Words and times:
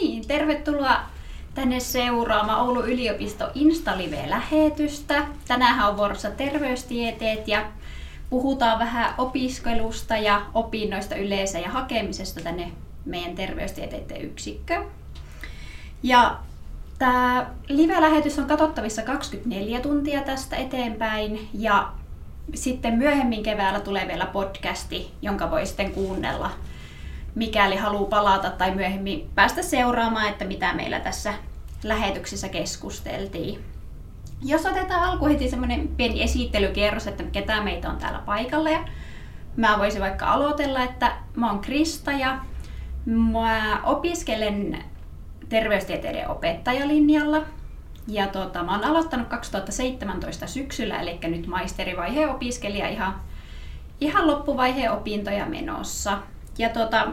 niin, 0.00 0.26
tervetuloa 0.26 1.00
tänne 1.54 1.80
seuraamaan 1.80 2.60
Oulun 2.60 2.88
yliopisto 2.88 3.50
Instalive-lähetystä. 3.54 5.26
Tänään 5.48 5.88
on 5.88 5.96
vuorossa 5.96 6.30
terveystieteet 6.30 7.48
ja 7.48 7.66
puhutaan 8.30 8.78
vähän 8.78 9.14
opiskelusta 9.18 10.16
ja 10.16 10.42
opinnoista 10.54 11.14
yleensä 11.14 11.58
ja 11.58 11.68
hakemisesta 11.70 12.40
tänne 12.40 12.72
meidän 13.04 13.34
terveystieteiden 13.34 14.22
yksikköön. 14.22 14.84
Ja 16.02 16.38
tämä 16.98 17.50
live-lähetys 17.68 18.38
on 18.38 18.46
katsottavissa 18.46 19.02
24 19.02 19.80
tuntia 19.80 20.20
tästä 20.20 20.56
eteenpäin 20.56 21.48
ja 21.54 21.92
sitten 22.54 22.94
myöhemmin 22.94 23.42
keväällä 23.42 23.80
tulee 23.80 24.08
vielä 24.08 24.26
podcasti, 24.26 25.10
jonka 25.22 25.50
voi 25.50 25.66
sitten 25.66 25.92
kuunnella 25.92 26.50
mikäli 27.34 27.76
haluaa 27.76 28.08
palata 28.08 28.50
tai 28.50 28.74
myöhemmin 28.74 29.30
päästä 29.34 29.62
seuraamaan, 29.62 30.28
että 30.28 30.44
mitä 30.44 30.74
meillä 30.74 31.00
tässä 31.00 31.34
lähetyksessä 31.84 32.48
keskusteltiin. 32.48 33.64
Jos 34.44 34.66
otetaan 34.66 35.04
alku 35.04 35.26
heti 35.26 35.50
semmoinen 35.50 35.88
pieni 35.88 36.22
esittelykierros, 36.22 37.06
että 37.06 37.22
ketä 37.22 37.62
meitä 37.62 37.90
on 37.90 37.96
täällä 37.96 38.18
paikalla. 38.18 38.70
Ja 38.70 38.84
mä 39.56 39.78
voisin 39.78 40.00
vaikka 40.00 40.32
aloitella, 40.32 40.82
että 40.82 41.12
mä 41.36 41.50
oon 41.50 41.60
Krista 41.60 42.12
ja 42.12 42.38
mä 43.06 43.80
opiskelen 43.84 44.84
terveystieteiden 45.48 46.28
opettajalinjalla. 46.28 47.42
Ja 48.08 48.26
tota, 48.26 48.62
mä 48.62 48.72
oon 48.72 48.84
aloittanut 48.84 49.28
2017 49.28 50.46
syksyllä, 50.46 51.00
eli 51.00 51.18
nyt 51.22 51.46
maisterivaiheen 51.46 52.30
opiskelija 52.30 52.88
ihan, 52.88 53.20
ihan 54.00 54.26
loppuvaiheen 54.26 54.92
opintoja 54.92 55.46
menossa. 55.46 56.18
Ja 56.58 56.68
tota, 56.68 57.08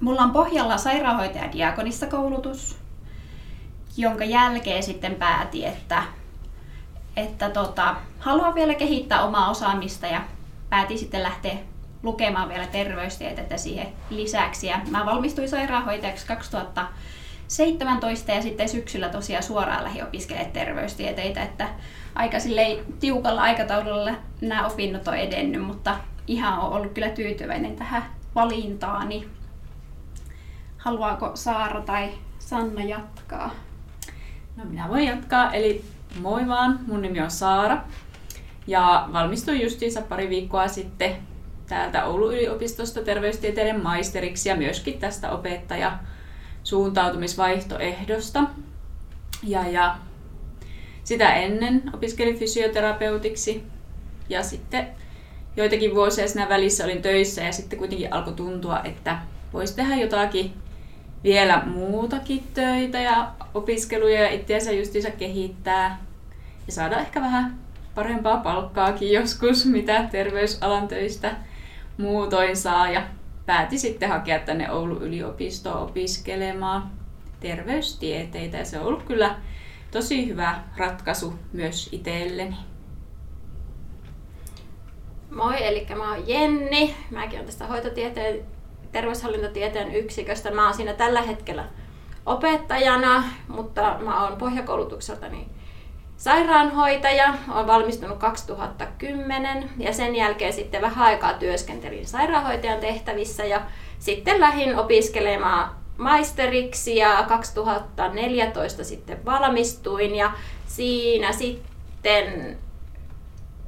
mulla 0.00 0.22
on 0.22 0.30
pohjalla 0.30 0.76
sairaanhoitaja 0.76 1.52
diakonissa 1.52 2.06
koulutus, 2.06 2.78
jonka 3.96 4.24
jälkeen 4.24 4.82
sitten 4.82 5.14
päätin, 5.14 5.64
että, 5.64 6.02
että 7.16 7.50
tota, 7.50 7.96
haluan 8.18 8.54
vielä 8.54 8.74
kehittää 8.74 9.24
omaa 9.24 9.50
osaamista 9.50 10.06
ja 10.06 10.22
päätin 10.70 10.98
sitten 10.98 11.22
lähteä 11.22 11.56
lukemaan 12.02 12.48
vielä 12.48 12.66
terveystietettä 12.66 13.56
siihen 13.56 13.88
lisäksi. 14.10 14.66
Ja 14.66 14.80
mä 14.90 15.06
valmistuin 15.06 15.48
sairaanhoitajaksi 15.48 16.26
2017 16.26 18.32
ja 18.32 18.42
sitten 18.42 18.68
syksyllä 18.68 19.08
tosiaan 19.08 19.42
suoraan 19.42 19.84
lähdin 19.84 20.04
opiskelemaan 20.04 20.52
terveystieteitä, 20.52 21.42
että 21.42 21.68
aika 22.14 22.36
tiukalla 23.00 23.42
aikataululla 23.42 24.14
nämä 24.40 24.66
opinnot 24.66 25.08
on 25.08 25.16
edennyt, 25.16 25.62
mutta 25.62 25.96
ihan 26.26 26.58
on 26.58 26.72
ollut 26.72 26.92
kyllä 26.92 27.08
tyytyväinen 27.08 27.76
tähän 27.76 28.15
valintaani. 28.36 29.28
Haluaako 30.78 31.30
Saara 31.34 31.80
tai 31.80 32.10
Sanna 32.38 32.82
jatkaa? 32.82 33.50
No 34.56 34.64
minä 34.64 34.88
voin 34.88 35.06
jatkaa, 35.06 35.52
eli 35.52 35.84
moi 36.20 36.48
vaan, 36.48 36.80
mun 36.86 37.02
nimi 37.02 37.20
on 37.20 37.30
Saara. 37.30 37.82
Ja 38.66 39.08
valmistuin 39.12 39.62
justiinsa 39.62 40.02
pari 40.02 40.28
viikkoa 40.28 40.68
sitten 40.68 41.16
täältä 41.66 42.04
Oulun 42.04 42.34
yliopistosta 42.34 43.02
terveystieteiden 43.02 43.82
maisteriksi 43.82 44.48
ja 44.48 44.56
myöskin 44.56 44.98
tästä 44.98 45.30
opettaja 45.30 45.98
suuntautumisvaihtoehdosta. 46.62 48.44
Ja, 49.42 49.68
ja 49.68 49.96
sitä 51.04 51.34
ennen 51.34 51.82
opiskelin 51.94 52.38
fysioterapeutiksi 52.38 53.64
ja 54.28 54.42
sitten 54.42 54.88
joitakin 55.56 55.94
vuosia 55.94 56.28
siinä 56.28 56.48
välissä 56.48 56.84
olin 56.84 57.02
töissä 57.02 57.42
ja 57.42 57.52
sitten 57.52 57.78
kuitenkin 57.78 58.12
alkoi 58.12 58.32
tuntua, 58.32 58.80
että 58.84 59.18
voisi 59.52 59.76
tehdä 59.76 59.96
jotakin 59.96 60.52
vielä 61.24 61.62
muutakin 61.66 62.44
töitä 62.54 63.00
ja 63.00 63.32
opiskeluja 63.54 64.22
ja 64.22 64.30
itseänsä 64.30 64.72
justiinsa 64.72 65.10
kehittää 65.10 66.04
ja 66.66 66.72
saada 66.72 66.98
ehkä 66.98 67.20
vähän 67.20 67.58
parempaa 67.94 68.36
palkkaakin 68.36 69.12
joskus, 69.12 69.66
mitä 69.66 70.08
terveysalan 70.10 70.88
töistä 70.88 71.36
muutoin 71.98 72.56
saa. 72.56 72.90
Ja 72.90 73.02
päätin 73.46 73.78
sitten 73.78 74.08
hakea 74.08 74.38
tänne 74.38 74.72
Oulun 74.72 75.02
yliopistoon 75.02 75.82
opiskelemaan 75.82 76.90
terveystieteitä 77.40 78.56
ja 78.56 78.64
se 78.64 78.78
on 78.78 78.86
ollut 78.86 79.02
kyllä 79.02 79.36
tosi 79.90 80.28
hyvä 80.28 80.62
ratkaisu 80.76 81.34
myös 81.52 81.88
itselleni. 81.92 82.56
Moi, 85.36 85.66
eli 85.66 85.86
mä 85.96 86.10
oon 86.10 86.28
Jenni. 86.28 86.96
Mäkin 87.10 87.38
olen 87.38 87.46
tästä 87.46 87.66
hoitotieteen 87.66 88.40
terveyshallintotieteen 88.92 89.94
yksiköstä. 89.94 90.50
Mä 90.50 90.64
oon 90.64 90.74
siinä 90.74 90.94
tällä 90.94 91.22
hetkellä 91.22 91.64
opettajana, 92.26 93.24
mutta 93.48 93.96
mä 94.00 94.24
oon 94.24 94.36
pohjakoulutukseltani 94.36 95.46
sairaanhoitaja. 96.16 97.34
Olen 97.54 97.66
valmistunut 97.66 98.18
2010 98.18 99.70
ja 99.78 99.92
sen 99.92 100.16
jälkeen 100.16 100.52
sitten 100.52 100.82
vähän 100.82 101.06
aikaa 101.06 101.34
työskentelin 101.34 102.06
sairaanhoitajan 102.06 102.80
tehtävissä 102.80 103.44
ja 103.44 103.60
sitten 103.98 104.40
lähdin 104.40 104.78
opiskelemaan 104.78 105.70
maisteriksi 105.98 106.96
ja 106.96 107.24
2014 107.28 108.84
sitten 108.84 109.24
valmistuin 109.24 110.14
ja 110.14 110.32
siinä 110.66 111.32
sitten 111.32 112.58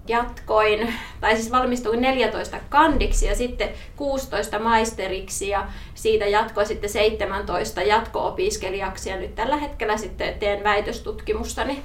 jatkoin, 0.09 0.95
tai 1.21 1.37
siis 1.37 1.53
valmistuin 1.53 2.01
14 2.01 2.57
kandiksi 2.69 3.27
ja 3.27 3.37
sitten 3.37 3.69
16 3.97 4.59
maisteriksi 4.59 5.49
ja 5.49 5.69
siitä 5.95 6.27
jatkoin 6.27 6.67
sitten 6.67 6.91
17 6.91 7.83
jatko-opiskelijaksi 7.83 9.11
ja 9.11 9.17
nyt 9.17 9.35
tällä 9.35 9.57
hetkellä 9.57 9.97
sitten 9.97 10.39
teen 10.39 10.65
väitöstutkimustani. 10.65 11.83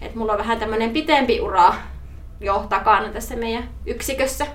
Et 0.00 0.14
mulla 0.14 0.32
on 0.32 0.38
vähän 0.38 0.58
tämmöinen 0.58 0.90
pitempi 0.90 1.40
ura 1.40 1.74
jo 2.40 2.66
takana 2.68 3.08
tässä 3.08 3.36
meidän 3.36 3.68
yksikössä. 3.86 4.46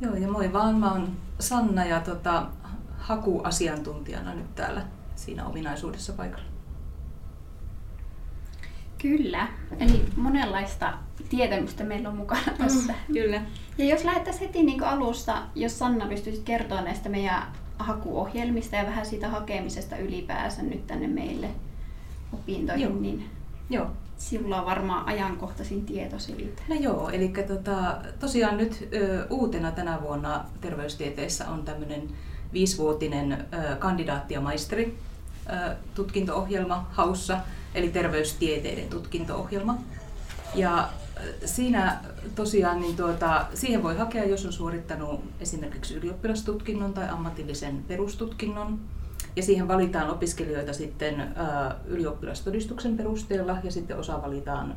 Joo 0.00 0.14
ja 0.14 0.28
moi 0.28 0.52
vaan, 0.52 0.74
mä 0.74 0.92
oon 0.92 1.16
Sanna 1.40 1.84
ja 1.84 2.00
tota, 2.00 2.46
hakuasiantuntijana 2.98 4.34
nyt 4.34 4.54
täällä 4.54 4.82
siinä 5.14 5.46
ominaisuudessa 5.46 6.12
paikalla. 6.12 6.44
Kyllä, 9.04 9.48
eli 9.80 10.04
monenlaista 10.16 10.92
tietämystä 11.28 11.84
meillä 11.84 12.08
on 12.08 12.16
mukana 12.16 12.42
mm, 12.46 12.64
tässä. 12.64 12.92
Mm, 13.08 13.14
kyllä. 13.14 13.42
Ja 13.78 13.84
jos 13.84 14.04
lähdettäisiin 14.04 14.46
heti 14.46 14.62
niin 14.62 14.84
alusta, 14.84 15.42
jos 15.54 15.78
Sanna 15.78 16.06
pystyisit 16.06 16.44
kertoa 16.44 16.80
näistä 16.80 17.08
meidän 17.08 17.42
hakuohjelmista 17.78 18.76
ja 18.76 18.86
vähän 18.86 19.06
siitä 19.06 19.28
hakemisesta 19.28 19.96
ylipäänsä 19.96 20.62
nyt 20.62 20.86
tänne 20.86 21.06
meille 21.06 21.48
opintoihin, 22.32 22.84
joo. 22.84 23.00
niin 23.00 23.30
joo. 23.70 23.86
sinulla 24.16 24.60
on 24.60 24.66
varmaan 24.66 25.06
ajankohtaisin 25.06 25.86
tieto 25.86 26.18
siitä. 26.18 26.62
No 26.68 26.74
joo, 26.74 27.10
eli 27.10 27.32
tota, 27.46 27.96
tosiaan 28.20 28.56
nyt 28.56 28.88
ö, 28.94 29.26
uutena 29.30 29.70
tänä 29.70 30.02
vuonna 30.02 30.44
terveystieteissä 30.60 31.48
on 31.48 31.64
tämmöinen 31.64 32.02
viisivuotinen 32.52 33.32
ö, 33.32 33.76
kandidaatti- 33.76 34.34
ja 34.34 34.40
maisteri 34.40 34.98
tutkinto-ohjelma 35.94 36.86
haussa 36.90 37.38
eli 37.74 37.88
terveystieteiden 37.88 38.88
tutkinto-ohjelma. 38.88 39.78
Ja 40.54 40.88
siinä 41.44 42.00
tosiaan 42.34 42.80
niin 42.80 42.96
tuota, 42.96 43.46
siihen 43.54 43.82
voi 43.82 43.96
hakea, 43.96 44.24
jos 44.24 44.46
on 44.46 44.52
suorittanut 44.52 45.20
esimerkiksi 45.40 45.94
ylioppilastutkinnon 45.94 46.94
tai 46.94 47.08
ammatillisen 47.08 47.84
perustutkinnon. 47.88 48.80
Ja 49.36 49.42
siihen 49.42 49.68
valitaan 49.68 50.10
opiskelijoita 50.10 50.72
sitten 50.72 51.34
ylioppilastodistuksen 51.86 52.96
perusteella 52.96 53.56
ja 53.64 53.72
sitten 53.72 53.98
osa 53.98 54.22
valitaan 54.22 54.76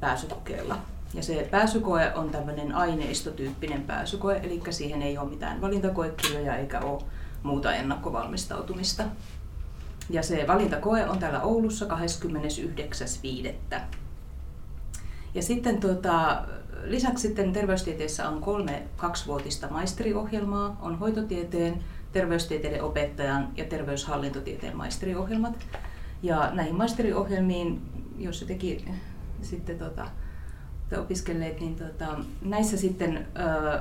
pääsykokeella. 0.00 0.78
Ja 1.14 1.22
se 1.22 1.48
pääsykoe 1.50 2.12
on 2.14 2.30
tämmöinen 2.30 2.74
aineistotyyppinen 2.74 3.82
pääsykoe, 3.82 4.40
eli 4.42 4.62
siihen 4.70 5.02
ei 5.02 5.18
ole 5.18 5.30
mitään 5.30 5.60
valintakoekirjoja 5.60 6.56
eikä 6.56 6.80
ole 6.80 7.02
muuta 7.42 7.74
ennakkovalmistautumista. 7.74 9.04
Ja 10.10 10.22
se 10.22 10.44
valintakoe 10.48 11.08
on 11.08 11.18
täällä 11.18 11.42
Oulussa 11.42 11.86
29.5. 11.86 13.80
Ja 15.34 15.42
sitten 15.42 15.80
tuota, 15.80 16.44
lisäksi 16.84 17.22
sitten 17.22 17.52
terveystieteessä 17.52 18.28
on 18.28 18.40
kolme 18.40 18.82
kaksivuotista 18.96 19.68
maisteriohjelmaa. 19.68 20.78
On 20.82 20.98
hoitotieteen, 20.98 21.84
terveystieteiden 22.12 22.82
opettajan 22.82 23.48
ja 23.56 23.64
terveyshallintotieteen 23.64 24.76
maisteriohjelmat. 24.76 25.66
Ja 26.22 26.50
näihin 26.52 26.74
maisteriohjelmiin, 26.74 27.82
jos 28.18 28.38
se 28.38 28.44
teki 28.44 28.84
sitten 29.42 29.78
tota, 29.78 30.06
te 30.88 30.98
opiskelleet, 30.98 31.60
niin 31.60 31.76
tota, 31.76 32.18
näissä 32.42 32.76
sitten 32.76 33.26
ö, 33.38 33.80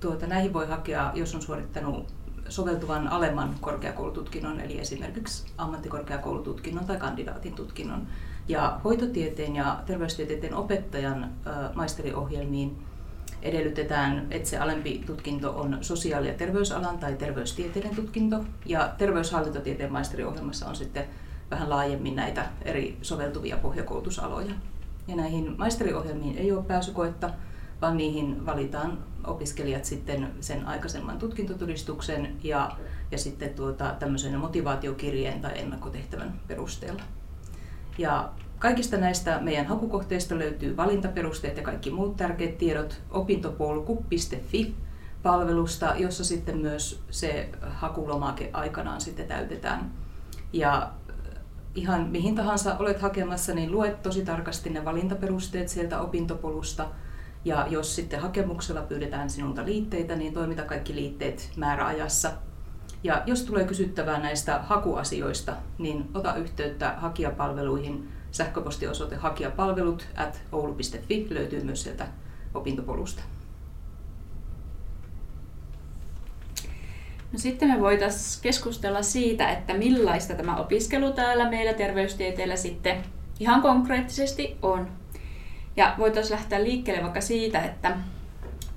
tuota, 0.00 0.26
näihin 0.26 0.52
voi 0.52 0.66
hakea, 0.66 1.12
jos 1.14 1.34
on 1.34 1.42
suorittanut 1.42 2.14
soveltuvan 2.54 3.08
alemman 3.08 3.54
korkeakoulututkinnon, 3.60 4.60
eli 4.60 4.80
esimerkiksi 4.80 5.46
ammattikorkeakoulututkinnon 5.58 6.84
tai 6.84 6.96
kandidaatin 6.96 7.54
tutkinnon. 7.54 8.06
Ja 8.48 8.80
hoitotieteen 8.84 9.56
ja 9.56 9.82
terveystieteiden 9.86 10.54
opettajan 10.54 11.30
maisteriohjelmiin 11.74 12.76
edellytetään, 13.42 14.26
että 14.30 14.48
se 14.48 14.58
alempi 14.58 15.02
tutkinto 15.06 15.60
on 15.60 15.78
sosiaali- 15.80 16.28
ja 16.28 16.34
terveysalan 16.34 16.98
tai 16.98 17.14
terveystieteiden 17.14 17.96
tutkinto. 17.96 18.44
Ja 18.66 18.94
terveyshallintotieteen 18.98 19.92
maisteriohjelmassa 19.92 20.66
on 20.66 20.76
sitten 20.76 21.04
vähän 21.50 21.70
laajemmin 21.70 22.16
näitä 22.16 22.46
eri 22.62 22.98
soveltuvia 23.02 23.56
pohjakoulutusaloja. 23.56 24.54
Ja 25.08 25.16
näihin 25.16 25.54
maisteriohjelmiin 25.58 26.38
ei 26.38 26.52
ole 26.52 26.62
pääsykoetta, 26.62 27.30
vaan 27.84 27.96
niihin 27.96 28.46
valitaan 28.46 28.98
opiskelijat 29.26 29.84
sitten 29.84 30.30
sen 30.40 30.66
aikaisemman 30.66 31.18
tutkintotodistuksen 31.18 32.36
ja, 32.42 32.70
ja 33.10 33.18
sitten 33.18 33.54
tuota, 33.54 33.94
tämmöisen 33.98 34.38
motivaatiokirjeen 34.38 35.40
tai 35.40 35.58
ennakkotehtävän 35.58 36.40
perusteella. 36.48 37.02
Ja 37.98 38.32
Kaikista 38.58 38.96
näistä 38.96 39.38
meidän 39.40 39.66
hakukohteista 39.66 40.38
löytyy 40.38 40.76
valintaperusteet 40.76 41.56
ja 41.56 41.62
kaikki 41.62 41.90
muut 41.90 42.16
tärkeät 42.16 42.58
tiedot 42.58 43.00
opintopolku.fi 43.10 44.74
palvelusta, 45.22 45.94
jossa 45.96 46.24
sitten 46.24 46.58
myös 46.58 47.02
se 47.10 47.48
hakulomake 47.60 48.50
aikanaan 48.52 49.00
sitten 49.00 49.26
täytetään. 49.26 49.92
Ja 50.52 50.90
ihan 51.74 52.08
mihin 52.08 52.34
tahansa 52.34 52.76
olet 52.78 53.00
hakemassa, 53.00 53.54
niin 53.54 53.72
luet 53.72 54.02
tosi 54.02 54.24
tarkasti 54.24 54.70
ne 54.70 54.84
valintaperusteet 54.84 55.68
sieltä 55.68 56.00
opintopolusta. 56.00 56.88
Ja 57.44 57.66
jos 57.70 57.96
sitten 57.96 58.20
hakemuksella 58.20 58.82
pyydetään 58.82 59.30
sinulta 59.30 59.64
liitteitä, 59.64 60.16
niin 60.16 60.34
toimita 60.34 60.62
kaikki 60.62 60.94
liitteet 60.94 61.50
määräajassa. 61.56 62.32
Ja 63.02 63.22
jos 63.26 63.42
tulee 63.42 63.64
kysyttävää 63.64 64.18
näistä 64.18 64.58
hakuasioista, 64.58 65.56
niin 65.78 66.10
ota 66.14 66.34
yhteyttä 66.34 66.94
hakijapalveluihin 66.98 68.08
Sähköpostiosoite 68.30 69.16
hakijapalvelut 69.16 70.06
at 70.16 70.42
oulu.fi 70.52 71.26
löytyy 71.30 71.64
myös 71.64 71.82
sieltä 71.82 72.06
opintopolusta. 72.54 73.22
No 77.32 77.38
sitten 77.38 77.68
me 77.68 77.80
voitaisiin 77.80 78.42
keskustella 78.42 79.02
siitä, 79.02 79.50
että 79.50 79.74
millaista 79.74 80.34
tämä 80.34 80.56
opiskelu 80.56 81.12
täällä 81.12 81.50
meillä 81.50 81.74
terveystieteellä 81.74 82.56
sitten 82.56 83.02
ihan 83.40 83.62
konkreettisesti 83.62 84.56
on. 84.62 84.88
Ja 85.76 85.94
voitaisiin 85.98 86.36
lähteä 86.38 86.64
liikkeelle 86.64 87.02
vaikka 87.02 87.20
siitä, 87.20 87.62
että 87.62 87.96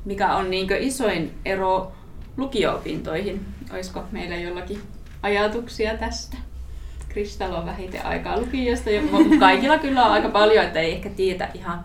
mikä 0.05 0.35
on 0.35 0.51
niin 0.51 0.67
isoin 0.79 1.37
ero 1.45 1.91
lukio-opintoihin. 2.37 3.45
Olisiko 3.73 4.03
meillä 4.11 4.35
jollakin 4.35 4.81
ajatuksia 5.23 5.97
tästä? 5.97 6.37
Kristalla 7.09 7.59
on 7.59 7.65
vähiten 7.65 8.05
aikaa 8.05 8.39
lukiosta, 8.39 8.89
ja 8.89 9.01
kaikilla 9.39 9.77
kyllä 9.77 10.05
on 10.05 10.11
aika 10.11 10.29
paljon, 10.29 10.65
että 10.65 10.79
ei 10.79 10.93
ehkä 10.93 11.09
tiedä 11.09 11.49
ihan, 11.53 11.83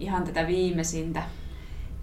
ihan 0.00 0.24
tätä 0.24 0.46
viimeisintä. 0.46 1.22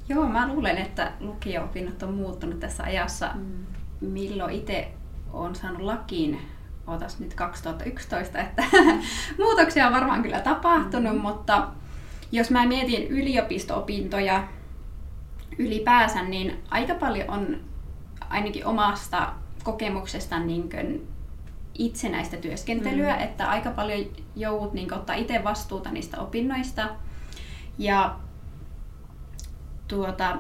Joo, 0.10 0.28
mä 0.28 0.48
luulen, 0.48 0.78
että 0.78 1.12
lukio-opinnot 1.20 2.04
on 2.04 2.14
muuttunut 2.14 2.60
tässä 2.60 2.84
ajassa. 2.84 3.30
Mm. 3.36 3.66
Milloin 4.02 4.56
itse 4.56 4.88
olen 5.34 5.56
saanut 5.56 5.82
lakiin, 5.82 6.42
otas 6.88 7.20
nyt 7.20 7.34
2011, 7.34 8.40
että 8.40 8.64
muutoksia 9.44 9.88
on 9.88 9.94
varmaan 9.94 10.24
kyllä 10.24 10.40
tapahtunut, 10.40 11.14
mm. 11.14 11.22
mutta 11.22 11.68
jos 12.32 12.52
mä 12.52 12.66
mietin 12.66 13.08
yliopisto-opintoja 13.08 14.48
ylipäänsä, 15.58 16.24
niin 16.24 16.64
aika 16.70 16.96
paljon 16.96 17.30
on 17.30 17.58
ainakin 18.30 18.66
omasta 18.66 19.34
kokemuksesta 19.64 20.40
niin 20.40 20.70
itsenäistä 21.78 22.38
työskentelyä, 22.38 23.16
mm. 23.16 23.22
että 23.22 23.50
aika 23.50 23.72
paljon 23.72 24.06
joudut 24.36 24.74
niin 24.74 24.94
ottaa 24.94 25.16
itse 25.16 25.44
vastuuta 25.44 25.92
niistä 25.92 26.22
opinnoista. 26.22 26.90
Ja 27.78 28.16
tuota, 29.88 30.38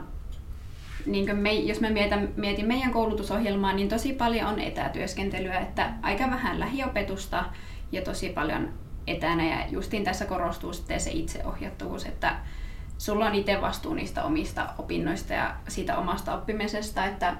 niin 1.06 1.38
me, 1.38 1.54
jos 1.54 1.81
mä 1.81 1.90
mietin, 1.90 2.33
mietin 2.36 2.68
meidän 2.68 2.92
koulutusohjelmaa, 2.92 3.74
niin 3.74 3.90
tosi 3.90 4.13
paljon 4.13 4.48
on 4.48 4.60
etätyöskentelyä, 4.60 5.60
että 5.60 5.94
aika 6.01 6.30
vähän 6.30 6.60
lähiopetusta 6.60 7.45
ja 7.92 8.01
tosi 8.01 8.30
paljon 8.30 8.69
etänä. 9.07 9.45
Ja 9.45 9.68
justiin 9.69 10.04
tässä 10.04 10.25
korostuu 10.25 10.74
sitten 10.74 11.00
se 11.00 11.12
itseohjattavuus, 11.12 12.06
että 12.06 12.36
sulla 12.98 13.25
on 13.25 13.36
itse 13.36 13.62
vastuu 13.62 13.94
niistä 13.94 14.24
omista 14.24 14.69
opinnoista 14.77 15.33
ja 15.33 15.56
siitä 15.68 15.98
omasta 15.98 16.33
oppimisesta, 16.33 17.06
että 17.06 17.36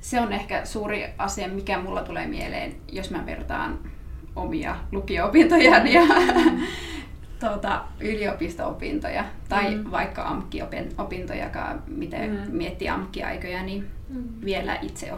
se 0.00 0.20
on 0.20 0.32
ehkä 0.32 0.64
suuri 0.64 1.04
asia, 1.18 1.48
mikä 1.48 1.78
mulla 1.78 2.02
tulee 2.02 2.26
mieleen, 2.26 2.76
jos 2.92 3.10
mä 3.10 3.26
vertaan 3.26 3.78
omia 4.36 4.76
lukio-opintoja 4.92 5.76
ja 5.86 6.02
tuota, 7.40 7.84
yliopisto-opintoja 8.00 9.24
tai 9.48 9.74
mm. 9.74 9.90
vaikka 9.90 10.22
AMK-opintojakaan, 10.22 11.82
miten 11.86 12.30
mm. 12.30 12.56
miettii 12.56 12.88
AMK-aikoja, 12.88 13.62
niin 13.62 13.90
mm. 14.08 14.24
vielä 14.44 14.78
itse 14.82 15.12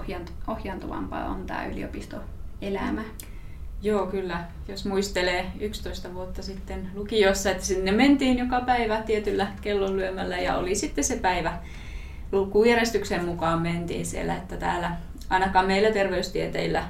ohjaantuvampaa 0.46 1.25
on 1.25 1.46
tämä 1.46 1.67
yliopistoelämä. 1.67 3.02
Joo, 3.82 4.06
kyllä. 4.06 4.44
Jos 4.69 4.85
muistelee 4.85 5.47
11 5.61 6.15
vuotta 6.15 6.43
sitten 6.43 6.91
lukiossa, 6.94 7.50
että 7.50 7.65
sinne 7.65 7.93
mentiin 7.93 8.38
joka 8.38 8.61
päivä 8.61 9.03
tietyllä 9.03 9.47
kellonlyömällä 9.61 10.38
ja 10.38 10.56
oli 10.56 10.75
sitten 10.75 11.05
se 11.05 11.17
päivä 11.17 11.59
lukujärjestyksen 12.32 13.25
mukaan 13.25 13.62
mentiin 13.62 14.06
siellä, 14.06 14.37
että 14.37 14.56
täällä 14.56 14.97
ainakaan 15.31 15.67
meillä 15.67 15.91
terveystieteillä 15.91 16.85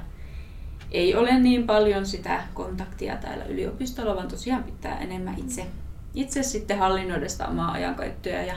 ei 0.91 1.15
ole 1.15 1.39
niin 1.39 1.67
paljon 1.67 2.05
sitä 2.05 2.43
kontaktia 2.53 3.15
täällä 3.15 3.45
yliopistolla, 3.45 4.15
vaan 4.15 4.27
tosiaan 4.27 4.63
pitää 4.63 4.99
enemmän 4.99 5.35
itse, 5.37 5.65
itse 6.13 6.43
sitten 6.43 6.79
hallinnoida 6.79 7.29
sitä 7.29 7.47
omaa 7.47 7.71
ajankäyttöä. 7.71 8.43
Ja 8.43 8.55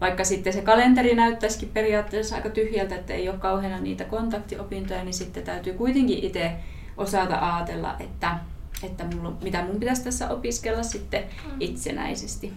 vaikka 0.00 0.24
sitten 0.24 0.52
se 0.52 0.62
kalenteri 0.62 1.14
näyttäisikin 1.14 1.68
periaatteessa 1.68 2.36
aika 2.36 2.50
tyhjältä, 2.50 2.94
että 2.94 3.14
ei 3.14 3.28
ole 3.28 3.38
kauheana 3.38 3.80
niitä 3.80 4.04
kontaktiopintoja, 4.04 5.04
niin 5.04 5.14
sitten 5.14 5.42
täytyy 5.42 5.72
kuitenkin 5.72 6.18
itse 6.18 6.52
osata 6.96 7.54
ajatella, 7.54 7.96
että, 8.00 8.38
että 8.82 9.04
mulla, 9.04 9.32
mitä 9.42 9.64
mun 9.64 9.80
pitäisi 9.80 10.04
tässä 10.04 10.28
opiskella 10.28 10.82
sitten 10.82 11.22
mm. 11.22 11.56
itsenäisesti. 11.60 12.52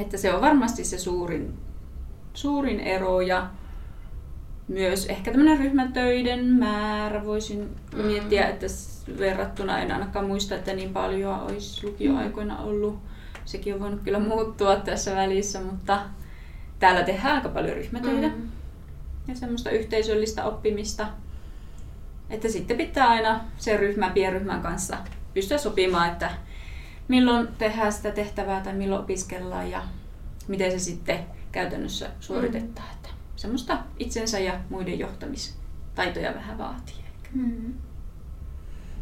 Että 0.00 0.16
se 0.16 0.34
on 0.34 0.40
varmasti 0.40 0.84
se 0.84 0.98
suurin 0.98 1.58
suurin 2.34 2.80
ero 2.80 3.20
ja 3.20 3.50
myös 4.68 5.06
ehkä 5.06 5.30
tämmöinen 5.30 5.58
ryhmätöiden 5.58 6.44
määrä 6.44 7.24
voisin 7.24 7.76
mm. 7.94 8.04
miettiä, 8.04 8.48
että 8.48 8.66
verrattuna 9.18 9.78
en 9.78 9.92
ainakaan 9.92 10.26
muista, 10.26 10.54
että 10.54 10.72
niin 10.72 10.92
paljon 10.92 11.40
olisi 11.40 11.86
lukioaikoina 11.86 12.58
ollut. 12.58 12.98
Sekin 13.44 13.74
on 13.74 13.80
voinut 13.80 14.00
kyllä 14.04 14.18
muuttua 14.18 14.76
tässä 14.76 15.16
välissä, 15.16 15.60
mutta 15.60 16.02
täällä 16.78 17.02
tehdään 17.02 17.34
aika 17.34 17.48
paljon 17.48 17.76
ryhmätöitä 17.76 18.28
mm. 18.28 18.48
ja 19.28 19.34
semmoista 19.34 19.70
yhteisöllistä 19.70 20.44
oppimista. 20.44 21.06
Että 22.34 22.48
sitten 22.48 22.76
pitää 22.76 23.08
aina 23.08 23.40
sen 23.56 23.78
ryhmän, 23.78 24.12
pienryhmän 24.12 24.62
kanssa 24.62 24.96
pystyä 25.34 25.58
sopimaan, 25.58 26.08
että 26.12 26.30
milloin 27.08 27.48
tehdään 27.58 27.92
sitä 27.92 28.10
tehtävää 28.10 28.60
tai 28.60 28.72
milloin 28.72 29.02
opiskellaan 29.02 29.70
ja 29.70 29.82
miten 30.48 30.70
se 30.70 30.78
sitten 30.78 31.18
käytännössä 31.52 32.10
suoritetaan. 32.20 32.88
Mm. 32.88 32.94
Että 32.94 33.08
semmoista 33.36 33.78
itsensä 33.98 34.38
ja 34.38 34.52
muiden 34.70 34.98
johtamistaitoja 34.98 36.34
vähän 36.34 36.58
vaatii. 36.58 37.04
Mm. 37.34 37.74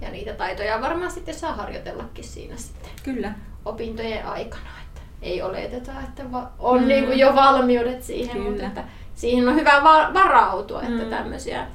Ja 0.01 0.11
niitä 0.11 0.35
taitoja 0.35 0.81
varmaan 0.81 1.11
sitten 1.11 1.35
saa 1.35 1.55
harjoitellakin 1.55 2.25
siinä 2.25 2.57
sitten 2.57 2.91
Kyllä. 3.03 3.35
opintojen 3.65 4.27
aikana. 4.27 4.71
Että 4.83 5.01
ei 5.23 5.43
oleteta, 5.43 5.93
että 6.09 6.33
va- 6.33 6.53
on 6.59 6.81
mm. 6.81 6.89
niin 6.89 7.07
kuin 7.07 7.19
jo 7.19 7.35
valmiudet 7.35 8.03
siihen, 8.03 8.37
Kyllä. 8.37 8.51
mutta 8.51 8.67
että 8.67 8.85
siihen 9.15 9.49
on 9.49 9.55
hyvä 9.55 9.81
va- 9.85 10.15
varautua, 10.15 10.83
että 10.83 11.05
mm. 11.05 11.11
tämmöisiä 11.11 11.67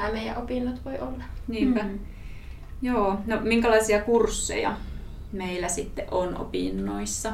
nämä 0.00 0.12
meidän 0.12 0.36
opinnot 0.36 0.84
voi 0.84 0.98
olla. 0.98 1.24
Niinpä. 1.48 1.82
Mm. 1.82 1.98
Joo, 2.82 3.18
no 3.26 3.40
minkälaisia 3.40 4.02
kursseja 4.02 4.76
meillä 5.32 5.68
sitten 5.68 6.06
on 6.10 6.36
opinnoissa? 6.36 7.32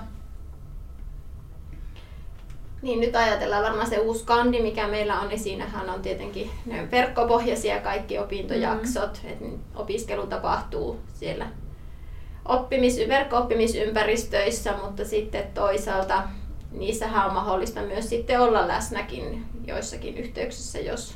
Niin 2.82 3.00
nyt 3.00 3.16
ajatellaan 3.16 3.64
varmaan 3.64 3.88
se 3.88 3.98
uusi 3.98 4.24
kandi, 4.24 4.62
mikä 4.62 4.88
meillä 4.88 5.20
on, 5.20 5.28
niin 5.28 5.40
siinähän 5.40 5.90
on 5.90 6.02
tietenkin 6.02 6.50
ne 6.66 6.90
verkkopohjaisia 6.90 7.80
kaikki 7.80 8.18
opintojaksot, 8.18 9.20
mm. 9.22 9.30
että 9.30 9.44
opiskelu 9.74 10.26
tapahtuu 10.26 11.00
siellä 11.14 11.46
oppimis, 12.44 12.98
verkko-oppimisympäristöissä, 13.08 14.74
mutta 14.84 15.04
sitten 15.04 15.44
toisaalta 15.54 16.22
niissähän 16.72 17.26
on 17.26 17.34
mahdollista 17.34 17.82
myös 17.82 18.08
sitten 18.08 18.40
olla 18.40 18.68
läsnäkin 18.68 19.46
joissakin 19.66 20.18
yhteyksissä, 20.18 20.78
jos 20.78 21.14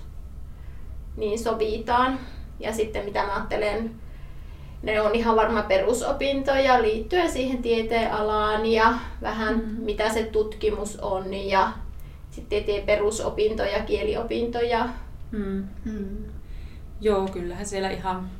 niin 1.16 1.38
sovitaan. 1.38 2.18
Ja 2.60 2.72
sitten 2.72 3.04
mitä 3.04 3.22
mä 3.26 3.34
ajattelen 3.34 4.00
ne 4.82 5.00
on 5.00 5.14
ihan 5.14 5.36
varma 5.36 5.62
perusopintoja 5.62 6.82
liittyen 6.82 7.32
siihen 7.32 7.62
tieteenalaan 7.62 8.66
ja 8.66 8.94
vähän 9.22 9.54
mm. 9.54 9.84
mitä 9.84 10.08
se 10.08 10.22
tutkimus 10.22 10.96
on 10.96 11.34
ja 11.34 11.72
sitten 12.30 12.64
tieteen 12.64 12.86
perusopintoja, 12.86 13.84
kieliopintoja. 13.84 14.88
Mm. 15.30 15.68
Mm. 15.84 16.24
Joo, 17.00 17.28
kyllähän 17.28 17.66
siellä 17.66 17.90
ihan, 17.90 18.30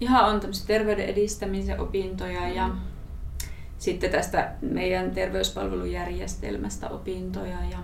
ihan 0.00 0.24
on 0.24 0.40
tämmöisiä 0.40 0.66
terveyden 0.66 1.06
edistämisen 1.06 1.80
opintoja 1.80 2.40
mm. 2.40 2.54
ja 2.54 2.70
sitten 3.78 4.10
tästä 4.10 4.52
meidän 4.60 5.10
terveyspalvelujärjestelmästä 5.10 6.88
opintoja 6.88 7.58
ja 7.70 7.78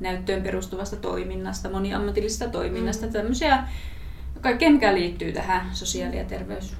näyttöön 0.00 0.42
perustuvasta 0.42 0.96
toiminnasta, 0.96 1.70
moniammatillisesta 1.70 2.48
toiminnasta, 2.48 3.06
mm. 3.06 3.12
tämmöisiä 3.12 3.64
kaikkea 4.40 4.70
mikä 4.70 4.94
liittyy 4.94 5.32
tähän 5.32 5.70
sosiaali- 5.72 6.16
ja 6.16 6.24
terveys. 6.24 6.76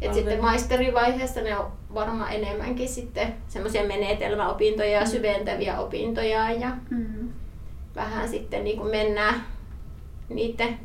Et 0.00 0.14
sitten 0.14 0.40
maisterivaiheessa 0.40 1.40
ne 1.40 1.58
on 1.58 1.72
varmaan 1.94 2.32
enemmänkin 2.32 2.88
sitten 2.88 3.34
semmoisia 3.48 3.84
menetelmäopintoja 3.84 4.90
ja 4.90 5.00
mm. 5.00 5.06
syventäviä 5.06 5.80
opintoja 5.80 6.50
ja 6.50 6.76
mm. 6.90 7.28
vähän 7.94 8.28
sitten 8.28 8.64
niin 8.64 8.78
kuin 8.78 8.90
mennään 8.90 9.34
niiden 10.28 10.78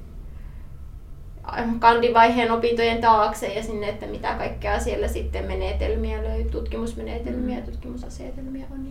kandivaiheen 1.80 2.52
opintojen 2.52 3.02
taakse 3.02 3.54
ja 3.54 3.64
sinne, 3.64 3.90
että 3.90 4.06
mitä 4.06 4.36
kaikkea 4.38 4.80
siellä 4.80 5.08
sitten 5.08 5.46
menetelmiä 5.46 6.24
löytyy, 6.24 6.52
tutkimusmenetelmiä 6.52 7.56
ja 7.56 7.62
mm. 7.62 7.72
tutkimusasetelmia 7.72 8.66
on. 8.72 8.88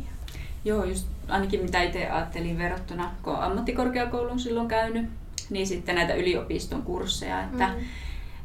Joo, 0.64 0.84
just 0.84 1.06
ainakin 1.28 1.62
mitä 1.62 1.82
itse 1.82 2.08
ajattelin 2.10 2.58
verrattuna, 2.58 3.10
kun 3.22 3.36
ammattikorkeakoulun 3.36 4.40
silloin 4.40 4.68
käynyt, 4.68 5.06
niin 5.50 5.66
sitten 5.66 5.94
näitä 5.94 6.14
yliopiston 6.14 6.82
kursseja, 6.82 7.42
että, 7.42 7.68
mm. 7.68 7.84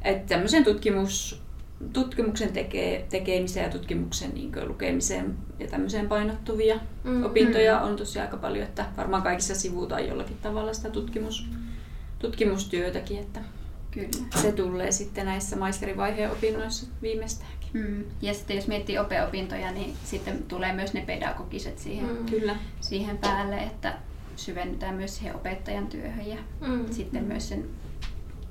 että 0.01 0.27
tämmöisen 0.27 0.63
tutkimus, 0.63 1.41
tutkimuksen 1.93 2.53
teke, 2.53 3.05
tekemiseen 3.09 3.63
ja 3.63 3.71
tutkimuksen 3.71 4.33
niin 4.33 4.51
lukemiseen 4.67 5.37
ja 5.59 5.67
tämmöiseen 5.67 6.09
painottuvia 6.09 6.79
mm. 7.03 7.25
opintoja 7.25 7.81
on 7.81 7.95
tosiaan 7.95 8.27
aika 8.27 8.37
paljon, 8.37 8.65
että 8.65 8.85
varmaan 8.97 9.23
kaikissa 9.23 9.55
sivutaan 9.55 10.07
jollakin 10.07 10.37
tavalla 10.41 10.73
sitä 10.73 10.89
tutkimus, 10.89 11.49
tutkimustyötäkin, 12.19 13.19
että 13.19 13.39
Kyllä. 13.91 14.41
se 14.41 14.51
tulee 14.51 14.91
sitten 14.91 15.25
näissä 15.25 15.55
maisterivaiheen 15.55 16.31
opinnoissa 16.31 16.87
viimeistäänkin. 17.01 17.56
Mm. 17.73 18.03
Ja 18.21 18.33
sitten 18.33 18.55
jos 18.55 18.67
miettii 18.67 18.97
opeopintoja, 18.97 19.71
niin 19.71 19.93
sitten 20.03 20.43
tulee 20.43 20.73
myös 20.73 20.93
ne 20.93 21.01
pedagogiset 21.01 21.79
siihen, 21.79 22.09
mm. 22.09 22.25
Kyllä. 22.25 22.55
siihen 22.81 23.17
päälle, 23.17 23.57
että 23.57 23.93
syvennytään 24.35 24.95
myös 24.95 25.17
siihen 25.17 25.35
opettajan 25.35 25.87
työhön 25.87 26.27
ja 26.27 26.37
mm. 26.67 26.85
sitten 26.91 27.23
myös 27.23 27.49
sen 27.49 27.65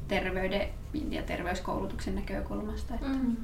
terveyden 0.08 0.68
ja 1.10 1.22
terveyskoulutuksen 1.22 2.14
näkökulmasta. 2.14 2.94
Että. 2.94 3.06
Mm. 3.08 3.36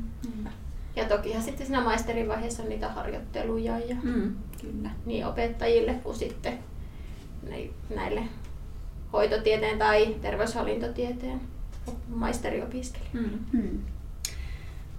Ja 0.97 1.05
tokihan 1.05 1.43
sitten 1.43 1.67
siinä 1.67 1.85
maisterivaiheessa 1.85 2.63
on 2.63 2.69
niitä 2.69 2.89
harjoitteluja 2.89 3.79
ja 3.79 3.97
mm, 4.03 4.37
kyllä. 4.61 4.91
niin 5.07 5.27
opettajille 5.27 5.95
kuin 5.95 6.17
sitten 6.17 6.59
näille 7.95 8.23
hoitotieteen 9.13 9.79
tai 9.79 10.17
terveyshallintotieteen 10.23 11.41
maisteriopiskelijoille. 12.09 13.39
Mm. 13.53 13.61
Mm. 13.61 13.79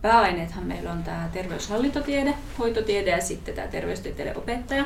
Pääaineethan 0.03 0.63
meillä 0.63 0.91
on 0.91 1.03
tämä 1.03 1.29
terveyshallintotiede, 1.33 2.33
hoitotiede 2.59 3.11
ja 3.11 3.21
sitten 3.21 3.55
tämä 3.55 3.67
terveystieteiden 3.67 4.37
opettaja. 4.37 4.85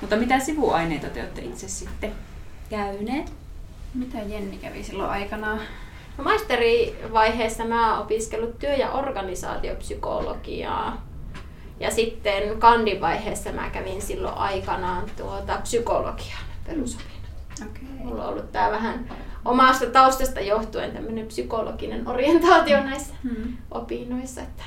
Mutta 0.00 0.16
mitä 0.16 0.38
sivuaineita 0.38 1.08
te 1.08 1.20
olette 1.20 1.42
itse 1.42 1.68
sitten 1.68 2.12
käyneet? 2.70 3.32
Mitä 3.94 4.18
Jenni 4.18 4.56
kävi 4.56 4.84
silloin 4.84 5.10
aikanaan? 5.10 5.60
No 6.18 6.24
maisterivaiheessa 6.24 7.64
mä 7.64 7.92
oon 7.92 8.02
opiskellut 8.02 8.58
työ- 8.58 8.76
ja 8.76 8.90
organisaatiopsykologiaa. 8.90 11.06
Ja 11.80 11.90
sitten 11.90 12.58
kandivaiheessa 12.58 13.52
mä 13.52 13.70
kävin 13.70 14.02
silloin 14.02 14.34
aikanaan 14.34 15.04
tuota 15.16 15.58
psykologian 15.62 16.42
perusopinnot. 16.66 17.21
Okay. 17.70 18.04
Mulla 18.04 18.24
on 18.24 18.28
ollut 18.28 18.52
tää 18.52 18.70
vähän 18.70 19.08
omasta 19.44 19.86
taustasta 19.86 20.40
johtuen 20.40 20.90
tämmöinen 20.90 21.26
psykologinen 21.26 22.08
orientaatio 22.08 22.82
näissä 22.82 23.14
hmm. 23.22 23.56
opinnoissa. 23.70 24.40
Että 24.40 24.62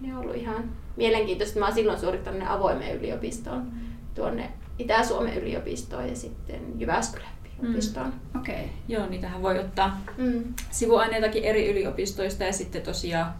ne 0.00 0.14
on 0.14 0.20
ollut 0.20 0.36
ihan 0.36 0.70
mielenkiintoista. 0.96 1.58
Mä 1.58 1.66
oon 1.66 1.74
silloin 1.74 2.00
suorittanut 2.00 2.42
avoimen 2.46 2.96
yliopistoon 2.96 3.72
tuonne 4.14 4.52
Itä-Suomen 4.78 5.38
yliopistoon 5.38 6.08
ja 6.08 6.16
sitten 6.16 6.80
Jyväskylän 6.80 7.40
yliopistoon. 7.62 8.06
Mm. 8.06 8.40
Okei, 8.40 8.54
okay. 8.54 8.66
joo, 8.88 9.06
niitähän 9.06 9.42
voi 9.42 9.58
ottaa 9.58 10.00
mm. 10.18 10.54
sivuaineitakin 10.70 11.44
eri 11.44 11.70
yliopistoista 11.70 12.44
ja 12.44 12.52
sitten 12.52 12.82
tosiaan 12.82 13.34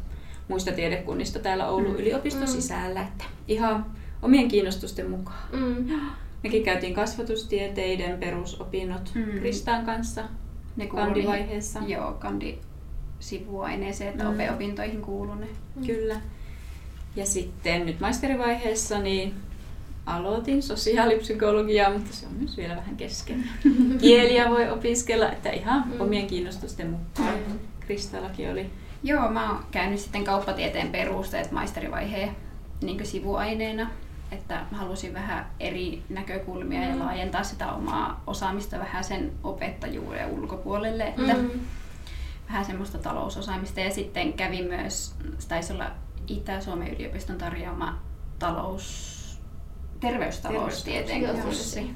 muista 0.48 0.72
tiedekunnista 0.72 1.38
täällä 1.38 1.68
Oulun 1.68 1.90
mm. 1.90 1.96
yliopiston 1.96 2.42
mm. 2.42 2.52
sisällä, 2.52 3.02
että 3.02 3.24
ihan 3.48 3.86
omien 4.22 4.48
kiinnostusten 4.48 5.10
mukaan. 5.10 5.42
Mm. 5.52 5.90
Mekin 6.42 6.62
käytiin 6.62 6.94
kasvatustieteiden 6.94 8.18
perusopinnot 8.18 9.10
mm. 9.14 9.40
Kristaan 9.40 9.86
kanssa 9.86 10.24
ne 10.76 10.86
kandivaiheessa. 10.86 11.80
Joo, 11.86 12.12
kandi 12.12 12.58
sivuaineeseen, 13.20 14.10
että 14.10 14.24
mm. 14.24 14.54
opintoihin 14.54 15.02
kuuluu 15.02 15.34
ne. 15.34 15.46
Mm. 15.76 15.86
Kyllä. 15.86 16.20
Ja 17.16 17.26
sitten 17.26 17.86
nyt 17.86 18.00
maisterivaiheessa 18.00 18.98
niin 18.98 19.34
aloitin 20.06 20.62
sosiaalipsykologiaa, 20.62 21.90
mutta 21.90 22.12
se 22.12 22.26
on 22.26 22.32
myös 22.32 22.56
vielä 22.56 22.76
vähän 22.76 22.96
kesken. 22.96 23.44
Kieliä 24.00 24.50
voi 24.50 24.70
opiskella, 24.70 25.32
että 25.32 25.50
ihan 25.50 25.88
mm. 25.88 26.00
omien 26.00 26.26
kiinnostusten 26.26 26.90
mukaan. 26.90 27.38
Mm. 27.48 27.58
Kristallakin 27.80 28.50
oli. 28.50 28.70
Joo, 29.02 29.30
mä 29.30 29.50
oon 29.50 29.64
käynyt 29.70 30.00
sitten 30.00 30.24
kauppatieteen 30.24 30.92
perusteet 30.92 31.50
maisterivaiheen 31.50 32.36
niin 32.82 33.06
sivuaineena, 33.06 33.90
että 34.30 34.64
halusin 34.72 35.14
vähän 35.14 35.46
eri 35.60 36.02
näkökulmia 36.08 36.80
mm. 36.80 36.88
ja 36.88 36.98
laajentaa 36.98 37.42
sitä 37.42 37.72
omaa 37.72 38.22
osaamista 38.26 38.78
vähän 38.78 39.04
sen 39.04 39.32
opettajuuden 39.44 40.26
ulkopuolelle, 40.26 41.04
että 41.04 41.34
mm. 41.34 41.50
vähän 42.48 42.64
semmoista 42.64 42.98
talousosaamista 42.98 43.80
ja 43.80 43.90
sitten 43.90 44.32
kävin 44.32 44.64
myös, 44.64 45.14
taisi 45.48 45.72
olla 45.72 45.90
Itä-Suomen 46.26 46.94
yliopiston 46.94 47.38
tarjoama 47.38 47.98
talous 48.38 49.20
terveystaloustieteen 50.00 51.42
kurssi. 51.42 51.90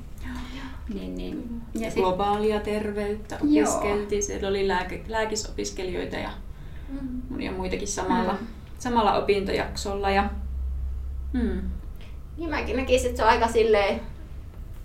Niin, 0.95 1.15
niin. 1.15 1.63
Ja 1.75 1.91
sit... 1.91 2.01
Globaalia 2.01 2.61
terveyttä 2.61 3.37
opiskeltiin. 3.37 4.19
Joo. 4.19 4.27
Siellä 4.27 4.49
oli 4.49 4.69
lääke, 4.69 5.05
lääkisopiskelijoita 5.09 6.17
ja 6.17 6.31
mm. 6.89 7.23
monia 7.31 7.53
muitakin 7.53 7.89
samalla, 7.89 8.33
mm. 8.33 8.47
samalla 8.79 9.15
opintojaksolla. 9.15 10.11
Ja, 10.11 10.31
mm. 11.33 11.63
Niin 12.37 12.51
mäkin 12.51 12.77
näkisin, 12.77 13.07
että 13.07 13.17
se 13.17 13.23
on 13.23 13.31
aika 13.31 13.49
silleen 13.49 14.01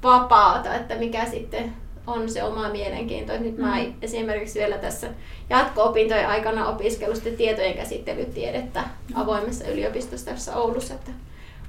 vapaata, 0.04 0.76
että 0.76 0.96
mikä 0.96 1.26
sitten 1.26 1.74
on 2.08 2.30
se 2.30 2.44
oma 2.44 2.70
mielenkiinto. 2.70 3.34
Nyt 3.40 3.58
mä 3.58 3.76
mm. 3.76 3.94
esimerkiksi 4.02 4.60
vielä 4.60 4.78
tässä 4.78 5.08
jatko-opintojen 5.50 6.28
aikana 6.28 6.68
opiskellut 6.68 7.24
tietojen 7.38 7.74
käsittelytiedettä 7.74 8.84
avoimessa 9.14 9.68
yliopistossa 9.68 10.32
tässä 10.32 10.56
Oulussa. 10.56 10.94
Että 10.94 11.12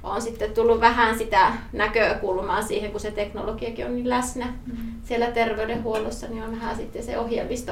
on 0.03 0.21
sitten 0.21 0.53
tullut 0.53 0.81
vähän 0.81 1.17
sitä 1.17 1.53
näkökulmaa 1.73 2.61
siihen, 2.61 2.91
kun 2.91 2.99
se 2.99 3.11
teknologiakin 3.11 3.85
on 3.85 3.95
niin 3.95 4.09
läsnä 4.09 4.45
mm. 4.45 4.77
siellä 5.03 5.31
terveydenhuollossa, 5.31 6.27
niin 6.27 6.43
on 6.43 6.51
vähän 6.51 6.75
sitten 6.75 7.03
se 7.03 7.19
ohjelmisto 7.19 7.71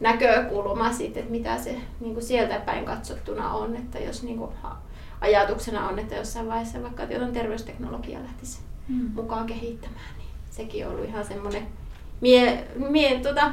näkökulma 0.00 0.92
siitä, 0.92 1.20
että 1.20 1.32
mitä 1.32 1.58
se 1.58 1.76
niin 2.00 2.14
kuin 2.14 2.24
sieltä 2.24 2.60
päin 2.60 2.84
katsottuna 2.84 3.54
on, 3.54 3.76
että 3.76 3.98
jos 3.98 4.22
niin 4.22 4.38
kuin, 4.38 4.50
ajatuksena 5.22 5.88
on, 5.88 5.98
että 5.98 6.14
jossain 6.14 6.48
vaiheessa 6.48 6.82
vaikka 6.82 7.02
jotain 7.02 7.32
terveysteknologia 7.32 8.22
lähtisi 8.22 8.60
mm. 8.88 9.10
mukaan 9.14 9.46
kehittämään, 9.46 10.16
niin 10.18 10.28
sekin 10.50 10.86
on 10.86 10.92
ollut 10.92 11.08
ihan 11.08 11.24
semmoinen 11.24 11.66
mie, 12.20 12.66
mie, 12.88 13.20
tota, 13.20 13.52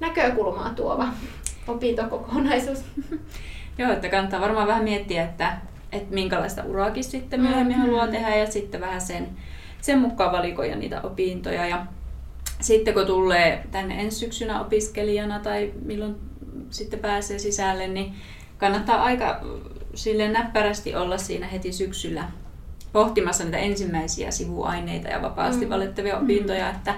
näkökulmaa 0.00 0.74
tuova 0.74 1.08
opintokokonaisuus. 1.68 2.78
Joo, 3.78 3.92
että 3.92 4.08
kannattaa 4.08 4.40
varmaan 4.40 4.68
vähän 4.68 4.84
miettiä, 4.84 5.24
että 5.24 5.58
että 5.92 6.14
minkälaista 6.14 6.64
uraakin 6.64 7.04
sitten 7.04 7.40
myöhemmin 7.40 7.76
mm-hmm. 7.76 7.90
haluaa 7.90 8.08
tehdä 8.08 8.36
ja 8.36 8.50
sitten 8.50 8.80
vähän 8.80 9.00
sen, 9.00 9.28
sen 9.80 9.98
mukaan 9.98 10.32
valikoja 10.32 10.76
niitä 10.76 11.00
opintoja. 11.02 11.66
Ja 11.66 11.86
sitten 12.60 12.94
kun 12.94 13.06
tulee 13.06 13.66
tänne 13.70 14.00
ensi 14.00 14.18
syksynä 14.18 14.60
opiskelijana 14.60 15.38
tai 15.38 15.72
milloin 15.84 16.16
sitten 16.70 16.98
pääsee 16.98 17.38
sisälle, 17.38 17.88
niin 17.88 18.14
kannattaa 18.58 19.02
aika 19.02 19.40
sille 19.98 20.28
näppärästi 20.28 20.94
olla 20.94 21.18
siinä 21.18 21.46
heti 21.46 21.72
syksyllä 21.72 22.24
pohtimassa 22.92 23.44
niitä 23.44 23.58
ensimmäisiä 23.58 24.30
sivuaineita 24.30 25.08
ja 25.08 25.22
vapaasti 25.22 25.64
mm. 25.64 25.70
valittavia 25.70 26.18
opintoja, 26.18 26.70
että 26.70 26.94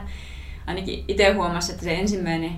ainakin 0.67 1.05
itse 1.09 1.33
huomasin, 1.33 1.73
että 1.73 1.85
se 1.85 1.95
ensimmäinen 1.95 2.53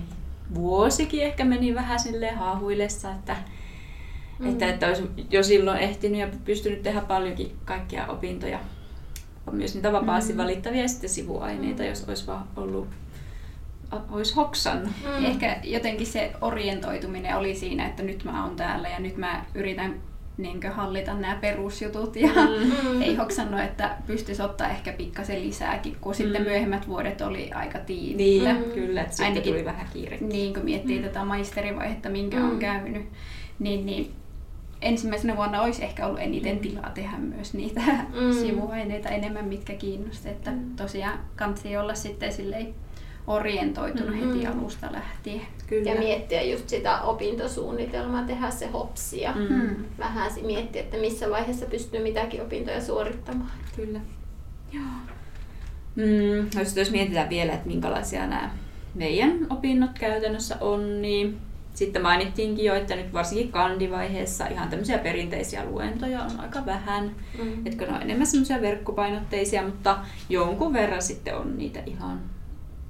vuosikin 0.55 1.23
ehkä 1.23 1.45
meni 1.45 1.75
vähän 1.75 1.99
sille 1.99 2.31
haahuillessa, 2.31 3.11
että 3.11 3.35
Mm. 4.39 4.49
Että, 4.49 4.69
että 4.69 4.87
olisi 4.87 5.03
jo 5.31 5.43
silloin 5.43 5.77
ehtinyt 5.77 6.19
ja 6.19 6.27
pystynyt 6.45 6.83
tehdä 6.83 7.01
paljonkin 7.01 7.55
kaikkia 7.65 8.07
opintoja. 8.07 8.59
On 9.47 9.55
myös 9.55 9.75
niitä 9.75 9.91
vapaasti 9.91 10.33
mm. 10.33 10.37
valittavia 10.37 10.87
sitten 10.87 11.09
sivuaineita, 11.09 11.83
jos 11.83 12.03
olisi 12.07 12.27
vaan 12.27 12.47
ollut 12.55 12.87
olisi 14.11 14.35
hoksannut. 14.35 14.91
Mm. 15.03 15.25
Ehkä 15.25 15.59
jotenkin 15.63 16.07
se 16.07 16.31
orientoituminen 16.41 17.37
oli 17.37 17.55
siinä, 17.55 17.87
että 17.87 18.03
nyt 18.03 18.23
mä 18.23 18.45
oon 18.45 18.55
täällä 18.55 18.89
ja 18.89 18.99
nyt 18.99 19.17
mä 19.17 19.45
yritän 19.53 20.01
niin 20.37 20.71
hallita 20.71 21.13
nämä 21.13 21.35
perusjutut 21.35 22.15
ja 22.15 22.29
mm. 22.29 23.01
ei 23.01 23.15
hoksannut, 23.15 23.59
että 23.59 23.97
pystyisi 24.07 24.41
ottaa 24.41 24.69
ehkä 24.69 24.93
pikkasen 24.93 25.43
lisääkin, 25.43 25.95
kun 26.01 26.11
mm. 26.11 26.15
sitten 26.15 26.41
myöhemmät 26.41 26.87
vuodet 26.87 27.21
oli 27.21 27.51
aika 27.51 27.79
tiiviitä. 27.79 28.53
Niin, 28.53 28.65
mm. 28.65 28.71
kyllä, 28.71 29.01
että 29.01 29.13
sitten 29.13 29.27
Ainakin, 29.27 29.53
tuli 29.53 29.65
vähän 29.65 29.87
kiire. 29.93 30.17
Niin, 30.21 30.53
kun 30.53 30.65
miettii 30.65 30.97
mm. 30.97 31.03
tätä 31.03 31.25
maisterivaihetta, 31.25 32.09
minkä 32.09 32.37
mm. 32.37 32.51
on 32.51 32.59
käynyt, 32.59 33.05
niin, 33.59 33.85
niin 33.85 34.11
ensimmäisenä 34.81 35.35
vuonna 35.35 35.61
olisi 35.61 35.83
ehkä 35.83 36.05
ollut 36.07 36.19
eniten 36.19 36.59
tilaa 36.59 36.89
tehdä 36.89 37.17
myös 37.17 37.53
niitä 37.53 37.81
Mm. 37.81 38.33
sivuaineita 38.33 39.09
enemmän, 39.09 39.45
mitkä 39.45 39.73
kiinnosti. 39.73 40.29
Että 40.29 40.51
Mm. 40.51 40.75
tosiaan 40.75 41.19
kansi 41.35 41.77
olla 41.77 41.93
sitten 41.93 42.33
silleen 42.33 42.75
orientoitunut 43.27 44.15
Mm. 44.15 44.27
heti 44.27 44.47
alusta 44.47 44.87
lähtien. 44.91 45.41
Kyllä. 45.67 45.91
Ja 45.91 45.99
miettiä 45.99 46.41
just 46.41 46.69
sitä 46.69 47.01
opintosuunnitelmaa, 47.01 48.23
tehdä 48.23 48.51
se 48.51 48.67
hopsi 48.67 49.21
ja 49.21 49.33
Mm. 49.49 49.75
Vähän 49.99 50.31
si- 50.31 50.41
miettiä, 50.43 50.81
että 50.81 50.97
missä 50.97 51.29
vaiheessa 51.29 51.65
pystyy 51.65 52.03
mitäkin 52.03 52.41
opintoja 52.41 52.81
suorittamaan. 52.81 53.51
Kyllä. 53.75 53.99
Joo. 54.73 54.83
Mm, 55.95 56.49
jos, 56.59 56.77
jos 56.77 56.91
mietitään 56.91 57.29
vielä, 57.29 57.53
että 57.53 57.67
minkälaisia 57.67 58.27
nämä 58.27 58.49
meidän 58.95 59.47
opinnot 59.49 59.99
käytännössä 59.99 60.57
on, 60.61 61.01
niin 61.01 61.37
sitten 61.73 62.01
mainittiinkin 62.01 62.65
jo, 62.65 62.75
että 62.75 62.95
nyt 62.95 63.13
varsinkin 63.13 63.51
kandivaiheessa 63.51 64.47
ihan 64.47 64.69
tämmöisiä 64.69 64.97
perinteisiä 64.97 65.65
luentoja 65.65 66.23
on 66.23 66.39
aika 66.39 66.65
vähän. 66.65 67.15
Mm. 67.43 67.65
Etkö 67.67 67.85
ne 67.87 67.95
on 67.95 68.01
enemmän 68.01 68.27
semmoisia 68.27 68.61
verkkopainotteisia, 68.61 69.63
mutta 69.63 69.97
jonkun 70.29 70.73
verran 70.73 71.01
sitten 71.01 71.37
on 71.37 71.57
niitä 71.57 71.79
ihan 71.85 72.21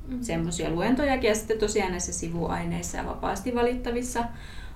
Mm. 0.08 0.22
semmoisia 0.22 0.70
luentojakin. 0.70 1.28
Ja 1.28 1.36
sitten 1.36 1.60
tosiaan 1.60 1.92
näissä 1.92 2.14
sivuaineissa 2.14 2.98
ja 2.98 3.06
vapaasti 3.06 3.56
valittavissa 3.56 4.24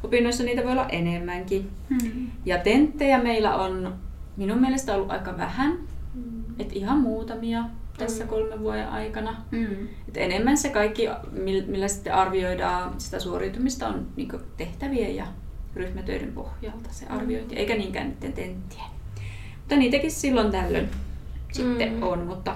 opinnoissa 0.03 0.43
niitä 0.43 0.63
voi 0.63 0.71
olla 0.71 0.89
enemmänkin. 0.89 1.69
Mm. 1.89 2.27
Ja 2.45 2.57
tenttejä 2.57 3.23
meillä 3.23 3.55
on 3.55 3.95
minun 4.37 4.61
mielestä 4.61 4.95
ollut 4.95 5.11
aika 5.11 5.37
vähän, 5.37 5.77
Mm. 6.13 6.43
et 6.59 6.73
ihan 6.75 6.99
muutamia 6.99 7.63
tässä 7.97 8.23
Mm. 8.23 8.29
kolmen 8.29 8.59
vuoden 8.59 8.89
aikana. 8.89 9.35
Mm. 9.51 9.87
Et 10.07 10.17
enemmän 10.17 10.57
se 10.57 10.69
kaikki, 10.69 11.07
mil- 11.33 11.67
millä 11.67 11.87
sitten 11.87 12.13
arvioidaan 12.13 12.93
sitä 12.97 13.19
suoriutumista, 13.19 13.87
on 13.87 14.07
niinku 14.15 14.37
tehtävien 14.57 15.15
ja 15.15 15.25
ryhmätöiden 15.75 16.31
pohjalta 16.33 16.89
se 16.91 17.05
arviointi, 17.05 17.55
eikä 17.55 17.75
niinkään 17.75 18.07
niiden 18.09 18.33
tenttien. 18.33 18.85
Mutta 19.59 19.75
niitäkin 19.75 20.11
silloin 20.11 20.51
tällöin 20.51 20.89
sitten 21.51 21.93
Mm. 21.93 22.03
on, 22.03 22.19
mutta 22.27 22.55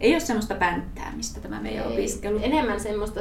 ei 0.00 0.12
ole 0.12 0.20
semmoista 0.20 0.54
pänttäämistä 0.54 1.40
tämä 1.40 1.60
meidän 1.60 1.86
Ei, 1.86 1.92
opiskelu. 1.92 2.38
Enemmän 2.42 2.80
semmoista 2.80 3.20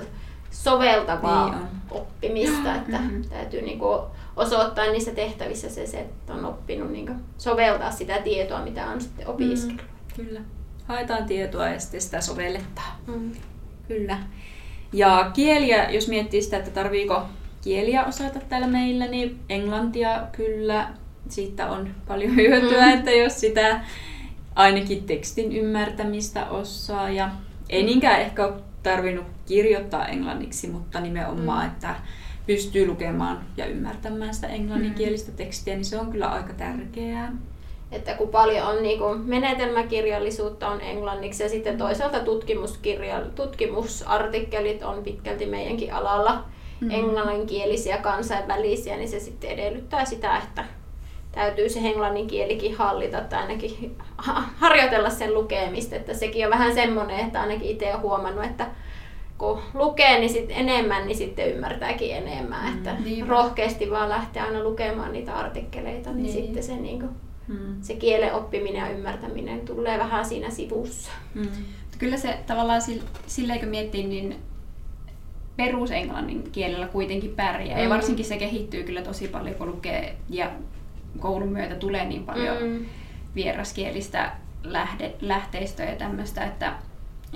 soveltavaa 0.51 1.45
Niin 1.49 1.55
on. 1.61 1.67
oppimista, 1.91 2.75
että 2.75 2.97
Mhm. 2.99 3.21
täytyy 3.23 3.61
niinku 3.61 4.01
osoittaa 4.35 4.85
niissä 4.85 5.11
tehtävissä 5.11 5.69
se, 5.69 5.87
se 5.87 5.97
että 5.99 6.33
on 6.33 6.45
oppinut 6.45 6.91
niinku 6.91 7.13
soveltaa 7.37 7.91
sitä 7.91 8.17
tietoa, 8.21 8.63
mitä 8.63 8.85
on 8.89 9.01
sitten 9.01 9.27
opiskellut. 9.27 9.81
Kyllä. 10.15 10.41
Haetaan 10.87 11.25
tietoa 11.25 11.67
ja 11.69 11.79
sitten 11.79 12.01
sitä 12.01 12.21
sovelletaan. 12.21 12.93
Mm. 13.07 13.31
Kyllä. 13.87 14.17
Ja 14.93 15.31
kieliä, 15.33 15.89
jos 15.89 16.07
miettii 16.07 16.41
sitä, 16.41 16.57
että 16.57 16.71
tarviiko 16.71 17.21
kieliä 17.63 18.05
osata 18.05 18.39
täällä 18.49 18.67
meillä, 18.67 19.07
niin 19.07 19.39
englantia 19.49 20.21
kyllä, 20.31 20.87
siitä 21.29 21.69
on 21.69 21.89
paljon 22.07 22.35
hyötyä, 22.41 22.85
Mm. 22.85 22.93
että 22.93 23.11
jos 23.11 23.39
sitä 23.39 23.79
ainakin 24.55 25.03
tekstin 25.03 25.51
ymmärtämistä 25.51 26.49
osaa. 26.49 27.09
Ja 27.09 27.29
ei 27.69 27.83
niinkään 27.83 28.21
ehkä 28.21 28.45
ole 28.45 28.53
tarvinnut 28.83 29.25
kirjoittaa 29.45 30.07
englanniksi, 30.07 30.67
mutta 30.67 30.99
nimenomaan, 30.99 31.65
Mm. 31.65 31.71
että 31.71 31.95
pystyy 32.47 32.87
lukemaan 32.87 33.39
ja 33.57 33.65
ymmärtämään 33.65 34.33
sitä 34.33 34.47
englanninkielistä 34.47 35.31
tekstiä, 35.31 35.75
niin 35.75 35.85
se 35.85 35.99
on 35.99 36.11
kyllä 36.11 36.27
aika 36.27 36.53
tärkeää. 36.53 37.33
Että 37.91 38.13
kun 38.13 38.29
paljon 38.29 38.67
on 38.67 38.83
niinku 38.83 39.05
menetelmäkirjallisuutta 39.25 40.67
on 40.67 40.81
englanniksi 40.81 41.43
ja 41.43 41.49
sitten 41.49 41.77
toisaalta 41.77 42.19
tutkimuskirja, 42.19 43.21
tutkimusartikkelit 43.35 44.83
on 44.83 45.03
pitkälti 45.03 45.45
meidänkin 45.45 45.93
alalla 45.93 46.43
Mm. 46.81 46.91
englanninkielisiä 46.91 47.97
kansainvälisiä, 47.97 48.97
niin 48.97 49.09
se 49.09 49.19
sitten 49.19 49.49
edellyttää 49.49 50.05
sitä, 50.05 50.37
että 50.37 50.63
täytyy 51.35 51.69
se 51.69 51.79
englannin 51.79 52.27
kielikin 52.27 52.75
hallita 52.75 53.21
tai 53.21 53.39
ainakin 53.41 53.95
ha- 54.17 54.43
harjoitella 54.57 55.09
sen 55.09 55.33
lukemista. 55.33 55.95
Että 55.95 56.13
sekin 56.13 56.45
on 56.45 56.51
vähän 56.51 56.73
semmoinen, 56.73 57.19
että 57.19 57.41
ainakin 57.41 57.69
itse 57.69 57.85
olen 57.89 58.01
huomannut, 58.01 58.45
että 58.45 58.67
kun 59.37 59.59
lukee 59.73 60.19
niin 60.19 60.29
sit 60.29 60.45
enemmän, 60.49 61.05
niin 61.07 61.17
sitten 61.17 61.51
ymmärtääkin 61.51 62.15
enemmän. 62.15 62.65
Mm, 62.71 62.77
että 62.77 62.95
niinpä. 63.03 63.29
rohkeasti 63.31 63.91
vaan 63.91 64.09
lähtee 64.09 64.41
aina 64.41 64.63
lukemaan 64.63 65.13
niitä 65.13 65.33
artikkeleita, 65.35 66.09
niin, 66.11 66.23
Niin. 66.23 66.33
sitten 66.33 66.63
se, 66.63 66.75
niin 66.75 66.99
kuin, 66.99 67.11
Mm. 67.47 67.81
se 67.81 67.93
kielen 67.93 68.33
oppiminen 68.33 68.79
ja 68.81 68.89
ymmärtäminen 68.89 69.59
tulee 69.59 69.99
vähän 69.99 70.25
siinä 70.25 70.49
sivussa. 70.49 71.11
Mm. 71.33 71.47
Kyllä 71.99 72.17
se 72.17 72.37
tavallaan 72.47 72.81
sil- 72.87 73.07
silleen 73.27 73.59
kun 73.59 73.69
miettii, 73.69 74.03
niin 74.07 74.35
perusenglannin 75.57 76.43
kielellä 76.51 76.87
kuitenkin 76.87 77.31
pärjää. 77.35 77.79
Ja 77.79 77.85
Mm. 77.85 77.89
varsinkin 77.93 78.25
se 78.25 78.37
kehittyy 78.37 78.83
kyllä 78.83 79.01
tosi 79.01 79.27
paljon, 79.27 79.55
kun 79.55 79.67
lukee 79.67 80.15
ja 80.29 80.51
koulun 81.19 81.49
myötä 81.49 81.75
tulee 81.75 82.05
niin 82.05 82.23
paljon 82.25 82.63
Mm. 82.63 82.85
vieraskielistä 83.35 84.31
lähde, 84.63 85.13
lähteistöä 85.21 85.85
ja 85.85 85.95
tämmöistä, 85.95 86.43
että 86.45 86.73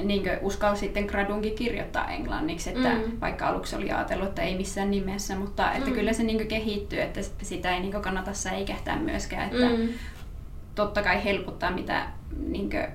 niin 0.03 0.23
uskal 0.41 0.75
sitten 0.75 1.05
gradunkin 1.05 1.55
kirjoittaa 1.55 2.11
englanniksi, 2.11 2.69
että 2.69 2.89
Mm. 2.93 3.19
vaikka 3.21 3.47
aluksi 3.47 3.75
oli 3.75 3.91
ajatellut, 3.91 4.27
että 4.29 4.41
ei 4.41 4.57
missään 4.57 4.91
nimessä, 4.91 5.35
mutta 5.35 5.73
että 5.73 5.89
Mm. 5.89 5.95
kyllä 5.95 6.13
se 6.13 6.23
niin 6.23 6.47
kehittyy, 6.47 7.01
että 7.01 7.19
sitä 7.41 7.73
ei 7.75 7.79
niin 7.79 7.91
kannata 8.01 8.33
säikähtää 8.33 8.99
myöskään, 8.99 9.49
että 9.49 9.69
Mm. 9.69 9.89
totta 10.75 11.01
kai 11.03 11.23
helpottaa 11.23 11.71
mitä 11.71 12.07
niin 12.47 12.69
kuin, 12.69 12.85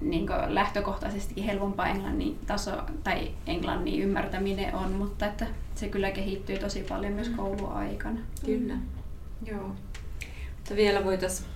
niin 0.00 0.26
kuin 0.26 0.54
lähtökohtaisestikin 0.54 1.44
helpompaa 1.44 1.88
englannin 1.88 2.38
taso 2.46 2.70
tai 3.04 3.30
englannin 3.46 4.00
ymmärtäminen 4.02 4.74
on, 4.74 4.92
mutta 4.92 5.26
että 5.26 5.46
se 5.74 5.88
kyllä 5.88 6.10
kehittyy 6.10 6.58
tosi 6.58 6.80
paljon 6.88 7.12
myös 7.12 7.28
kouluaikana. 7.28 8.18
Kyllä. 8.46 8.74
Joo. 9.46 9.70
Mutta 10.72 10.82
vielä 10.82 11.04
voitaisiin 11.04 11.48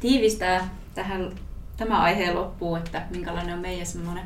tiivistää 0.00 0.68
tähän 0.94 1.32
tämä 1.76 2.00
aiheen 2.02 2.34
loppuun, 2.34 2.78
että 2.78 3.02
minkälainen 3.10 3.54
on 3.54 3.60
meidän 3.60 3.86
semmoinen 3.86 4.24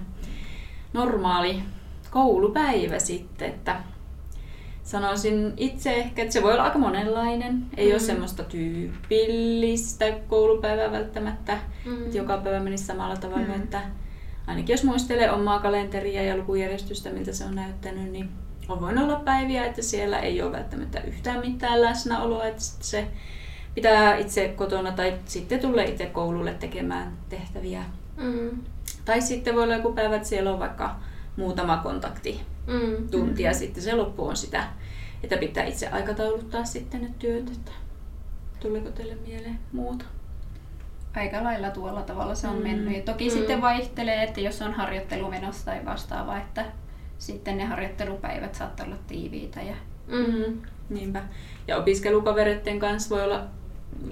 normaali 0.92 1.62
koulupäivä 2.10 2.98
sitten, 2.98 3.48
että 3.48 3.76
sanoisin 4.82 5.52
itse 5.56 5.94
ehkä, 5.94 6.22
että 6.22 6.32
se 6.32 6.42
voi 6.42 6.52
olla 6.52 6.62
aika 6.62 6.78
monenlainen. 6.78 7.66
Ei 7.76 7.86
mm. 7.86 7.92
ole 7.92 8.00
Mm. 8.00 8.06
semmoista 8.06 8.44
tyypillistä 8.44 10.04
koulupäivää 10.28 10.92
välttämättä, 10.92 11.58
Mm. 11.84 12.04
että 12.04 12.16
joka 12.16 12.38
päivä 12.38 12.60
menisi 12.60 12.84
samalla 12.84 13.16
tavalla, 13.16 13.46
Mm. 13.46 13.54
että 13.62 13.80
ainakin 14.46 14.72
jos 14.72 14.84
muistelee 14.84 15.30
omaa 15.30 15.58
kalenteria 15.58 16.22
ja 16.22 16.36
lukujärjestystä, 16.36 17.10
miltä 17.10 17.32
se 17.32 17.44
on 17.44 17.54
näyttänyt, 17.54 18.12
niin 18.12 18.28
on 18.68 18.80
voinut 18.80 19.04
olla 19.04 19.20
päiviä, 19.20 19.64
että 19.66 19.82
siellä 19.82 20.18
ei 20.18 20.42
ole 20.42 20.52
välttämättä 20.52 21.00
yhtään 21.00 21.40
mitään 21.40 21.80
läsnäoloa, 21.80 22.44
että 22.44 22.62
se 22.62 23.08
pitää 23.74 24.16
itse 24.16 24.48
kotona 24.48 24.92
tai 24.92 25.18
sitten 25.24 25.60
tulee 25.60 25.84
itse 25.84 26.06
koululle 26.06 26.54
tekemään 26.54 27.12
tehtäviä. 27.28 27.82
Mm. 28.16 28.50
Tai 29.04 29.20
sitten 29.22 29.54
voi 29.54 29.62
olla 29.62 29.74
joku 29.74 29.92
päivä, 29.92 30.16
että 30.16 30.28
siellä 30.28 30.52
on 30.52 30.58
vaikka 30.58 30.96
muutama 31.36 31.76
kontakti 31.76 32.40
Mm. 32.66 33.08
tunti 33.08 33.42
ja 33.42 33.54
sitten 33.54 33.82
se 33.82 33.94
loppu 33.94 34.26
on 34.28 34.36
sitä, 34.36 34.64
että 35.22 35.36
pitää 35.36 35.64
itse 35.64 35.88
aikatauluttaa 35.88 36.64
sitten 36.64 37.02
ne 37.02 37.10
työt. 37.18 37.50
Että 37.50 37.72
tuleeko 38.60 38.90
teille 38.90 39.14
mieleen 39.26 39.58
muuta? 39.72 40.04
Aika 41.16 41.44
lailla 41.44 41.70
tuolla 41.70 42.02
tavalla 42.02 42.34
se 42.34 42.48
on 42.48 42.56
Mm. 42.56 42.62
mennyt. 42.62 42.96
Ja 42.96 43.02
toki 43.02 43.24
Mm. 43.24 43.30
sitten 43.30 43.62
vaihtelee, 43.62 44.22
että 44.22 44.40
jos 44.40 44.62
on 44.62 44.72
harjoittelu 44.74 45.30
menossa 45.30 45.64
tai 45.64 45.84
vastaava, 45.84 46.38
että 46.38 46.64
sitten 47.18 47.56
ne 47.58 47.64
harjoittelupäivät 47.64 48.54
saattaa 48.54 48.86
olla 48.86 48.96
tiiviitä. 49.06 49.62
Ja... 49.62 49.74
Mm. 50.06 50.62
Niinpä. 50.90 51.22
Ja 51.68 51.76
opiskelukavereiden 51.76 52.78
kanssa 52.78 53.14
voi 53.14 53.24
olla 53.24 53.44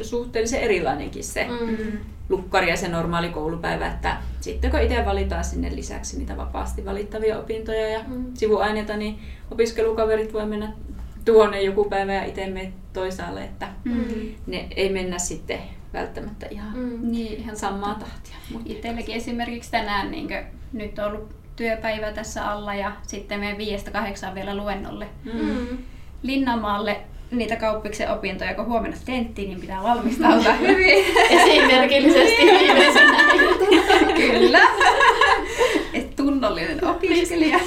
suhteellisen 0.02 0.60
erilainenkin 0.60 1.24
se 1.24 1.46
Mm. 1.48 1.98
lukkari 2.28 2.70
ja 2.70 2.76
se 2.76 2.88
normaali 2.88 3.28
koulupäivä, 3.28 3.86
että 3.86 4.16
sitten 4.40 4.70
kun 4.70 4.80
itse 4.80 5.04
valitaan 5.04 5.44
sinne 5.44 5.76
lisäksi 5.76 6.18
niitä 6.18 6.36
vapaasti 6.36 6.84
valittavia 6.84 7.38
opintoja 7.38 7.88
ja 7.88 8.00
Mm. 8.06 8.24
sivuaineita, 8.34 8.96
niin 8.96 9.18
opiskelukaverit 9.50 10.32
voi 10.32 10.46
mennä 10.46 10.72
tuonne 11.24 11.62
joku 11.62 11.84
päivä 11.84 12.12
ja 12.14 12.24
itse 12.24 12.46
me 12.50 12.72
toisaalle, 12.92 13.44
että 13.44 13.68
Mm. 13.84 14.04
ne 14.46 14.66
ei 14.76 14.92
mennä 14.92 15.18
sitten 15.18 15.58
välttämättä 15.92 16.46
ihan 16.50 16.76
Mm. 16.78 16.98
Niin, 17.12 17.40
ihan 17.40 17.56
samaa 17.56 17.94
totta. 17.94 18.04
tahtia. 18.10 18.36
Itselläkin 18.66 19.14
esimerkiksi 19.14 19.70
tänään 19.70 20.10
niin 20.10 20.28
nyt 20.72 20.98
on 20.98 21.04
ollut 21.04 21.34
työpäivä 21.56 22.12
tässä 22.12 22.50
alla 22.50 22.74
ja 22.74 22.92
sitten 23.02 23.40
meidän 23.40 23.58
viiestä 23.58 23.90
kahdeksaan 23.90 24.34
vielä 24.34 24.54
luennolle 24.56 25.06
Mm. 25.24 25.78
Linnanmaalle 26.22 27.00
niitä 27.32 27.56
kauppiksen 27.56 28.10
opintoja, 28.10 28.54
kun 28.54 28.66
huomenna 28.66 28.96
tenttiin, 29.04 29.48
niin 29.48 29.60
pitää 29.60 29.82
valmistautua 29.82 30.52
hyvin. 30.68 31.04
Esimerkillisesti 31.30 32.42
viimeisenä. 32.42 33.18
Kyllä. 34.16 34.60
Et 35.94 36.16
tunnollinen 36.16 36.84
opiskelija. 36.84 37.58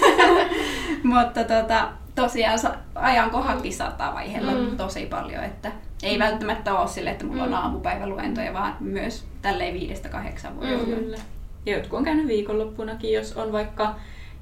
Mutta 1.04 1.44
tota, 1.44 1.90
tosiaan 2.16 2.60
ajankohatkin 2.96 3.74
saattaa 3.74 4.14
vaihella 4.14 4.52
Mm. 4.52 4.78
tosi 4.78 5.06
paljon, 5.06 5.44
että 5.44 5.72
ei 6.04 6.20
välttämättä 6.20 6.74
ole 6.80 6.88
sille, 6.88 7.10
että 7.10 7.26
mulla 7.26 7.44
on 7.44 7.50
Mm. 7.50 7.54
aamupäiväluentoja, 7.56 8.54
vaan 8.54 8.76
myös 8.80 9.26
tälleen 9.42 9.74
viidestä 9.74 10.10
kahdeksan 10.10 10.60
voi 10.60 10.68
Mm. 10.68 10.74
olla. 10.94 11.18
Ja 11.66 11.74
jotkut 11.78 12.00
on 12.00 12.06
käynyt 12.06 12.28
viikonloppunakin, 12.28 13.14
jos 13.14 13.34
on 13.38 13.52
vaikka 13.52 13.96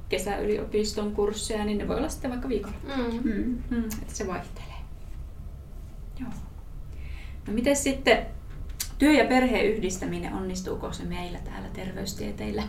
kesäyliopiston 0.09 1.12
kursseja, 1.12 1.65
niin 1.65 1.77
ne 1.77 1.88
voi 1.88 1.97
olla 1.97 2.09
sitten 2.09 2.31
vaikka 2.31 2.49
viikolla. 2.49 2.75
Mm. 2.97 3.31
Mm. 3.31 3.57
Mm, 3.69 3.83
se 4.07 4.27
vaihtelee. 4.27 4.72
No 7.47 7.53
miten 7.53 7.75
sitten 7.75 8.25
työ- 8.97 9.13
ja 9.13 9.25
perheen 9.25 9.65
yhdistäminen, 9.65 10.34
onnistuuko 10.34 10.93
se 10.93 11.03
meillä 11.03 11.39
täällä 11.39 11.67
terveystieteillä? 11.73 12.63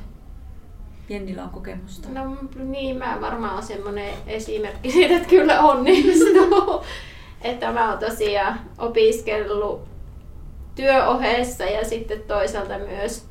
Jennillä 1.08 1.44
on 1.44 1.50
kokemusta. 1.50 2.08
No 2.08 2.36
niin, 2.64 2.96
mä 2.96 3.18
varmaan 3.20 3.52
olen 3.52 3.64
semmoinen 3.64 4.10
esimerkki 4.26 4.90
siitä, 4.90 5.16
että 5.16 5.28
kyllä 5.28 5.60
onnistuu. 5.60 6.84
että 7.42 7.72
mä 7.72 7.90
oon 7.90 7.98
tosiaan 7.98 8.60
opiskellut 8.78 9.88
työohessa 10.74 11.64
ja 11.64 11.84
sitten 11.84 12.22
toisaalta 12.22 12.78
myös 12.78 13.26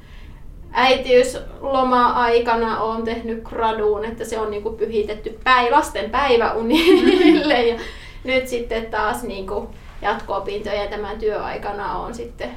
äitiysloma-aikana 0.71 2.81
on 2.81 3.03
tehnyt 3.03 3.43
graduun, 3.43 4.05
että 4.05 4.25
se 4.25 4.39
on 4.39 4.51
niinku 4.51 4.71
pyhitetty 4.71 5.39
päi, 5.43 5.71
lasten 5.71 6.09
päiväunille. 6.09 7.63
Ja 7.67 7.79
nyt 8.23 8.47
sitten 8.47 8.85
taas 8.85 9.23
niinku 9.23 9.69
jatko-opintojen 10.03 10.89
tämän 10.89 11.19
työaikana 11.19 11.97
on 11.97 12.15
sitten 12.15 12.49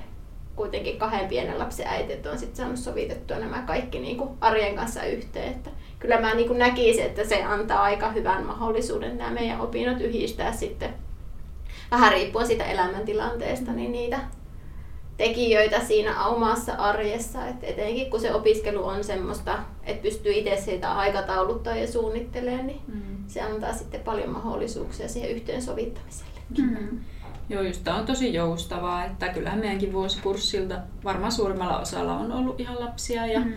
kuitenkin 0.57 0.99
kahden 0.99 1.29
pienen 1.29 1.59
lapsen 1.59 1.87
äiti, 1.87 2.13
että 2.13 2.31
on 2.31 2.39
sitten 2.39 2.57
saanut 2.57 2.79
sovitettua 2.79 3.39
nämä 3.39 3.63
kaikki 3.63 3.99
niinku 3.99 4.37
arjen 4.41 4.77
kanssa 4.77 5.03
yhteen. 5.03 5.53
Että 5.53 5.71
kyllä 5.99 6.21
mä 6.21 6.35
niinku 6.35 6.55
näkisin, 6.55 7.05
että 7.05 7.25
se 7.25 7.43
antaa 7.43 7.83
aika 7.83 8.11
hyvän 8.11 8.47
mahdollisuuden 8.47 9.19
nämä 9.19 9.31
meidän 9.31 9.61
opinnot 9.61 10.01
yhdistää 10.01 10.53
sitten 10.53 10.95
vähän 11.91 12.13
riippuen 12.13 12.47
siitä 12.47 12.65
elämäntilanteesta, 12.65 13.73
niin 13.73 13.93
niitä 13.93 14.19
tekijöitä 15.17 15.81
siinä 15.81 16.27
omassa 16.27 16.73
arjessa, 16.73 17.47
että 17.47 17.67
etenkin 17.67 18.11
kun 18.11 18.21
se 18.21 18.35
opiskelu 18.35 18.87
on 18.87 19.05
semmoista, 19.05 19.59
että 19.85 20.03
pystyy 20.03 20.33
itse 20.33 20.57
sitä 20.57 20.93
aikatauluttaa 20.93 21.77
ja 21.77 21.87
suunnittelemaan, 21.93 22.67
niin 22.67 22.81
mm. 22.87 23.25
se 23.27 23.41
antaa 23.41 23.73
sitten 23.73 24.01
paljon 24.01 24.31
mahdollisuuksia 24.31 25.09
siihen 25.09 25.31
yhteensovittamiselle. 25.31 26.41
Mm. 26.59 26.99
Joo, 27.49 27.63
just 27.63 27.85
tämä 27.85 27.97
on 27.97 28.07
tosi 28.07 28.35
joustavaa, 28.35 29.05
että 29.05 29.29
kyllähän 29.29 29.59
meidänkin 29.59 29.93
vuosikurssilta 29.93 30.79
varmaan 31.05 31.33
suurimmalla 31.33 31.79
osalla 31.79 32.19
on 32.19 32.33
ollut 32.33 32.61
ihan 32.61 32.81
lapsia 32.81 33.27
ja 33.27 33.41
mm. 33.41 33.53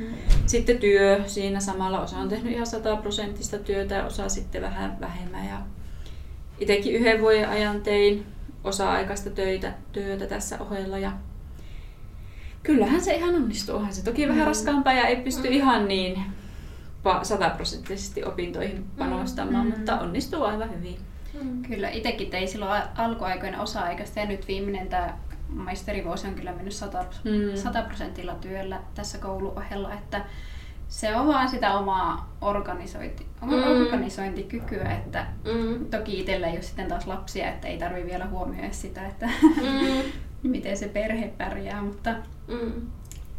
sitten 0.45 0.77
työ 0.77 1.23
siinä 1.27 1.59
samalla 1.59 2.01
osa 2.01 2.17
on 2.17 2.29
tehnyt 2.29 2.53
ihan 2.53 2.67
sataprosenttista 2.67 3.57
työtä 3.57 3.95
ja 3.95 4.05
osa 4.05 4.29
sitten 4.29 4.61
vähän 4.61 4.97
vähemmän 4.99 5.47
ja 5.47 5.61
itsekin 6.59 6.93
yhden 6.93 7.21
vuoden 7.21 7.49
ajan 7.49 7.81
tein 7.81 8.25
osa-aikaista 8.63 9.29
töitä, 9.29 9.73
työtä 9.91 10.27
tässä 10.27 10.59
ohella 10.59 10.97
ja 10.97 11.11
kyllähän 12.63 13.01
se 13.01 13.15
ihan 13.15 13.35
onnistuu. 13.35 13.75
Onhan 13.75 13.93
se 13.93 14.03
toki 14.03 14.25
mm. 14.25 14.31
vähän 14.31 14.47
raskaampaa 14.47 14.93
ja 14.93 15.07
ei 15.07 15.15
pysty 15.15 15.47
mm. 15.47 15.53
ihan 15.53 15.87
niin 15.87 16.21
sataprosenttisesti 17.23 18.23
opintoihin 18.23 18.85
panostamaan, 18.97 19.65
mm. 19.65 19.77
mutta 19.77 19.99
onnistuu 19.99 20.43
aivan 20.43 20.77
hyvin. 20.77 20.97
Mm. 21.33 21.61
Kyllä, 21.61 21.89
itsekin 21.89 22.29
tein 22.29 22.47
silloin 22.47 22.81
alkuaikoina 22.95 23.61
osa-aikaista 23.61 24.19
ja 24.19 24.25
nyt 24.25 24.47
viimeinen 24.47 24.87
tämä 24.87 25.17
maisterivuosi 25.49 26.27
on 26.27 26.35
kyllä 26.35 26.51
mennyt 26.51 26.73
100, 26.73 27.05
mm. 27.23 27.85
prosentilla 27.87 28.35
työllä 28.35 28.79
tässä 28.95 29.17
kouluohella, 29.17 29.93
että 29.93 30.25
se 30.87 31.15
on 31.15 31.27
vaan 31.27 31.49
sitä 31.49 31.73
omaa 31.73 32.35
organisointi, 32.41 33.25
oma 33.41 33.55
mm. 33.55 33.63
organisointikykyä, 33.63 34.91
että 34.91 35.25
mm. 35.45 35.85
toki 35.85 36.19
itsellä 36.19 36.47
ei 36.47 36.53
ole 36.53 36.61
sitten 36.61 36.87
taas 36.87 37.07
lapsia, 37.07 37.49
että 37.49 37.67
ei 37.67 37.77
tarvi 37.77 38.05
vielä 38.05 38.25
huomioida 38.25 38.73
sitä, 38.73 39.07
että 39.07 39.29
mm. 39.61 40.03
miten 40.51 40.77
se 40.77 40.87
perhe 40.87 41.33
pärjää, 41.37 41.81
mutta 41.81 42.15
mm. 42.47 42.71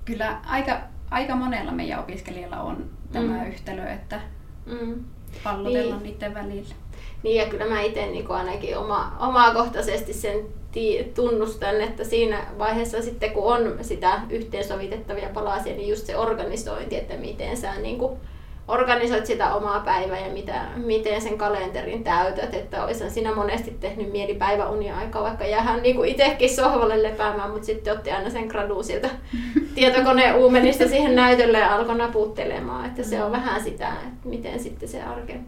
kyllä 0.05 0.41
aika, 0.47 0.81
aika 1.11 1.37
monella 1.37 1.73
meidän 1.73 2.01
opiskelijalla 2.01 2.61
on 2.61 2.91
tämä 3.13 3.45
mm. 3.45 3.49
yhtälö, 3.49 3.91
että 3.91 4.21
mm. 4.67 5.05
pallotellaan 5.45 6.03
niin. 6.03 6.13
niiden 6.13 6.35
välillä. 6.35 6.75
Niin 7.23 7.37
ja 7.37 7.47
kyllä 7.47 7.65
mä 7.65 7.81
itse 7.81 8.07
niin 8.07 8.31
ainakin 8.31 8.79
oma, 8.79 9.17
omakohtaisesti 9.21 10.13
sen 10.13 10.47
tunnustan, 11.15 11.81
että 11.81 12.05
siinä 12.05 12.47
vaiheessa 12.59 13.03
sitten 13.03 13.31
kun 13.31 13.45
on 13.45 13.79
sitä 13.81 14.21
yhteensovitettavia 14.31 15.29
palasia, 15.35 15.77
niin 15.77 15.89
just 15.89 16.07
se 16.07 16.17
organisointi, 16.17 16.97
että 16.97 17.15
miten 17.17 17.57
sä 17.57 17.75
niin 17.75 17.99
kuin 17.99 18.21
organisoit 18.71 19.27
sitä 19.27 19.55
omaa 19.55 19.81
päivää 19.81 20.21
ja 20.21 20.33
mitä, 20.33 20.65
miten 20.77 21.21
sen 21.21 21.39
kalenterin 21.39 22.05
täytät, 22.05 22.55
että 22.55 22.85
olisin 22.85 23.11
siinä 23.11 23.35
monesti 23.35 23.77
tehnyt 23.81 24.13
mieli 24.13 24.35
päiväunia 24.35 24.97
aikaa, 24.97 25.23
vaikka 25.23 25.45
jäähän 25.45 25.83
niin 25.83 26.05
itsekin 26.05 26.51
sohvalle 26.51 27.03
lepäämään, 27.03 27.51
mutta 27.51 27.67
sitten 27.67 27.93
otti 27.93 28.11
aina 28.11 28.31
sen 28.31 28.47
graduun 28.47 28.85
sieltä 28.85 29.11
tietokoneen 29.75 30.37
uumenista 30.37 30.89
siihen 30.89 31.17
näytölle 31.17 31.59
ja 31.59 31.75
alkoi 31.75 31.99
naputtelemaan, 31.99 32.87
että 32.87 33.03
se 33.03 33.23
on 33.23 33.31
mm. 33.31 33.37
vähän 33.37 33.63
sitä, 33.63 33.89
että 33.89 34.29
miten 34.29 34.61
sitten 34.61 34.89
se 34.89 35.03
arke, 35.03 35.41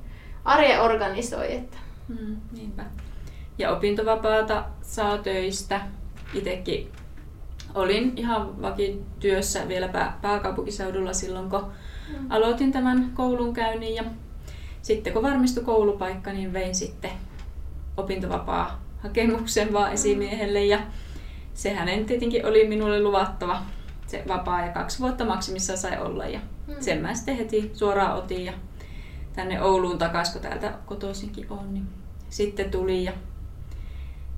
arje 0.44 0.80
organisoi. 0.80 1.54
Että. 1.54 1.76
Mm, 2.08 2.36
niinpä. 2.52 2.84
Ja 3.58 3.70
opintovapaata 3.70 4.64
saa 4.82 5.18
töistä. 5.18 5.80
Itsekin 6.34 6.92
olin 7.74 8.12
ihan 8.16 8.62
vakityössä 8.62 9.68
vielä 9.68 9.88
pääkaupunkiseudulla 10.22 11.12
silloin, 11.12 11.50
kun 11.50 11.72
mm. 12.08 12.26
aloitin 12.30 12.72
tämän 12.72 13.10
koulunkäynnin. 13.14 13.94
Ja 13.94 14.04
sitten 14.82 15.12
kun 15.12 15.22
varmistui 15.22 15.64
koulupaikka, 15.64 16.32
niin 16.32 16.52
vein 16.52 16.74
sitten 16.74 17.10
opintovapaa 17.96 18.82
hakemuksen 18.98 19.72
vaan 19.72 19.90
mm. 19.90 19.94
esimiehelle. 19.94 20.64
Ja 20.64 20.78
se 21.54 21.74
hänen 21.74 22.04
tietenkin 22.04 22.46
oli 22.46 22.68
minulle 22.68 23.02
luvattava 23.02 23.62
se 24.06 24.24
vapaa 24.28 24.66
ja 24.66 24.72
kaksi 24.72 24.98
vuotta 24.98 25.24
maksimissa 25.24 25.76
sai 25.76 25.98
olla. 25.98 26.26
Ja 26.26 26.40
mm. 26.66 26.74
sen 26.80 27.02
mä 27.02 27.14
sitten 27.14 27.36
heti 27.36 27.70
suoraan 27.74 28.16
otin 28.16 28.44
ja 28.44 28.52
tänne 29.32 29.62
Ouluun 29.62 29.98
takaisin, 29.98 30.32
kun 30.32 30.42
täältä 30.42 30.72
kotoisinkin 30.86 31.46
on, 31.50 31.74
niin 31.74 31.86
sitten 32.30 32.70
tuli 32.70 33.04
ja 33.04 33.12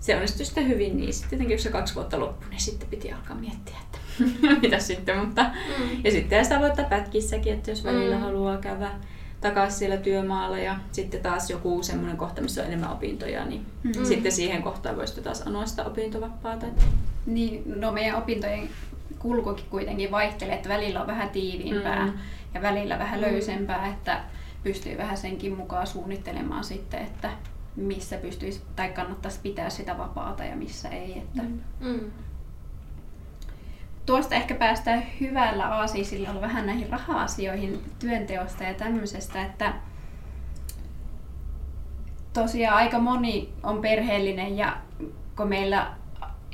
se 0.01 0.15
onnistui 0.15 0.47
sitten 0.47 0.69
hyvin, 0.69 0.97
niin 0.97 1.15
sitten 1.15 1.31
tietenkin 1.31 1.57
kun 1.57 1.63
se 1.63 1.71
kaksi 1.71 1.95
vuotta 1.95 2.21
loppui, 2.21 2.49
niin 2.51 2.61
sitten 2.61 2.89
piti 2.89 3.13
alkaa 3.13 3.37
miettiä, 3.37 3.77
että 3.83 3.99
mitä 4.63 4.79
sitten, 4.79 5.19
mutta 5.19 5.43
mm. 5.43 6.05
ja 6.05 6.11
sitten 6.11 6.45
sitä 6.45 6.61
voi 6.61 6.69
ottaa 6.69 6.85
pätkissäkin, 6.85 7.53
että 7.53 7.71
jos 7.71 7.85
välillä 7.85 8.17
mm. 8.17 8.23
haluaa 8.23 8.57
käydä 8.57 8.91
takaisin 9.41 9.79
siellä 9.79 9.97
työmaalla 9.97 10.59
ja 10.59 10.77
sitten 10.93 11.21
taas 11.21 11.51
joku 11.51 11.83
semmoinen 11.83 12.17
kohta, 12.17 12.43
missä 12.43 12.61
on 12.61 12.67
enemmän 12.67 12.93
opintoja, 12.93 13.45
niin 13.45 13.67
mm. 13.83 14.05
sitten 14.05 14.33
siihen 14.33 14.63
kohtaan 14.63 14.97
voisi 14.97 15.21
taas 15.21 15.43
anoa 15.43 15.67
sitä 15.67 15.85
opintovapaata. 15.85 16.67
Niin, 17.27 17.63
no 17.81 17.93
meidän 17.93 18.17
opintojen 18.17 18.69
kulkukin 19.19 19.67
kuitenkin 19.71 20.11
vaihtelee, 20.11 20.55
että 20.55 20.69
välillä 20.69 21.01
on 21.01 21.07
vähän 21.07 21.31
tiiviimpää 21.31 22.07
mm. 22.07 22.13
ja 22.55 22.63
välillä 22.63 22.99
vähän 22.99 23.21
mm. 23.21 23.27
löysempää, 23.27 23.87
että 23.89 24.21
pystyy 24.65 24.99
vähän 24.99 25.17
senkin 25.17 25.57
mukaan 25.57 25.87
suunnittelemaan 25.87 26.65
sitten, 26.65 27.01
että 27.01 27.31
missä 27.77 28.17
pystyisi 28.17 28.63
tai 28.77 28.89
kannattaisi 28.89 29.41
pitää 29.43 29.71
sitä 29.71 29.99
vapaata 29.99 30.45
ja 30.45 30.57
missä 30.57 30.89
ei. 30.89 31.19
Että 31.19 31.43
mm. 31.43 31.61
mm. 31.81 32.11
Tuosta 34.07 34.35
ehkä 34.35 34.55
päästään 34.55 35.03
hyvällä 35.21 35.69
aasiisilla 35.69 36.41
vähän 36.41 36.67
näihin 36.67 36.91
raha-asioihin 36.91 37.83
työnteosta 37.99 38.65
ja 38.65 38.75
tämmöisestä, 38.75 39.43
että 39.43 39.75
tosiaan 42.33 42.77
aika 42.77 42.99
moni 42.99 43.53
on 43.63 43.81
perheellinen 43.81 44.57
ja 44.57 44.77
kun 45.37 45.49
meillä 45.49 45.93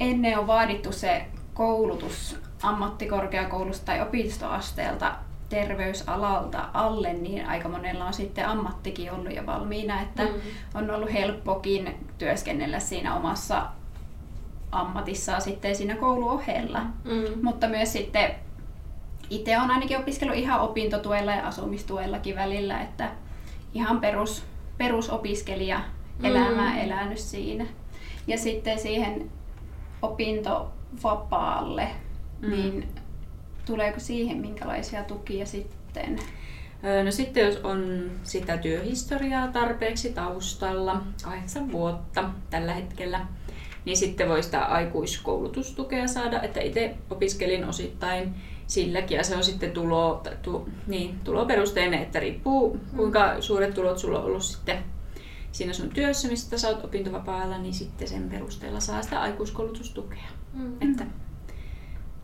ennen 0.00 0.38
on 0.38 0.46
vaadittu 0.46 0.92
se 0.92 1.26
koulutus 1.54 2.40
ammattikorkeakoulusta 2.62 3.86
tai 3.86 4.00
opistoasteelta 4.00 5.16
terveysalalta 5.50 6.68
alle, 6.74 7.12
niin 7.12 7.46
aika 7.46 7.68
monella 7.68 8.04
on 8.04 8.12
sitten 8.12 8.46
ammattikin 8.48 9.12
ollut 9.12 9.36
jo 9.36 9.46
valmiina, 9.46 10.02
että 10.02 10.22
mm. 10.22 10.30
on 10.74 10.90
ollut 10.90 11.12
helppokin 11.12 11.94
työskennellä 12.18 12.80
siinä 12.80 13.16
omassa 13.16 13.66
ammatissaan 14.72 15.42
sitten 15.42 15.76
siinä 15.76 15.96
kouluohella. 15.96 16.80
Mm. 16.80 17.42
Mutta 17.42 17.68
myös 17.68 17.92
sitten 17.92 18.30
itse 19.30 19.58
on 19.58 19.70
ainakin 19.70 19.98
opiskellut 19.98 20.36
ihan 20.36 20.60
opintotuella 20.60 21.32
ja 21.32 21.46
asumistuellakin 21.46 22.36
välillä, 22.36 22.80
että 22.80 23.10
ihan 23.74 24.00
perus, 24.00 24.44
perusopiskelija 24.78 25.80
elämää 26.22 26.72
mm. 26.72 26.78
elänyt 26.78 27.18
siinä. 27.18 27.66
Ja 28.26 28.38
sitten 28.38 28.78
siihen 28.78 29.30
opintovapaalle, 30.02 31.88
mm. 32.40 32.50
niin 32.50 32.88
Tuleeko 33.64 34.00
siihen 34.00 34.36
minkälaisia 34.36 35.04
tukia 35.04 35.46
sitten? 35.46 36.18
No 37.04 37.10
sitten 37.10 37.46
jos 37.46 37.56
on 37.56 38.10
sitä 38.22 38.56
työhistoriaa 38.56 39.48
tarpeeksi 39.48 40.12
taustalla, 40.12 41.02
kahdeksan 41.24 41.72
vuotta 41.72 42.30
tällä 42.50 42.72
hetkellä, 42.74 43.26
niin 43.84 43.96
sitten 43.96 44.28
voi 44.28 44.42
sitä 44.42 44.64
aikuiskoulutustukea 44.64 46.08
saada, 46.08 46.42
että 46.42 46.60
itse 46.60 46.94
opiskelin 47.10 47.64
osittain 47.64 48.34
silläkin 48.66 49.16
ja 49.16 49.24
se 49.24 49.36
on 49.36 49.44
sitten 49.44 49.70
tulo, 49.70 50.22
tu, 50.42 50.68
niin, 50.86 51.20
tuloperusteinen, 51.24 52.02
että 52.02 52.20
riippuu 52.20 52.80
kuinka 52.96 53.40
suuret 53.40 53.74
tulot 53.74 53.98
sulla 53.98 54.18
on 54.18 54.24
ollut 54.24 54.42
sitten 54.42 54.78
siinä 55.52 55.72
sun 55.72 55.88
työssä, 55.88 56.28
mistä 56.28 56.58
sä 56.58 56.68
oot 56.68 56.84
opintovapaalla, 56.84 57.58
niin 57.58 57.74
sitten 57.74 58.08
sen 58.08 58.30
perusteella 58.30 58.80
saa 58.80 59.02
sitä 59.02 59.20
aikuiskoulutustukea. 59.20 60.28
Mm-hmm. 60.52 60.90
Että 60.90 61.04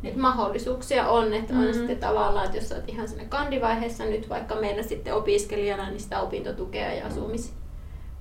että 0.05 0.21
mahdollisuuksia 0.21 1.09
on, 1.09 1.33
että 1.35 1.53
on 1.55 1.61
mm-hmm. 1.61 1.75
sitten 1.75 1.99
tavallaan, 1.99 2.45
että 2.47 2.57
jos 2.59 2.73
olet 2.73 2.89
ihan 2.89 3.09
siinä 3.09 3.25
kandivaiheessa 3.25 4.05
nyt 4.05 4.29
vaikka 4.29 4.55
meillä 4.55 4.83
sitten 4.83 5.15
opiskelijana, 5.15 5.91
niin 5.91 6.01
sitä 6.01 6.21
opintotukea 6.21 6.93
ja 6.93 7.07
asumis, 7.07 7.53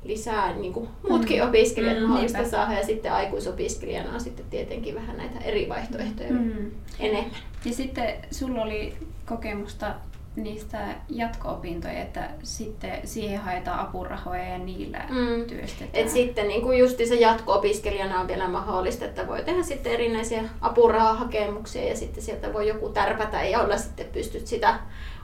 lisää 0.03 0.53
niin 0.55 0.73
kuin 0.73 0.89
muutkin 1.09 1.41
mm. 1.41 1.47
opiskelijat 1.49 1.97
Mm, 1.97 2.03
mahdollista 2.03 2.37
niinpä. 2.37 2.57
saada 2.57 2.73
ja 2.73 2.85
sitten 2.85 3.13
aikuisopiskelijana 3.13 4.13
on 4.13 4.21
sitten 4.21 4.45
tietenkin 4.49 4.95
vähän 4.95 5.17
näitä 5.17 5.39
eri 5.39 5.69
vaihtoehtoja 5.69 6.29
Mm. 6.29 6.71
enemmän. 6.99 7.31
Ja 7.65 7.73
sitten 7.73 8.13
sulla 8.31 8.61
oli 8.61 8.93
kokemusta 9.25 9.93
niistä 10.35 10.77
jatko-opintoja, 11.09 12.01
että 12.01 12.29
sitten 12.43 12.99
siihen 13.03 13.39
haetaan 13.41 13.79
apurahoja 13.79 14.43
ja 14.43 14.57
niillä 14.57 15.05
Mm. 15.09 15.45
työstetään. 15.45 15.89
Et 15.93 16.09
sitten 16.09 16.47
niin 16.47 16.61
kuin 16.61 16.79
justi 16.79 17.05
se 17.07 17.15
jatko-opiskelijana 17.15 18.19
on 18.21 18.27
vielä 18.27 18.47
mahdollista, 18.47 19.05
että 19.05 19.27
voi 19.27 19.43
tehdä 19.43 19.63
sitten 19.63 19.91
erinäisiä 19.93 20.43
apurahahakemuksia 20.61 21.87
ja 21.87 21.95
sitten 21.95 22.23
sieltä 22.23 22.53
voi 22.53 22.67
joku 22.67 22.89
tärpätä 22.89 23.43
ja 23.43 23.59
olla 23.61 23.77
sitten 23.77 24.05
pystyt 24.13 24.47
sitä 24.47 24.79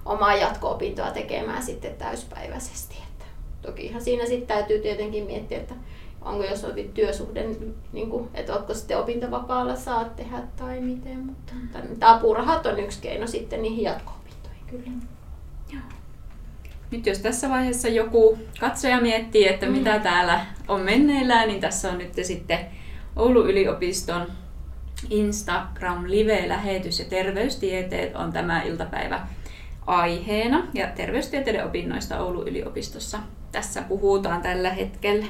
omaa 0.05 0.35
jatko-opintoa 0.35 1.11
tekemään 1.11 1.63
sitten 1.63 1.95
täyspäiväisesti. 1.95 2.95
Että 3.11 3.25
tokihan 3.61 4.01
siinä 4.01 4.25
sitten 4.25 4.47
täytyy 4.47 4.79
tietenkin 4.79 5.23
miettiä, 5.25 5.57
että 5.57 5.75
onko 6.21 6.43
jos 6.43 6.63
on 6.63 6.71
työsuhde, 6.93 7.45
niin 7.93 8.09
kuin, 8.09 8.29
että 8.33 8.53
oletko 8.53 8.73
sitten 8.73 8.97
opintovapaalla 8.99 9.75
saat 9.75 10.15
tehdä 10.15 10.37
tai 10.55 10.79
miten, 10.79 11.19
mutta 11.19 11.53
tämä 11.99 12.15
apurahat 12.15 12.65
on 12.65 12.79
yksi 12.79 13.01
keino 13.01 13.27
sitten 13.27 13.61
niihin 13.61 13.83
jatko-opintoihin 13.83 14.20
kyllä. 14.71 14.91
Nyt 16.91 17.05
jos 17.05 17.19
tässä 17.19 17.49
vaiheessa 17.49 17.87
joku 17.87 18.39
katsoja 18.59 19.01
miettii, 19.01 19.47
että 19.47 19.65
Mm. 19.65 19.71
mitä 19.71 19.99
täällä 19.99 20.45
on 20.67 20.81
menneillään, 20.81 21.47
niin 21.47 21.61
tässä 21.61 21.91
on 21.91 21.97
nyt 21.97 22.13
sitten 22.23 22.59
Oulun 23.15 23.49
yliopiston 23.49 24.27
Instagram 25.09 26.03
live-lähetys 26.07 26.99
ja 26.99 27.05
terveystieteet 27.05 28.15
on 28.15 28.33
tämä 28.33 28.61
iltapäivä 28.63 29.27
aiheena. 29.87 30.63
Ja 30.73 30.87
terveystieteiden 30.87 31.65
opinnoista 31.65 32.19
Oulun 32.19 32.47
yliopistossa 32.47 33.19
tässä 33.51 33.81
puhutaan 33.81 34.41
tällä 34.41 34.69
hetkellä. 34.69 35.25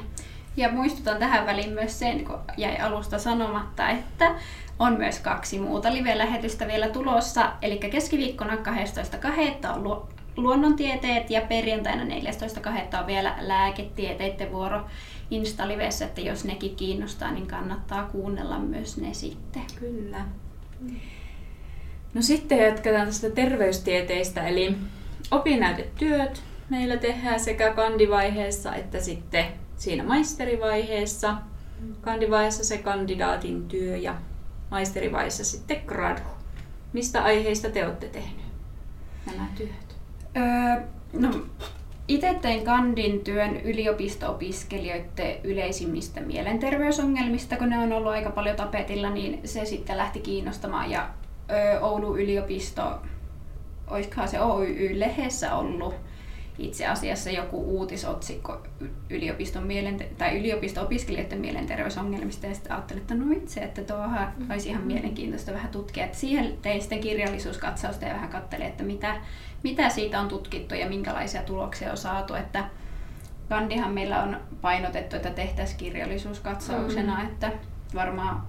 Ja 0.57 0.71
muistutan 0.71 1.17
tähän 1.17 1.45
väliin 1.45 1.73
myös 1.73 1.99
sen, 1.99 2.25
kun 2.25 2.39
jäi 2.57 2.77
alusta 2.77 3.19
sanomatta, 3.19 3.89
että 3.89 4.35
on 4.81 4.97
myös 4.97 5.19
kaksi 5.19 5.59
muuta 5.59 5.93
live-lähetystä 5.93 6.67
vielä 6.67 6.89
tulossa. 6.89 7.53
Eli 7.61 7.77
keskiviikkona 7.77 8.55
12.2. 8.55 9.67
on 9.75 9.83
lu- 9.83 10.09
luonnontieteet 10.37 11.29
ja 11.29 11.41
perjantaina 11.41 12.03
14.2. 12.03 12.99
on 12.99 13.07
vielä 13.07 13.35
lääketieteiden 13.39 14.51
vuoro 14.51 14.85
Insta-livessä, 15.31 16.05
että 16.05 16.21
jos 16.21 16.45
nekin 16.45 16.75
kiinnostaa, 16.75 17.31
niin 17.31 17.47
kannattaa 17.47 18.03
kuunnella 18.03 18.59
myös 18.59 18.97
ne 18.97 19.13
sitten. 19.13 19.61
Kyllä. 19.79 20.25
No 22.13 22.21
sitten 22.21 22.57
jatketaan 22.57 23.07
tästä 23.07 23.29
terveystieteistä, 23.29 24.47
eli 24.47 24.75
opinnäytetyöt 25.31 26.43
meillä 26.69 26.97
tehdään 26.97 27.39
sekä 27.39 27.73
kandivaiheessa 27.73 28.75
että 28.75 28.99
sitten 28.99 29.45
siinä 29.77 30.03
maisterivaiheessa. 30.03 31.35
Kandivaiheessa 32.01 32.63
se 32.63 32.77
kandidaatin 32.77 33.67
työ 33.67 33.97
ja 33.97 34.15
maisterivaiheessa 34.71 35.45
sitten 35.45 35.81
gradu. 35.85 36.21
Mistä 36.93 37.23
aiheista 37.23 37.69
te 37.69 37.85
olette 37.85 38.07
tehnyt 38.07 38.45
nämä 39.25 39.47
työt? 39.55 39.95
Öö, 40.37 40.83
no, 41.13 41.29
itse 42.07 42.33
tein 42.41 42.65
kandin 42.65 43.23
työn 43.23 43.61
yliopisto-opiskelijoiden 43.61 45.35
yleisimmistä 45.43 46.21
mielenterveysongelmista, 46.21 47.57
kun 47.57 47.69
ne 47.69 47.79
on 47.79 47.93
ollut 47.93 48.11
aika 48.11 48.29
paljon 48.29 48.55
tapetilla, 48.55 49.09
niin 49.09 49.41
se 49.47 49.65
sitten 49.65 49.97
lähti 49.97 50.19
kiinnostamaan. 50.19 50.91
Ja 50.91 51.09
öö, 51.51 51.79
Oulun 51.79 52.19
yliopisto, 52.19 53.01
olisikohan 53.87 54.27
se 54.27 54.41
OYY-lehdessä 54.41 55.55
ollut 55.55 55.95
itse 56.65 56.87
asiassa 56.87 57.29
joku 57.29 57.57
uutisotsikko 57.79 58.63
yliopiston 59.09 59.63
mielente- 59.63 60.09
tai 60.17 60.39
yliopisto-opiskelijoiden 60.39 61.39
mielenterveysongelmista 61.39 62.47
ja 62.47 62.53
sitten 62.53 62.71
ajattelin, 62.71 63.01
että 63.01 63.15
no 63.15 63.25
itse, 63.31 63.59
että 63.59 63.81
tuohan 63.81 64.33
olisi 64.51 64.69
ihan 64.69 64.83
mielenkiintoista 64.83 65.53
vähän 65.53 65.71
tutkia. 65.71 66.05
Että 66.05 66.17
siihen 66.17 66.57
tein 66.61 66.81
sitten 66.81 66.99
kirjallisuuskatsausta 66.99 68.05
ja 68.05 68.13
vähän 68.13 68.29
katselin, 68.29 68.65
että 68.65 68.83
mitä, 68.83 69.15
mitä 69.63 69.89
siitä 69.89 70.19
on 70.19 70.27
tutkittu 70.27 70.75
ja 70.75 70.89
minkälaisia 70.89 71.41
tuloksia 71.43 71.91
on 71.91 71.97
saatu. 71.97 72.33
Että 72.33 72.65
Kandihan 73.49 73.93
meillä 73.93 74.23
on 74.23 74.37
painotettu, 74.61 75.15
että 75.15 75.29
tehtäisiin 75.29 75.77
kirjallisuuskatsauksena, 75.79 77.17
Mm. 77.19 77.25
että 77.25 77.51
varmaan 77.95 78.41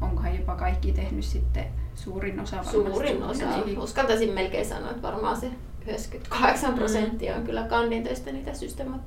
onkohan 0.00 0.36
jopa 0.38 0.56
kaikki 0.56 0.92
tehnyt 0.92 1.24
sitten 1.24 1.64
suurin 1.94 2.40
osa 2.40 2.56
varmasti. 2.56 2.80
Suurin 2.80 3.22
osa. 3.22 3.44
Uskaltaisin 3.76 4.32
melkein 4.32 4.66
sanoa, 4.66 4.90
että 4.90 5.02
varmaan 5.02 5.36
se 5.40 5.50
98 5.86 6.74
prosenttia 6.74 7.36
on 7.36 7.44
kyllä 7.44 7.62
kandin 7.62 8.02
töistä 8.02 8.32
niitä 8.32 8.54
systema- 8.54 8.98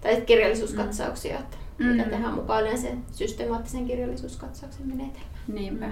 tai 0.00 0.20
kirjallisuuskatsauksia, 0.20 1.38
että 1.38 1.56
mitä 1.78 2.04
Mm. 2.04 2.10
tehdään 2.10 2.34
mukaan 2.34 2.62
yleensä 2.62 2.88
systemaattisen 3.12 3.86
kirjallisuuskatsauksen 3.86 4.86
menetelmä. 4.86 5.26
Niinpä. 5.48 5.88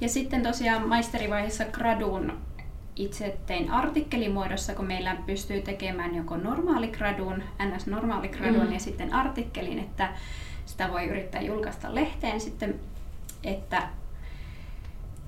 Ja 0.00 0.08
sitten 0.08 0.42
tosiaan 0.42 0.88
maisterivaiheessa 0.88 1.64
gradun 1.64 2.32
itse 2.96 3.36
tein 3.46 3.70
artikkelimuodossa, 3.70 4.74
kun 4.74 4.86
meillä 4.86 5.16
pystyy 5.26 5.60
tekemään 5.62 6.14
joko 6.14 6.36
normaaligradun, 6.36 7.42
ns-normaaligradun 7.62 8.66
Mm. 8.66 8.72
ja 8.72 8.78
sitten 8.80 9.12
artikkelin, 9.12 9.78
että 9.78 10.08
sitä 10.66 10.90
voi 10.92 11.04
yrittää 11.04 11.40
julkaista 11.40 11.94
lehteen 11.94 12.40
sitten, 12.40 12.74
että 13.44 13.88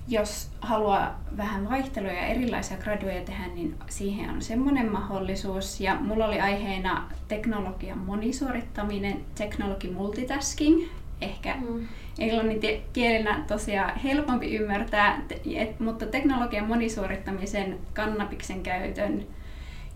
jos 0.09 0.51
haluaa 0.61 1.21
vähän 1.37 1.71
vaihtelua 1.71 2.13
ja 2.13 2.27
erilaisia 2.27 2.77
graduja 2.77 3.21
tehdä, 3.25 3.47
niin 3.55 3.75
siihen 3.89 4.31
on 4.31 4.43
semmoinen 4.43 4.93
mahdollisuus. 4.93 5.81
Ja 5.81 5.95
mulla 5.95 6.27
oli 6.27 6.41
aiheena 6.41 7.09
teknologian 7.29 7.99
monisuorittaminen, 7.99 9.21
technology 9.35 9.91
multitasking, 9.91 10.83
ehkä 11.21 11.55
Mm. 11.55 11.87
englannin 12.19 12.61
kielenä 12.93 13.45
tosiaan 13.49 13.99
helpompi 13.99 14.57
ymmärtää, 14.57 15.21
et, 15.57 15.81
mutta 15.81 16.07
teknologian 16.07 16.67
monisuorittamisen, 16.67 17.79
kannabiksen 17.95 18.63
käytön 18.63 19.27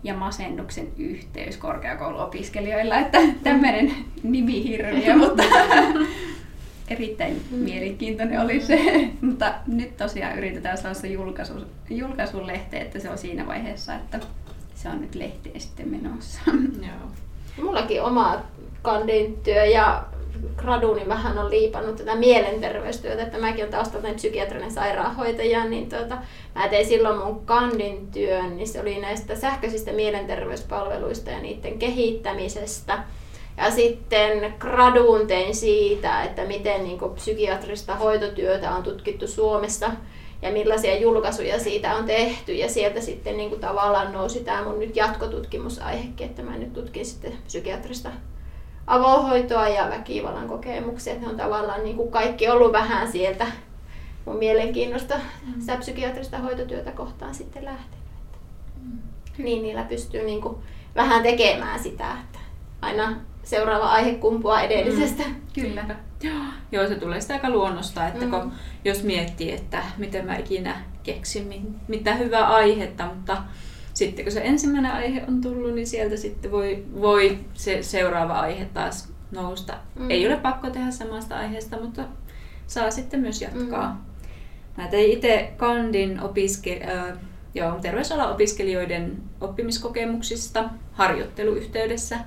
ja 0.03 0.13
masennuksen 0.13 0.87
yhteys 0.97 1.57
korkeakouluopiskelijoilla, 1.57 2.95
että 2.97 3.19
tämmöinen 3.43 3.91
nimihirviö, 4.23 5.17
mutta 5.27 5.43
erittäin 6.87 7.41
mielenkiintoinen 7.51 8.41
oli 8.41 8.61
se. 8.61 8.79
mutta 9.21 9.53
nyt 9.67 9.97
tosiaan 9.97 10.37
yritetään 10.37 10.77
saada 10.77 10.93
se 10.93 11.07
julkaisu, 11.07 11.53
julkaisun 11.89 12.47
lehteen, 12.47 12.81
että 12.81 12.99
se 12.99 13.09
on 13.09 13.17
siinä 13.17 13.47
vaiheessa, 13.47 13.95
että 13.95 14.19
se 14.75 14.89
on 14.89 15.01
nyt 15.01 15.15
lehteen 15.15 15.61
sitten 15.61 15.89
menossa. 15.89 16.39
Joo. 16.87 17.11
Mullakin 17.65 18.01
oma 18.01 18.41
kandin 18.81 19.37
työ 19.43 19.65
ja 19.65 20.03
graduni 20.57 21.07
vähän 21.07 21.37
on 21.37 21.49
liipannut 21.49 21.95
tätä 21.95 22.15
mielenterveystyötä, 22.15 23.23
että 23.23 23.37
mäkin 23.37 23.59
olen 23.59 23.71
taustaltani 23.71 24.13
psykiatrinen 24.13 24.71
sairaanhoitaja, 24.71 25.65
niin 25.65 25.89
tuota, 25.89 26.17
mä 26.55 26.67
tein 26.67 26.85
silloin 26.85 27.17
mun 27.17 27.45
kandin 27.45 28.11
työn, 28.11 28.57
niin 28.57 28.67
se 28.67 28.81
oli 28.81 28.99
näistä 28.99 29.35
sähköisistä 29.35 29.91
mielenterveyspalveluista 29.91 31.31
ja 31.31 31.39
niiden 31.39 31.79
kehittämisestä. 31.79 33.03
Ja 33.57 33.71
sitten 33.71 34.53
graduun 34.59 35.27
tein 35.27 35.55
siitä, 35.55 36.23
että 36.23 36.45
miten 36.45 36.83
niin 36.83 36.99
psykiatrista 37.15 37.95
hoitotyötä 37.95 38.71
on 38.71 38.83
tutkittu 38.83 39.27
Suomessa 39.27 39.91
ja 40.41 40.51
millaisia 40.51 40.99
julkaisuja 40.99 41.59
siitä 41.59 41.95
on 41.95 42.05
tehty. 42.05 42.53
Ja 42.53 42.69
sieltä 42.69 43.01
sitten 43.01 43.37
niin 43.37 43.49
kuin 43.49 43.61
tavallaan 43.61 44.13
nousi 44.13 44.39
tämä 44.39 44.63
mun 44.63 44.79
nyt 44.79 44.95
jatkotutkimusaihekin, 44.95 46.27
että 46.27 46.41
mä 46.41 46.57
nyt 46.57 46.73
tutkin 46.73 47.05
sitten 47.05 47.33
psykiatrista 47.45 48.09
avohoitoa 48.87 49.67
ja 49.67 49.89
väkivallan 49.89 50.47
kokemuksia. 50.47 51.15
Ne 51.15 51.27
on 51.27 51.37
tavallaan 51.37 51.83
niin 51.83 51.95
kuin 51.95 52.11
kaikki 52.11 52.49
ollut 52.49 52.71
vähän 52.71 53.11
sieltä 53.11 53.45
mun 54.25 54.37
mielenkiinnosta 54.37 55.15
sitä 55.59 55.77
psykiatrista 55.77 56.37
hoitotyötä 56.37 56.91
kohtaan 56.91 57.35
sitten 57.35 57.65
lähtenyt. 57.65 58.03
Niin 59.37 59.63
niillä 59.63 59.83
pystyy 59.83 60.23
niin 60.23 60.41
kuin 60.41 60.55
vähän 60.95 61.23
tekemään 61.23 61.79
sitä, 61.79 62.11
että 62.11 62.39
aina 62.81 63.15
seuraava 63.43 63.85
aihe 63.91 64.13
kumpuaa 64.13 64.61
edellisestä. 64.61 65.23
Kyllä. 65.53 65.85
Joo, 66.71 66.87
se 66.87 66.95
tulee 66.95 67.21
sitä 67.21 67.33
aika 67.33 67.49
luonnosta, 67.49 68.07
että 68.07 68.25
kun, 68.25 68.43
Mm. 68.43 68.51
jos 68.85 69.03
miettii, 69.03 69.51
että 69.51 69.83
miten 69.97 70.25
mä 70.25 70.35
ikinä 70.37 70.75
keksin 71.03 71.47
mi- 71.47 71.65
mitä 71.87 72.15
hyvää 72.15 72.47
aihetta, 72.47 73.05
mutta 73.05 73.37
sitten 73.93 74.25
kun 74.25 74.31
se 74.31 74.41
ensimmäinen 74.43 74.91
aihe 74.91 75.23
on 75.27 75.41
tullut, 75.41 75.73
niin 75.75 75.87
sieltä 75.87 76.17
sitten 76.17 76.51
voi, 76.51 76.85
voi 77.01 77.39
se 77.53 77.83
seuraava 77.83 78.33
aihe 78.39 78.65
taas 78.65 79.13
nousta. 79.31 79.73
Mm. 79.99 80.09
Ei 80.11 80.27
ole 80.27 80.35
pakko 80.37 80.69
tehdä 80.69 80.91
samasta 80.91 81.37
aiheesta, 81.37 81.77
mutta 81.81 82.03
saa 82.67 82.91
sitten 82.91 83.19
myös 83.19 83.41
jatkaa. 83.41 83.89
Mm. 83.93 84.83
Mä 84.83 84.87
tein 84.87 85.11
itse 85.11 85.53
Kandin 85.57 86.19
opiske- 86.19 86.89
äh, 86.91 87.17
joo, 87.55 87.71
terveysalan 87.81 88.31
opiskelijoiden 88.31 89.17
oppimiskokemuksista 89.41 90.69
harjoitteluyhteydessä. 90.93 92.17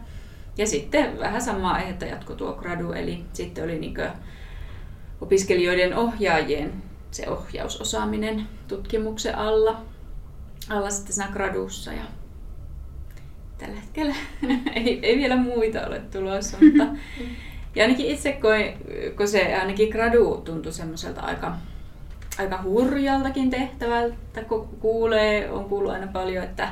Ja 0.59 0.67
sitten 0.67 1.19
vähän 1.19 1.43
samaa 1.43 1.75
aihetta 1.75 2.05
jatko 2.05 2.35
tuo 2.35 2.53
gradu, 2.53 2.93
eli 2.93 3.25
sitten 3.33 3.65
oli 3.65 3.79
niinkö 3.79 4.11
opiskelijoiden 5.21 5.95
ohjaajien 5.97 6.83
se 7.11 7.31
ohjausosaaminen 7.31 8.49
tutkimuksen 8.69 9.39
alla, 9.39 9.81
alla 10.69 10.91
sitten 10.91 11.13
siinä 11.13 11.31
gradussa. 11.33 11.93
Ja 11.93 12.03
tällä 13.59 13.81
hetkellä 13.81 14.15
ei, 14.85 14.99
ei 15.03 15.17
vielä 15.17 15.37
muita 15.37 15.87
ole 15.87 16.01
tulossa, 16.01 16.57
mutta 16.61 16.85
ja 17.77 17.85
ainakin 17.85 18.07
itse 18.07 18.33
koin, 18.33 18.73
kun 19.17 19.29
se 19.29 19.55
ainakin 19.55 19.89
gradu 19.89 20.43
tuntui 20.45 20.73
semmoiselta 20.73 21.21
aika, 21.21 21.55
aika 22.39 22.63
hurjaltakin 22.63 23.51
tehtävältä, 23.51 24.45
kun 24.49 24.69
kuulee, 24.81 25.51
on 25.51 25.65
kuullut 25.65 25.93
aina 25.93 26.07
paljon, 26.07 26.45
että 26.45 26.69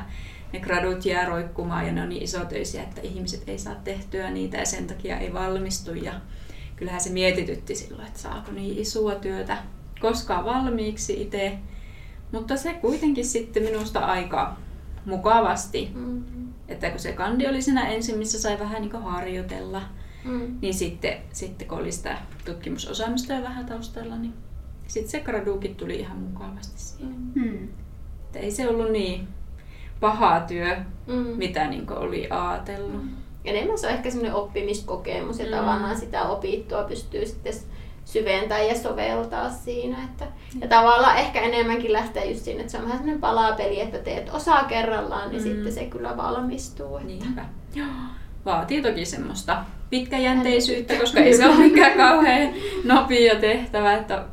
ne 0.55 0.61
gradut 0.61 1.05
jää 1.05 1.25
roikkumaan 1.25 1.87
ja 1.87 1.93
ne 1.93 2.01
on 2.01 2.09
niin 2.09 2.23
isotöisiä, 2.23 2.83
että 2.83 3.01
ihmiset 3.01 3.49
ei 3.49 3.57
saa 3.57 3.75
tehtyä 3.75 4.31
niitä 4.31 4.57
ja 4.57 4.65
sen 4.65 4.87
takia 4.87 5.17
ei 5.17 5.33
valmistu. 5.33 5.93
Ja 5.93 6.13
kyllähän 6.75 7.01
se 7.01 7.09
mietitytti 7.09 7.75
silloin, 7.75 8.07
että 8.07 8.19
saako 8.19 8.51
niin 8.51 8.79
isoa 8.79 9.15
työtä 9.15 9.57
koskaan 9.99 10.45
valmiiksi 10.45 11.21
itse. 11.21 11.57
Mutta 12.31 12.57
se 12.57 12.73
kuitenkin 12.73 13.25
sitten 13.25 13.63
minusta 13.63 13.99
aika 13.99 14.57
mukavasti, 15.05 15.91
mm-hmm. 15.93 16.53
että 16.67 16.89
kun 16.89 16.99
se 16.99 17.11
kandi 17.11 17.47
oli 17.47 17.61
siinä 17.61 17.87
ensin, 17.87 18.17
missä 18.17 18.41
sai 18.41 18.59
vähän 18.59 18.81
niin 18.81 19.01
harjoitella, 19.01 19.81
mm. 20.25 20.57
niin 20.61 20.73
sitten, 20.73 21.17
sitten 21.33 21.67
kun 21.67 21.77
oli 21.77 21.91
sitä 21.91 22.17
tutkimusosaamista 22.45 23.33
ja 23.33 23.43
vähän 23.43 23.65
taustalla, 23.65 24.17
niin 24.17 24.33
sitten 24.87 25.11
se 25.11 25.19
graduukin 25.19 25.75
tuli 25.75 25.99
ihan 25.99 26.17
mukavasti 26.17 26.81
siihen. 26.81 27.15
Mm. 27.35 27.67
Että 28.25 28.39
ei 28.39 28.51
se 28.51 28.69
ollut 28.69 28.91
niin 28.91 29.27
paha 29.99 30.39
työ, 30.39 30.75
mm. 31.07 31.13
mitä 31.13 31.67
niin 31.67 31.91
oli 31.91 32.27
ajatellut. 32.29 33.03
Mm. 33.03 33.09
Enemmän 33.45 33.77
se 33.77 33.87
on 33.87 33.93
ehkä 33.93 34.09
semmoinen 34.09 34.35
oppimiskokemus 34.35 35.39
ja 35.39 35.45
mm. 35.45 35.51
tavallaan 35.51 35.99
sitä 35.99 36.23
opittua 36.23 36.83
pystyy 36.83 37.25
sitten 37.25 37.53
syventää 38.05 38.61
ja 38.61 38.75
soveltaa 38.75 39.49
siinä. 39.49 39.97
Että, 40.03 40.25
mm. 40.25 40.61
ja 40.61 40.67
tavallaan 40.67 41.17
ehkä 41.17 41.41
enemmänkin 41.41 41.93
lähtee 41.93 42.25
just 42.25 42.43
siinä, 42.43 42.59
että 42.59 42.71
se 42.71 42.77
on 42.77 42.83
vähän 42.83 42.97
semmoinen 42.97 43.21
palapeli, 43.21 43.79
että 43.79 43.97
teet 43.97 44.29
osaa 44.33 44.63
kerrallaan, 44.63 45.29
niin 45.29 45.41
mm. 45.41 45.49
sitten 45.49 45.73
se 45.73 45.85
kyllä 45.85 46.17
valmistuu. 46.17 46.97
Että... 46.97 47.07
Niinpä. 47.07 47.45
Vaatii 48.45 48.81
toki 48.81 49.05
semmoista 49.05 49.63
pitkäjänteisyyttä, 49.89 50.95
koska 50.95 51.19
ei 51.19 51.37
se 51.37 51.45
ole 51.45 51.57
mikään 51.69 51.97
kauhean 51.97 52.53
nopea 52.83 53.35
tehtävä. 53.35 53.93
Että, 53.93 54.25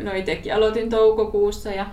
no 0.00 0.12
itsekin 0.12 0.54
aloitin 0.54 0.90
toukokuussa 0.90 1.70
ja 1.70 1.86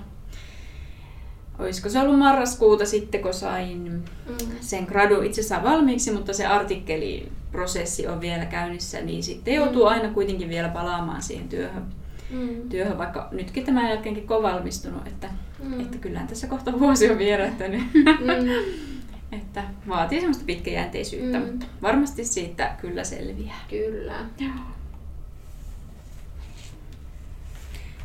olisiko 1.62 1.89
se 1.89 2.00
ollut 2.00 2.19
marraskuuta 2.19 2.86
sitten, 2.86 3.21
kun 3.21 3.34
sain 3.34 4.04
mm. 4.30 4.38
sen 4.62 4.84
gradu 4.84 5.21
itse 5.21 5.41
asiassa 5.41 5.63
valmiiksi, 5.63 6.12
mutta 6.12 6.34
se 6.34 6.45
artikkeliprosessi 6.45 8.08
on 8.08 8.21
vielä 8.21 8.45
käynnissä, 8.45 9.02
niin 9.02 9.24
sitten 9.24 9.54
joutuu 9.54 9.82
mm. 9.82 9.88
aina 9.88 10.13
kuitenkin 10.13 10.50
vielä 10.50 10.69
palaamaan 10.69 11.21
siihen 11.21 11.50
työhön. 11.50 11.84
Mm. 12.30 12.69
työhön, 12.69 12.97
vaikka 12.97 13.28
nytkin 13.32 13.65
tämän 13.65 13.89
jälkeenkin 13.89 14.28
kun 14.28 14.38
on 14.38 14.43
valmistunut, 14.43 15.08
että, 15.08 15.30
mm. 15.63 15.80
että 15.80 15.97
kyllähän 15.97 16.28
tässä 16.28 16.47
kohta 16.47 16.80
vuosi 16.80 17.12
on 17.12 17.17
vierähtänyt. 17.17 17.82
Mm. 17.93 18.12
että 19.39 19.63
vaatii 19.88 20.19
semmoista 20.19 20.45
pitkäjänteisyyttä, 20.45 21.39
mm. 21.39 21.45
mutta 21.45 21.65
varmasti 21.82 22.26
siitä 22.26 22.76
kyllä 22.82 23.04
selviää. 23.04 23.65
Kyllä. 23.69 24.15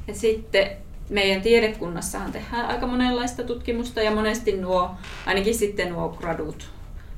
Ja 0.09 0.15
sitten 0.15 0.71
meidän 1.11 1.43
tiedekunnassahan 1.43 2.33
tehdään 2.33 2.67
aika 2.67 2.87
monenlaista 2.87 3.45
tutkimusta 3.45 4.03
ja 4.03 4.11
monesti 4.11 4.57
nuo, 4.57 4.91
ainakin 5.27 5.55
sitten 5.55 5.93
nuo 5.93 6.09
gradut 6.09 6.69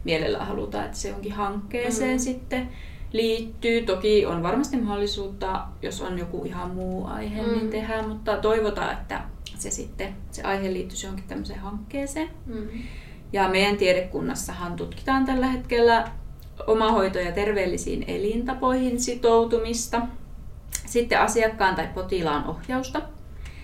mielellä 0.04 0.44
halutaan, 0.44 0.84
että 0.84 0.98
se 0.98 1.14
onkin 1.14 1.32
hankkeeseen 1.32 2.16
mm. 2.16 2.18
sitten 2.18 2.68
liittyy. 3.12 3.82
Toki 3.82 4.26
on 4.26 4.42
varmasti 4.42 4.76
mahdollisuutta, 4.76 5.64
jos 5.82 6.02
on 6.02 6.18
joku 6.18 6.44
ihan 6.44 6.70
muu 6.70 7.06
aihe, 7.06 7.42
niin 7.42 7.48
mm. 7.48 7.58
niin 7.58 7.70
tehdään, 7.70 8.08
mutta 8.08 8.36
toivotaan, 8.36 8.92
että 8.92 9.20
se 9.58 9.70
sitten 9.70 10.14
se 10.30 10.42
aihe 10.42 10.72
liittyisi 10.72 11.06
johonkin 11.06 11.28
tämmöiseen 11.28 11.60
hankkeeseen. 11.60 12.30
Mm. 12.46 12.68
Ja 13.32 13.48
meidän 13.48 13.76
tiedekunnassahan 13.76 14.76
tutkitaan 14.76 15.24
tällä 15.24 15.46
hetkellä 15.46 16.10
omahoito- 16.66 17.18
ja 17.18 17.32
terveellisiin 17.32 18.04
elintapoihin 18.08 19.00
sitoutumista, 19.00 20.02
sitten 20.86 21.20
asiakkaan 21.20 21.74
tai 21.74 21.88
potilaan 21.94 22.46
ohjausta, 22.46 23.02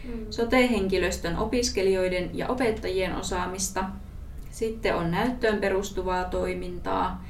mm. 0.06 0.26
sote-henkilöstön, 0.30 1.36
opiskelijoiden 1.36 2.30
ja 2.32 2.48
opettajien 2.48 3.16
osaamista, 3.16 3.84
sitten 4.50 4.96
on 4.96 5.10
näyttöön 5.10 5.58
perustuvaa 5.58 6.24
toimintaa, 6.24 7.24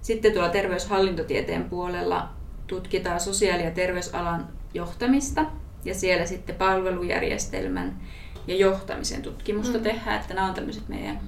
sitten 0.00 0.32
tuolla 0.32 0.48
terveyshallintotieteen 0.48 1.64
puolella 1.64 2.28
tutkitaan 2.66 3.20
sosiaali- 3.20 3.64
ja 3.64 3.70
terveysalan 3.70 4.48
johtamista 4.74 5.44
ja 5.84 5.94
siellä 5.94 6.26
sitten 6.26 6.54
palvelujärjestelmän 6.54 8.00
ja 8.46 8.56
johtamisen 8.56 9.22
tutkimusta 9.22 9.78
mm. 9.78 9.84
tehdään, 9.84 10.20
että 10.20 10.34
nämä 10.34 10.46
on 10.46 10.54
tämmöiset 10.54 10.88
meidän 10.88 11.20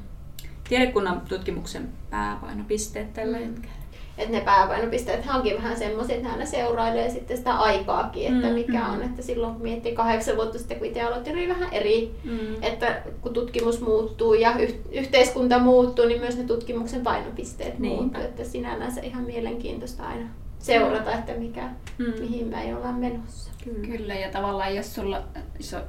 tiedekunnan 0.69 1.21
tutkimuksen 1.21 1.89
pääpainopisteet 2.11 3.13
tällä 3.13 3.39
mm. 3.39 3.45
hetkellä. 3.45 3.78
Että 4.19 4.33
ne 4.33 4.41
pääpainopisteet 4.41 5.25
onkin 5.35 5.57
vähän 5.57 5.79
semmoisia, 5.79 6.17
että 6.17 6.29
aina 6.29 6.47
seurailee 6.47 7.11
sitten 7.11 7.37
sitä 7.37 7.53
aikaakin, 7.53 8.35
että 8.35 8.47
mm, 8.47 8.55
mikä 8.55 8.79
mm. 8.79 8.93
on. 8.93 9.03
Että 9.03 9.23
silloin 9.23 9.53
kun 9.53 9.63
miettii 9.63 9.95
kahdeksan 9.95 10.37
vuotta 10.37 10.59
sitten, 10.59 10.79
kun 10.79 10.87
itse 10.87 11.03
aloitin, 11.03 11.37
oli 11.37 11.49
vähän 11.49 11.69
eri. 11.73 12.15
Mm. 12.25 12.63
Että 12.63 13.03
kun 13.21 13.33
tutkimus 13.33 13.81
muuttuu 13.81 14.35
ja 14.35 14.59
yh- 14.59 14.81
yhteiskunta 14.93 15.59
muuttuu, 15.59 16.07
niin 16.07 16.21
myös 16.21 16.37
ne 16.37 16.45
tutkimuksen 16.45 17.01
painopisteet 17.01 17.79
Niinpä. 17.79 18.03
muuttuu. 18.03 18.23
Että 18.23 18.45
sinällään 18.45 18.93
se 18.93 19.01
ihan 19.01 19.25
mielenkiintoista 19.25 20.03
aina 20.03 20.29
seurata, 20.59 21.13
että 21.13 21.33
mikä, 21.33 21.71
mm. 21.99 22.21
mihin 22.21 22.47
me 22.47 22.77
ollaan 22.77 22.95
menossa. 22.95 23.51
Kyllä. 23.65 23.87
Kyllä, 23.87 24.15
ja 24.15 24.31
tavallaan 24.31 24.77
jos 24.77 24.95
sulla, 24.95 25.23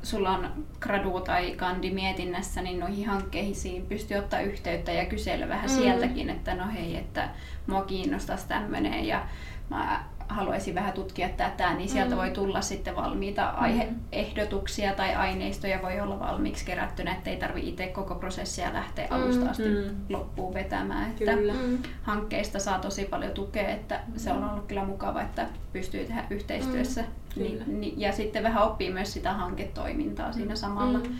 sulla 0.03 0.29
on 0.29 0.47
gradu 0.79 1.21
tai 1.21 1.51
kandi 1.51 1.91
mietinnässä, 1.91 2.61
niin 2.61 2.79
noihin 2.79 3.07
hankkeisiin 3.07 3.85
pystyy 3.85 4.17
ottaa 4.17 4.41
yhteyttä 4.41 4.91
ja 4.91 5.05
kysellä 5.05 5.49
vähän 5.49 5.69
mm. 5.69 5.75
sieltäkin, 5.75 6.29
että 6.29 6.55
no 6.55 6.63
hei, 6.73 6.97
että 6.97 7.29
mua 7.69 7.81
kiinnostaisi 7.81 8.47
tämmöinen 8.47 9.05
ja 9.05 9.25
mä 9.69 10.03
haluaisin 10.29 10.75
vähän 10.75 10.93
tutkia 10.93 11.29
tätä, 11.29 11.73
niin 11.73 11.89
sieltä 11.89 12.15
mm. 12.15 12.17
voi 12.17 12.31
tulla 12.31 12.61
sitten 12.61 12.95
valmiita 12.95 13.53
mm. 13.53 13.63
aiheehdotuksia 13.63 14.93
tai 14.93 15.15
aineistoja 15.15 15.81
voi 15.81 15.99
olla 15.99 16.19
valmiiksi 16.19 16.65
kerättynä, 16.65 17.11
ettei 17.11 17.37
tarvi 17.37 17.69
itse 17.69 17.87
koko 17.87 18.15
prosessia 18.15 18.73
lähteä 18.73 19.07
mm. 19.07 19.15
alusta 19.15 19.49
asti 19.49 19.69
mm. 19.69 19.95
loppuun 20.09 20.53
vetämään. 20.53 21.09
Että 21.09 21.33
kyllä. 21.33 21.53
Mm. 21.53 21.77
Hankkeista 22.03 22.59
saa 22.59 22.79
tosi 22.79 23.05
paljon 23.05 23.31
tukea, 23.31 23.69
että 23.69 23.99
se 24.17 24.31
on 24.31 24.49
ollut 24.49 24.67
kyllä 24.67 24.83
mukava, 24.83 25.21
että 25.21 25.47
pystyy 25.73 26.05
tehdä 26.05 26.23
yhteistyössä. 26.29 27.01
Mm. 27.01 27.43
Ni, 27.43 27.61
ni, 27.67 27.93
ja 27.97 28.11
sitten 28.11 28.43
vähän 28.43 28.63
oppii 28.63 28.93
myös 28.93 29.13
sitä 29.13 29.33
hanketoimintaa 29.33 30.33
siinä 30.33 30.55
samalla, 30.55 30.99
mm. 30.99 31.15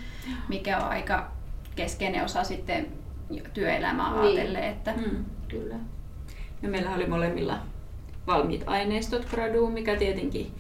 mikä 0.50 0.78
on 0.78 0.90
aika 0.90 1.32
keskeinen 1.76 2.24
osa 2.24 2.44
sitten 2.44 2.88
työelämää 3.54 4.12
niin. 4.12 4.22
ajatellen. 4.22 4.64
Että... 4.64 4.94
Mm. 4.98 5.26
Kyllä. 5.48 5.76
Ja 6.62 6.70
meillä 6.70 6.96
oli 6.96 7.08
molemmilla 7.08 7.60
valmiit 8.28 8.64
aineistot 8.66 9.26
graduun, 9.26 9.72
mikä 9.72 9.96
tietenkin 9.96 10.52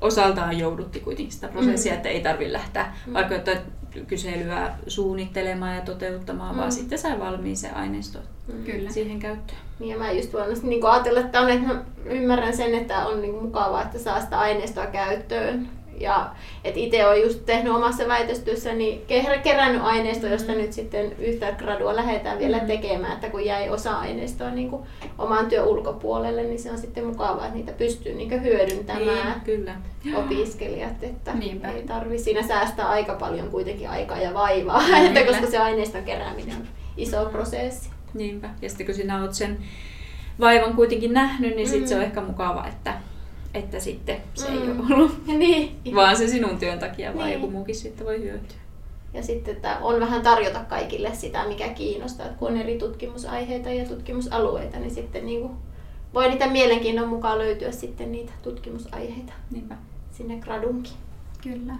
osaltaan 0.00 0.58
joudutti 0.58 1.00
kuitenkin 1.00 1.32
sitä 1.32 1.48
prosessia, 1.48 1.92
mm. 1.92 1.96
että 1.96 2.08
ei 2.08 2.20
tarvitse 2.20 2.52
lähteä 2.52 2.86
mm. 3.06 3.14
vaikka 3.14 3.34
että 3.34 3.56
kyselyä 4.06 4.72
suunnittelemaan 4.86 5.76
ja 5.76 5.82
toteuttamaan, 5.82 6.54
mm. 6.54 6.58
vaan 6.58 6.72
sitten 6.72 6.98
sai 6.98 7.20
valmiin 7.20 7.56
se 7.56 7.70
aineisto 7.70 8.18
mm. 8.52 8.64
Kyllä. 8.64 8.90
siihen 8.90 9.18
käyttöön. 9.18 9.58
Niin 9.78 9.90
ja 9.90 9.98
mä 9.98 10.12
just 10.12 10.34
luonnollisesti 10.34 10.68
niin 10.68 10.86
ajatella, 10.86 11.20
että, 11.20 11.40
on, 11.40 11.50
että 11.50 11.66
mä 11.66 11.84
ymmärrän 12.04 12.56
sen, 12.56 12.74
että 12.74 13.06
on 13.06 13.22
niin 13.22 13.34
mukavaa, 13.34 13.82
että 13.82 13.98
saa 13.98 14.20
sitä 14.20 14.38
aineistoa 14.38 14.86
käyttöön 14.86 15.68
ja 16.00 16.30
et 16.64 16.76
itse 16.76 17.06
olen 17.06 17.22
just 17.22 17.46
tehnyt 17.46 17.74
omassa 17.74 18.08
väitöstyössä 18.08 18.72
niin 18.72 19.02
kerännyt 19.42 19.82
aineistoa, 19.82 20.30
josta 20.30 20.52
nyt 20.52 20.72
sitten 20.72 21.12
yhtä 21.18 21.52
gradua 21.52 21.96
lähdetään 21.96 22.38
vielä 22.38 22.58
mm. 22.58 22.66
tekemään, 22.66 23.12
että 23.12 23.30
kun 23.30 23.44
jäi 23.44 23.68
osa 23.68 23.98
aineistoa 23.98 24.50
niin 24.50 24.70
kuin 24.70 24.82
oman 25.18 25.46
työn 25.46 25.66
ulkopuolelle, 25.66 26.42
niin 26.42 26.58
se 26.58 26.70
on 26.70 26.78
sitten 26.78 27.06
mukavaa, 27.06 27.44
että 27.44 27.56
niitä 27.58 27.72
pystyy 27.72 28.14
niin 28.14 28.42
hyödyntämään 28.42 29.04
niin, 29.06 29.40
kyllä. 29.44 29.74
opiskelijat, 30.14 31.02
että 31.02 31.34
Niinpä. 31.34 31.68
ei 31.68 31.82
tarvi 31.82 32.18
siinä 32.18 32.42
säästää 32.42 32.88
aika 32.88 33.14
paljon 33.14 33.50
kuitenkin 33.50 33.90
aikaa 33.90 34.18
ja 34.18 34.34
vaivaa, 34.34 34.82
että 35.06 35.24
koska 35.24 35.46
se 35.46 35.58
aineiston 35.58 36.04
kerääminen 36.04 36.56
on 36.56 36.66
iso 36.96 37.26
prosessi. 37.26 37.90
Niinpä, 38.14 38.50
ja 38.62 38.68
sitten 38.68 38.86
kun 38.86 38.94
sinä 38.94 39.20
olet 39.20 39.34
sen 39.34 39.58
vaivan 40.40 40.74
kuitenkin 40.74 41.12
nähnyt, 41.12 41.56
niin 41.56 41.68
mm. 41.68 41.70
sitten 41.70 41.88
se 41.88 41.96
on 41.96 42.02
ehkä 42.02 42.20
mukava, 42.20 42.66
että 42.66 42.94
että 43.54 43.80
sitten 43.80 44.16
se 44.34 44.50
mm. 44.50 44.62
ei 44.62 44.70
ole 44.70 44.94
ollut 44.94 45.26
niin. 45.38 45.94
vaan 45.94 46.16
se 46.16 46.28
sinun 46.28 46.58
työn 46.58 46.78
takia, 46.78 47.14
vaan 47.14 47.26
niin. 47.26 47.40
joku 47.40 47.50
muukin 47.50 47.74
sitten 47.74 48.06
voi 48.06 48.22
hyötyä. 48.22 48.56
Ja 49.14 49.22
sitten 49.22 49.56
että 49.56 49.78
on 49.80 50.00
vähän 50.00 50.22
tarjota 50.22 50.60
kaikille 50.60 51.14
sitä, 51.14 51.48
mikä 51.48 51.68
kiinnostaa. 51.68 52.26
Että 52.26 52.38
kun 52.38 52.48
on 52.48 52.56
eri 52.56 52.78
tutkimusaiheita 52.78 53.70
ja 53.70 53.84
tutkimusalueita, 53.84 54.78
niin 54.78 54.94
sitten 54.94 55.26
niin 55.26 55.40
kuin 55.40 55.52
voi 56.14 56.28
niitä 56.28 56.46
mielenkiinnon 56.46 57.08
mukaan 57.08 57.38
löytyä 57.38 57.72
sitten 57.72 58.12
niitä 58.12 58.32
tutkimusaiheita 58.42 59.32
Niinpä. 59.50 59.74
sinne 60.12 60.36
gradunkin. 60.36 60.92
Kyllä. 61.42 61.74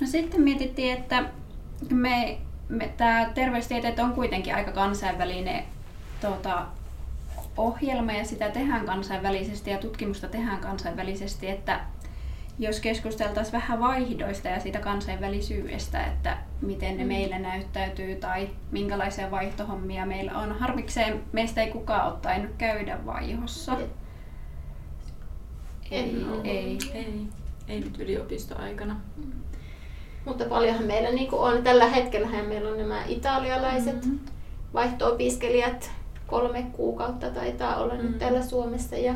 No 0.00 0.06
sitten 0.06 0.40
mietittiin, 0.40 0.92
että 0.92 1.24
me, 1.90 2.38
me 2.68 2.90
tämä 2.96 3.30
terveystieteet 3.34 3.98
on 3.98 4.12
kuitenkin 4.12 4.54
aika 4.54 4.72
kansainvälinen 4.72 5.64
tuota, 6.20 6.66
ohjelma 7.56 8.12
ja 8.12 8.24
sitä 8.24 8.50
tehdään 8.50 8.86
kansainvälisesti 8.86 9.70
ja 9.70 9.78
tutkimusta 9.78 10.28
tehdään 10.28 10.60
kansainvälisesti, 10.60 11.48
että 11.48 11.80
jos 12.58 12.80
keskusteltaisiin 12.80 13.52
vähän 13.52 13.80
vaihdoista 13.80 14.48
ja 14.48 14.60
siitä 14.60 14.78
kansainvälisyydestä, 14.78 16.04
että 16.06 16.36
miten 16.62 16.96
ne 16.96 17.02
mm. 17.02 17.08
meillä 17.08 17.38
näyttäytyy 17.38 18.14
tai 18.14 18.48
minkälaisia 18.70 19.30
vaihtohommia 19.30 20.06
meillä 20.06 20.38
on. 20.38 20.58
Harmikseen 20.58 21.22
meistä 21.32 21.62
ei 21.62 21.70
kukaan 21.70 22.12
ole 22.12 22.18
tainnut 22.22 22.52
käydä 22.58 23.06
vaihossa. 23.06 23.78
Ei, 25.90 26.26
ei, 26.44 26.78
ei, 26.94 27.26
ei 27.68 27.80
nyt 27.80 27.98
yliopistoaikana. 27.98 29.00
Mm. 29.16 29.32
Mutta 30.24 30.44
paljonhan 30.44 30.84
meillä 30.84 31.10
niin 31.10 31.28
on, 31.32 31.62
tällä 31.62 31.88
hetkellä 31.88 32.28
meillä 32.48 32.70
on 32.70 32.78
nämä 32.78 33.04
italialaiset 33.04 34.04
mm-hmm. 34.04 34.18
vaihto-opiskelijat, 34.74 35.90
kolme 36.26 36.66
kuukautta 36.72 37.30
taitaa 37.30 37.76
olla 37.76 37.94
mm-hmm. 37.94 38.08
nyt 38.08 38.18
täällä 38.18 38.42
Suomessa 38.42 38.96
ja 38.96 39.14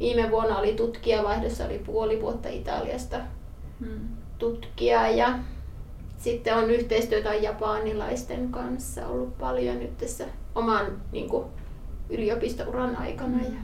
viime 0.00 0.30
vuonna 0.30 0.58
oli 0.58 0.72
tutkijavaihdossa, 0.72 1.64
oli 1.64 1.78
puoli 1.78 2.20
vuotta 2.20 2.48
Italiasta 2.48 3.18
mm-hmm. 3.80 4.08
tutkija 4.38 5.08
ja 5.08 5.38
sitten 6.16 6.56
on 6.56 6.70
yhteistyötä 6.70 7.34
japanilaisten 7.34 8.50
kanssa 8.50 9.06
ollut 9.06 9.38
paljon 9.38 9.78
nyt 9.78 9.98
tässä 9.98 10.24
oman 10.54 10.86
niin 11.12 11.28
kuin, 11.28 11.44
yliopistouran 12.10 12.96
aikana. 12.96 13.42
Ja 13.42 13.60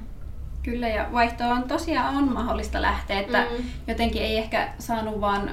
Kyllä, 0.62 0.88
ja 0.88 1.08
vaihtoa 1.12 1.46
on 1.46 1.62
tosiaan 1.62 2.16
on 2.16 2.32
mahdollista 2.32 2.82
lähteä, 2.82 3.20
että 3.20 3.46
mm. 3.50 3.64
jotenkin 3.86 4.22
ei 4.22 4.38
ehkä 4.38 4.72
saanut 4.78 5.20
vaan 5.20 5.50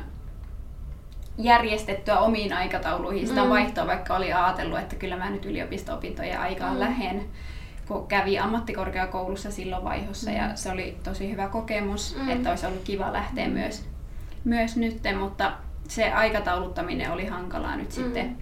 järjestettyä 1.39 2.19
omiin 2.19 2.53
aikatauluihin 2.53 3.27
sitä 3.27 3.43
mm. 3.43 3.49
vaihtoa, 3.49 3.87
vaikka 3.87 4.15
oli 4.15 4.33
ajatellut, 4.33 4.79
että 4.79 4.95
kyllä 4.95 5.17
mä 5.17 5.29
nyt 5.29 5.45
yliopisto-opintojen 5.45 6.39
aikaan 6.39 6.73
mm. 6.73 6.79
lähen, 6.79 7.25
kun 7.87 8.07
kävi 8.07 8.39
ammattikorkeakoulussa 8.39 9.51
silloin 9.51 9.83
vaihossa 9.83 10.29
mm. 10.29 10.37
ja 10.37 10.55
se 10.55 10.71
oli 10.71 10.97
tosi 11.03 11.31
hyvä 11.31 11.47
kokemus, 11.47 12.15
mm. 12.15 12.29
että 12.29 12.49
olisi 12.49 12.65
ollut 12.65 12.83
kiva 12.83 13.13
lähteä 13.13 13.47
mm. 13.47 13.53
myös, 13.53 13.85
myös 14.43 14.77
nyt, 14.77 15.01
mutta 15.19 15.51
se 15.87 16.11
aikatauluttaminen 16.11 17.11
oli 17.11 17.25
hankalaa 17.25 17.75
nyt 17.75 17.87
mm. 17.87 17.93
sitten 17.93 18.37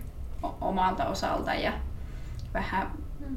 omalta 0.62 1.06
osalta 1.06 1.54
ja 1.54 1.74
vähän 2.54 2.92
mm. 3.20 3.36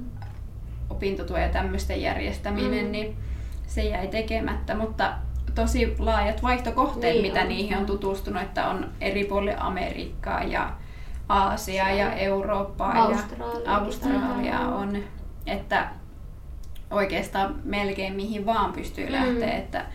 opintotuen 0.91 1.43
ja 1.43 1.49
tämmöisten 1.49 2.03
järjestäminen, 2.03 2.85
mm. 2.85 2.93
niin 2.93 3.17
se 3.67 3.83
jäi 3.83 4.09
tekemättä, 4.09 4.75
mutta 4.75 5.13
tosi 5.55 5.95
laajat 5.99 6.43
vaihtokohteet, 6.43 7.15
niin 7.15 7.27
mitä 7.27 7.43
on. 7.43 7.49
niihin 7.49 7.79
on 7.79 7.87
tutustunut, 7.87 8.43
että 8.43 8.69
on 8.69 8.89
eri 9.01 9.25
puolille 9.25 9.57
Amerikkaa 9.59 10.43
ja 10.43 10.73
Aasia 11.29 11.91
ja 11.91 12.13
Eurooppaa 12.13 13.03
Australia 13.03 13.65
ja 13.65 13.77
Australia 13.77 14.61
on, 14.61 14.99
että 15.47 15.89
oikeastaan 16.91 17.55
melkein 17.65 18.13
mihin 18.13 18.47
vaan 18.47 18.73
pystyy 18.73 19.07
mm. 19.07 19.13
lähteä, 19.13 19.57
että 19.57 19.87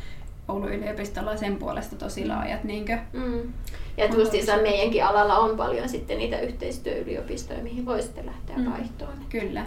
Oulun 0.48 0.74
yliopistolla 0.74 1.38
sen 1.38 1.56
puolesta 1.56 1.96
tosi 1.96 2.28
laajat. 2.28 2.64
Niinkö, 2.64 2.98
mm. 3.14 3.54
Ja 3.98 4.06
justiinsa 4.06 4.58
meidänkin 4.58 5.06
alalla 5.06 5.38
on 5.38 5.58
paljon 5.58 5.90
sitten 5.90 6.18
niitä 6.18 6.40
yhteistyöyliopistoja, 6.40 7.64
mihin 7.64 7.86
voi 7.86 8.02
sitten 8.02 8.26
lähteä 8.26 8.58
mm. 8.58 8.72
vaihtoon. 8.72 9.14
Kyllä. 9.30 9.66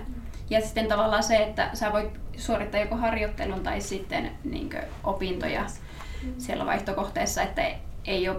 Ja 0.51 0.61
sitten 0.61 0.87
tavallaan 0.87 1.23
se, 1.23 1.37
että 1.37 1.71
sä 1.75 1.93
voit 1.93 2.21
suorittaa 2.37 2.81
joko 2.81 2.97
harjoittelun 2.97 3.61
tai 3.61 3.81
sitten 3.81 4.31
niin 4.45 4.71
opintoja 5.05 5.65
mm. 6.23 6.35
siellä 6.39 6.67
vaihtokohteessa, 6.67 7.43
että 7.43 7.63
ei 8.05 8.29
ole, 8.29 8.39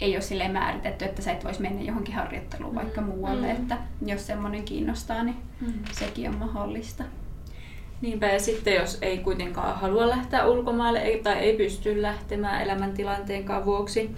ei 0.00 0.14
ole 0.16 0.20
silleen 0.20 0.52
määritetty, 0.52 1.04
että 1.04 1.22
sä 1.22 1.32
et 1.32 1.44
voisi 1.44 1.62
mennä 1.62 1.82
johonkin 1.82 2.14
harjoitteluun 2.14 2.72
mm. 2.72 2.78
vaikka 2.80 3.00
muualle, 3.00 3.46
mm. 3.46 3.60
että 3.60 3.78
jos 4.06 4.26
semmoinen 4.26 4.62
kiinnostaa, 4.64 5.22
niin 5.22 5.36
mm. 5.60 5.72
sekin 5.92 6.28
on 6.28 6.36
mahdollista. 6.36 7.04
Niinpä, 8.00 8.26
ja 8.26 8.40
sitten 8.40 8.74
jos 8.74 8.98
ei 9.02 9.18
kuitenkaan 9.18 9.80
halua 9.80 10.08
lähteä 10.08 10.46
ulkomaille 10.46 11.20
tai 11.22 11.34
ei 11.34 11.56
pysty 11.56 12.02
lähtemään 12.02 12.62
elämäntilanteenkaan 12.62 13.64
vuoksi, 13.64 14.10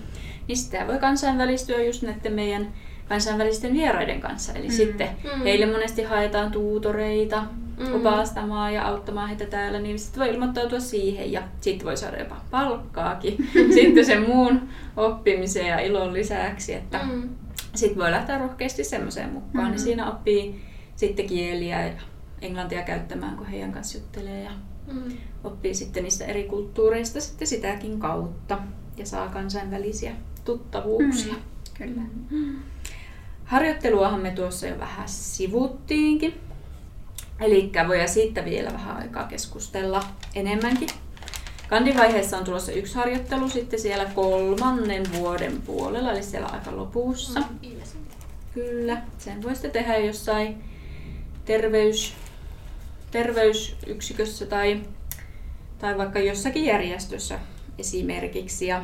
niin 0.49 0.59
sitä 0.59 0.87
voi 0.87 0.99
kansainvälistyä 0.99 1.83
just 1.83 2.03
näiden 2.03 2.33
meidän 2.33 2.73
kansainvälisten 3.09 3.73
vieraiden 3.73 4.21
kanssa. 4.21 4.53
Eli 4.53 4.67
mm. 4.67 4.73
sitten 4.73 5.09
mm. 5.25 5.43
heille 5.43 5.67
monesti 5.67 6.03
haetaan 6.03 6.53
tuutoreita 6.53 7.45
mm. 7.79 7.95
opastamaan 7.95 8.75
ja 8.75 8.87
auttamaan 8.87 9.29
heitä 9.29 9.47
täällä, 9.47 9.79
niin 9.79 9.99
sitten 9.99 10.21
voi 10.21 10.29
ilmoittautua 10.29 10.81
siihen 10.81 11.33
ja 11.33 11.43
sitten 11.61 11.87
voi 11.87 11.97
saada 11.97 12.19
jopa 12.19 12.37
palkkaakin 12.51 13.49
sitten 13.75 14.05
sen 14.05 14.23
muun 14.23 14.69
oppimisen 14.97 15.67
ja 15.67 15.81
ilon 15.81 16.13
lisäksi, 16.13 16.75
että 16.75 17.01
mm. 17.13 17.29
sitten 17.75 17.99
voi 17.99 18.11
lähteä 18.11 18.39
rohkeasti 18.39 18.85
semmoiseen 18.85 19.33
mukaan, 19.33 19.65
mm. 19.65 19.71
niin 19.71 19.81
siinä 19.81 20.11
oppii 20.11 20.61
sitten 20.97 21.27
kieliä 21.27 21.87
ja 21.87 21.93
englantia 22.43 22.83
käyttämään, 22.83 23.37
kun 23.37 23.47
heidän 23.47 23.73
kanssa 23.73 23.99
juttelee 23.99 24.43
ja 24.43 24.51
mm. 24.93 25.13
oppii 25.45 25.75
sitten 25.75 26.03
niistä 26.03 26.25
eri 26.25 26.45
kulttuureista 26.45 27.21
sitten 27.21 27.49
sitäkin 27.49 27.99
kautta 27.99 28.59
ja 28.97 29.07
saa 29.07 29.29
kansainvälisiä 29.29 30.13
tuttavuuksia. 30.45 31.35
Mm. 31.35 31.41
Kyllä. 31.79 32.03
Mm. 32.31 32.57
Harjoitteluahan 33.49 34.21
me 34.21 34.31
tuossa 34.31 34.67
jo 34.67 34.79
vähän 34.79 35.09
sivuttiinkin. 35.09 36.41
Eli 37.41 37.71
voi 37.89 38.09
siitä 38.09 38.45
vielä 38.45 38.73
vähän 38.73 38.97
aikaa 38.97 39.25
keskustella 39.25 40.05
enemmänkin. 40.35 40.89
Kandivaiheessa 41.69 42.39
on 42.39 42.45
tulossa 42.45 42.73
yksi 42.73 42.95
harjoittelu 42.95 43.49
sitten 43.49 43.81
siellä 43.81 44.05
kolmannen 44.05 45.03
vuoden 45.13 45.63
puolella, 45.63 46.13
eli 46.13 46.23
siellä 46.23 46.49
aika 46.49 46.77
lopussa. 46.77 47.43
Kyllä, 48.55 49.03
sen 49.19 49.43
voi 49.43 49.55
sitten 49.55 49.71
tehdä 49.71 49.97
jossain 49.97 50.65
terveys, 51.45 52.15
terveysyksikössä 53.11 54.47
tai, 54.47 54.81
tai 55.79 55.99
vaikka 55.99 56.19
jossakin 56.19 56.65
järjestössä 56.65 57.39
esimerkiksi. 57.79 58.67
Ja 58.67 58.83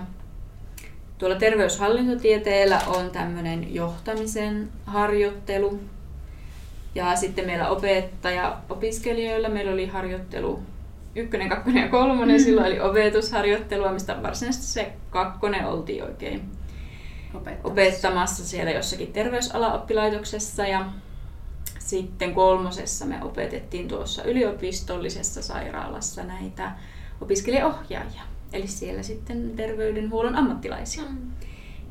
Tuolla 1.18 1.36
terveyshallintotieteellä 1.36 2.80
on 2.86 3.10
tämmöinen 3.10 3.74
johtamisen 3.74 4.68
harjoittelu. 4.86 5.80
Ja 6.94 7.16
sitten 7.16 7.46
meillä 7.46 7.68
opettaja-opiskelijoilla 7.68 9.48
meillä 9.48 9.72
oli 9.72 9.86
harjoittelu 9.86 10.62
ykkönen, 11.14 11.48
kakkonen 11.48 11.82
ja 11.82 11.88
kolmonen. 11.88 12.36
Mm. 12.36 12.44
Silloin 12.44 12.66
oli 12.66 12.80
opetusharjoittelua, 12.80 13.92
mistä 13.92 14.22
varsinaisesti 14.22 14.66
se 14.66 14.92
kakkonen 15.10 15.66
oltiin 15.66 16.04
oikein 16.04 16.50
opettamassa, 17.34 17.68
opettamassa 17.68 18.46
siellä 18.46 18.70
jossakin 18.70 19.12
terveysalaoppilaitoksessa. 19.12 20.66
Ja 20.66 20.86
sitten 21.78 22.34
kolmosessa 22.34 23.04
me 23.04 23.24
opetettiin 23.24 23.88
tuossa 23.88 24.24
yliopistollisessa 24.24 25.42
sairaalassa 25.42 26.22
näitä 26.22 26.72
opiskelijaohjaajia 27.20 28.22
eli 28.54 28.66
siellä 28.66 29.02
sitten 29.02 29.50
terveydenhuollon 29.56 30.36
ammattilaisia. 30.36 31.02
Mm. 31.02 31.30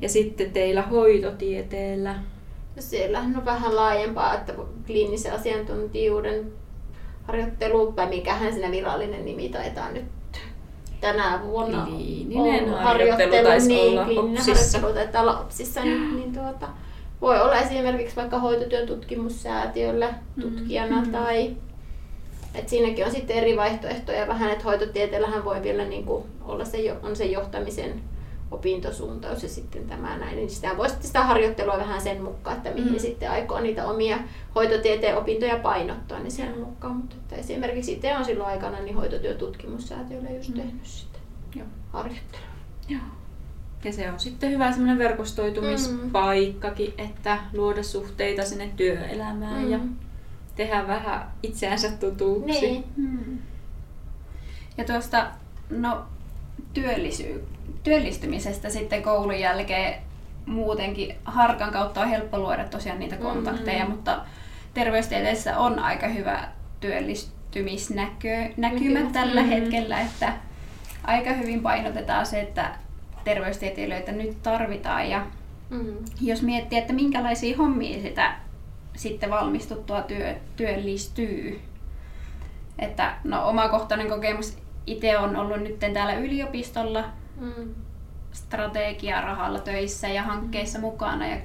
Ja 0.01 0.09
sitten 0.09 0.51
teillä 0.51 0.81
hoitotieteellä? 0.81 2.13
No 2.75 2.81
siellä 2.81 3.19
on 3.19 3.45
vähän 3.45 3.75
laajempaa, 3.75 4.33
että 4.33 4.53
kliinisen 4.85 5.33
asiantuntijuuden 5.33 6.51
harjoittelu, 7.23 7.95
vai 7.95 8.09
mikähän 8.09 8.53
siinä 8.53 8.71
virallinen 8.71 9.25
nimi 9.25 9.49
taitaa 9.49 9.91
nyt 9.91 10.05
tänä 11.01 11.39
vuonna 11.43 11.85
Kliininen 11.85 12.69
harjoittelu, 12.69 13.47
taisi 13.47 13.67
niin, 13.67 13.99
olla 13.99 14.21
OPSissa. 14.21 14.51
harjoittelu 14.51 14.93
taitaa 14.93 15.21
olla 15.21 15.39
OPSissa, 15.39 15.81
niin, 15.81 16.15
niin 16.15 16.33
tuota, 16.33 16.67
voi 17.21 17.41
olla 17.41 17.55
esimerkiksi 17.55 18.15
vaikka 18.15 18.39
hoitotyön 18.39 18.87
tutkimussäätiöllä 18.87 20.13
tutkijana 20.41 20.95
mm-hmm. 20.95 21.11
tai 21.11 21.55
et 22.55 22.69
siinäkin 22.69 23.05
on 23.05 23.11
sitten 23.11 23.35
eri 23.35 23.57
vaihtoehtoja 23.57 24.27
vähän, 24.27 24.51
että 24.51 24.63
hoitotieteellähän 24.63 25.45
voi 25.45 25.63
vielä 25.63 25.85
niin 25.85 26.05
kuin 26.05 26.23
olla 26.41 26.65
se, 26.65 26.97
on 27.03 27.15
se 27.15 27.25
johtamisen 27.25 28.01
opintosuuntaus 28.51 29.43
ja 29.43 29.49
sitten 29.49 29.87
tämä 29.87 30.17
näin. 30.17 30.35
Niin 30.35 30.49
sitä 30.49 30.77
voi 30.77 30.89
sitten 30.89 31.07
sitä 31.07 31.23
harjoittelua 31.23 31.77
vähän 31.77 32.01
sen 32.01 32.23
mukaan, 32.23 32.57
että 32.57 32.71
mihin 32.71 32.93
mm. 32.93 32.99
sitten 32.99 33.31
aikoo 33.31 33.59
niitä 33.59 33.87
omia 33.87 34.17
hoitotieteen 34.55 35.17
opintoja 35.17 35.59
painottaa, 35.59 36.19
niin 36.19 36.31
sen 36.31 36.59
mukaan. 36.59 36.95
Mutta 36.95 37.15
että 37.15 37.35
esimerkiksi 37.35 37.91
itse 37.91 38.17
on 38.17 38.25
silloin 38.25 38.49
aikana 38.49 38.79
niin 38.79 38.95
hoitotyötutkimussäätiöllä 38.95 40.29
just 40.29 40.49
mm. 40.49 40.55
tehnyt 40.55 40.85
sitä 40.85 41.19
Joo. 41.55 41.67
harjoittelua. 41.93 42.45
Joo. 42.89 43.01
Ja 43.83 43.93
se 43.93 44.11
on 44.11 44.19
sitten 44.19 44.51
hyvä 44.51 44.71
semmoinen 44.71 44.97
verkostoitumispaikkakin, 44.97 46.93
mm. 46.97 47.05
että 47.05 47.37
luoda 47.53 47.83
suhteita 47.83 48.43
sinne 48.43 48.69
työelämään 48.77 49.63
mm. 49.63 49.71
ja 49.71 49.79
tehdä 50.55 50.87
vähän 50.87 51.31
itseänsä 51.43 51.91
tutuksi. 51.91 52.61
Niin. 52.61 52.83
Hmm. 52.95 53.37
Ja 54.77 54.83
tuosta 54.83 55.27
no, 55.69 56.05
työllisy- 56.73 57.43
työllistymisestä 57.83 58.69
sitten 58.69 59.03
koulun 59.03 59.39
jälkeen 59.39 60.01
muutenkin 60.45 61.15
harkan 61.25 61.71
kautta 61.71 62.01
on 62.01 62.07
helppo 62.07 62.37
luoda 62.37 62.65
tosiaan 62.65 62.99
niitä 62.99 63.15
kontakteja, 63.15 63.79
mm-hmm. 63.79 63.95
mutta 63.95 64.21
terveystieteessä 64.73 65.57
on 65.57 65.79
aika 65.79 66.07
hyvä 66.07 66.47
työllistymisnäkymä 66.79 68.99
mm 68.99 69.13
tällä 69.13 69.41
mm-hmm. 69.41 69.55
hetkellä, 69.55 70.01
että 70.01 70.33
aika 71.03 71.33
hyvin 71.33 71.61
painotetaan 71.61 72.25
se, 72.25 72.41
että 72.41 72.75
terveystieteilijöitä 73.23 74.11
nyt 74.11 74.43
tarvitaan 74.43 75.09
ja 75.09 75.25
mm-hmm. 75.69 75.97
jos 76.21 76.41
miettii, 76.41 76.77
että 76.77 76.93
minkälaisia 76.93 77.57
hommia 77.57 78.01
sitä 78.01 78.35
sitten 78.95 79.29
valmistuttua 79.29 80.01
työ, 80.01 80.35
työllistyy. 80.55 81.61
Että 82.79 83.15
no, 83.23 83.47
omakohtainen 83.49 84.09
kokemus 84.09 84.57
itse 84.87 85.17
on 85.17 85.35
ollut 85.35 85.59
nyt 85.61 85.79
täällä 85.79 86.13
yliopistolla 86.13 87.03
Mm. 87.37 87.75
strategiarahalla 88.31 89.59
töissä 89.59 90.07
ja 90.07 90.23
hankkeissa 90.23 90.79
mukana 90.79 91.27
ja 91.27 91.37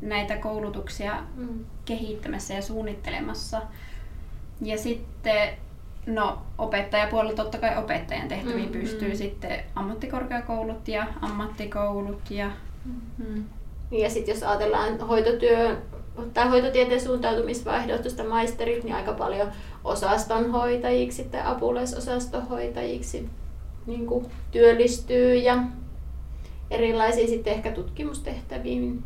näitä 0.00 0.36
koulutuksia 0.36 1.16
Mm. 1.36 1.64
kehittämässä 1.84 2.54
ja 2.54 2.62
suunnittelemassa. 2.62 3.62
Ja 4.62 4.78
sitten 4.78 5.48
no, 6.06 6.38
opettajapuolella 6.58 7.34
totta 7.36 7.58
kai 7.58 7.76
opettajan 7.78 8.28
tehtäviin 8.28 8.66
Mm, 8.72 8.80
pystyy 8.80 9.08
mm. 9.10 9.16
sitten 9.16 9.60
ammattikorkeakoulut 9.74 10.88
ja 10.88 11.06
ammattikoulut 11.20 12.30
ja 12.30 12.50
Mm. 13.18 13.44
Ja 13.90 14.10
sitten 14.10 14.34
jos 14.34 14.42
ajatellaan 14.42 15.00
hoitotyö 15.00 15.76
tai 16.34 16.48
hoitotieteen 16.48 17.00
suuntautumisvaihdotusta 17.00 18.24
maisterit, 18.24 18.84
niin 18.84 18.94
aika 18.94 19.12
paljon 19.12 19.48
osastonhoitajiksi 19.84 21.24
tai 21.24 21.40
apulaisosastonhoitajiksi 21.44 23.28
niin 23.86 24.06
kuin 24.06 24.26
työllistyy 24.50 25.34
ja 25.34 25.62
erilaisiin 26.70 27.28
sitten 27.28 27.52
ehkä 27.52 27.72
tutkimustehtäviin. 27.72 29.02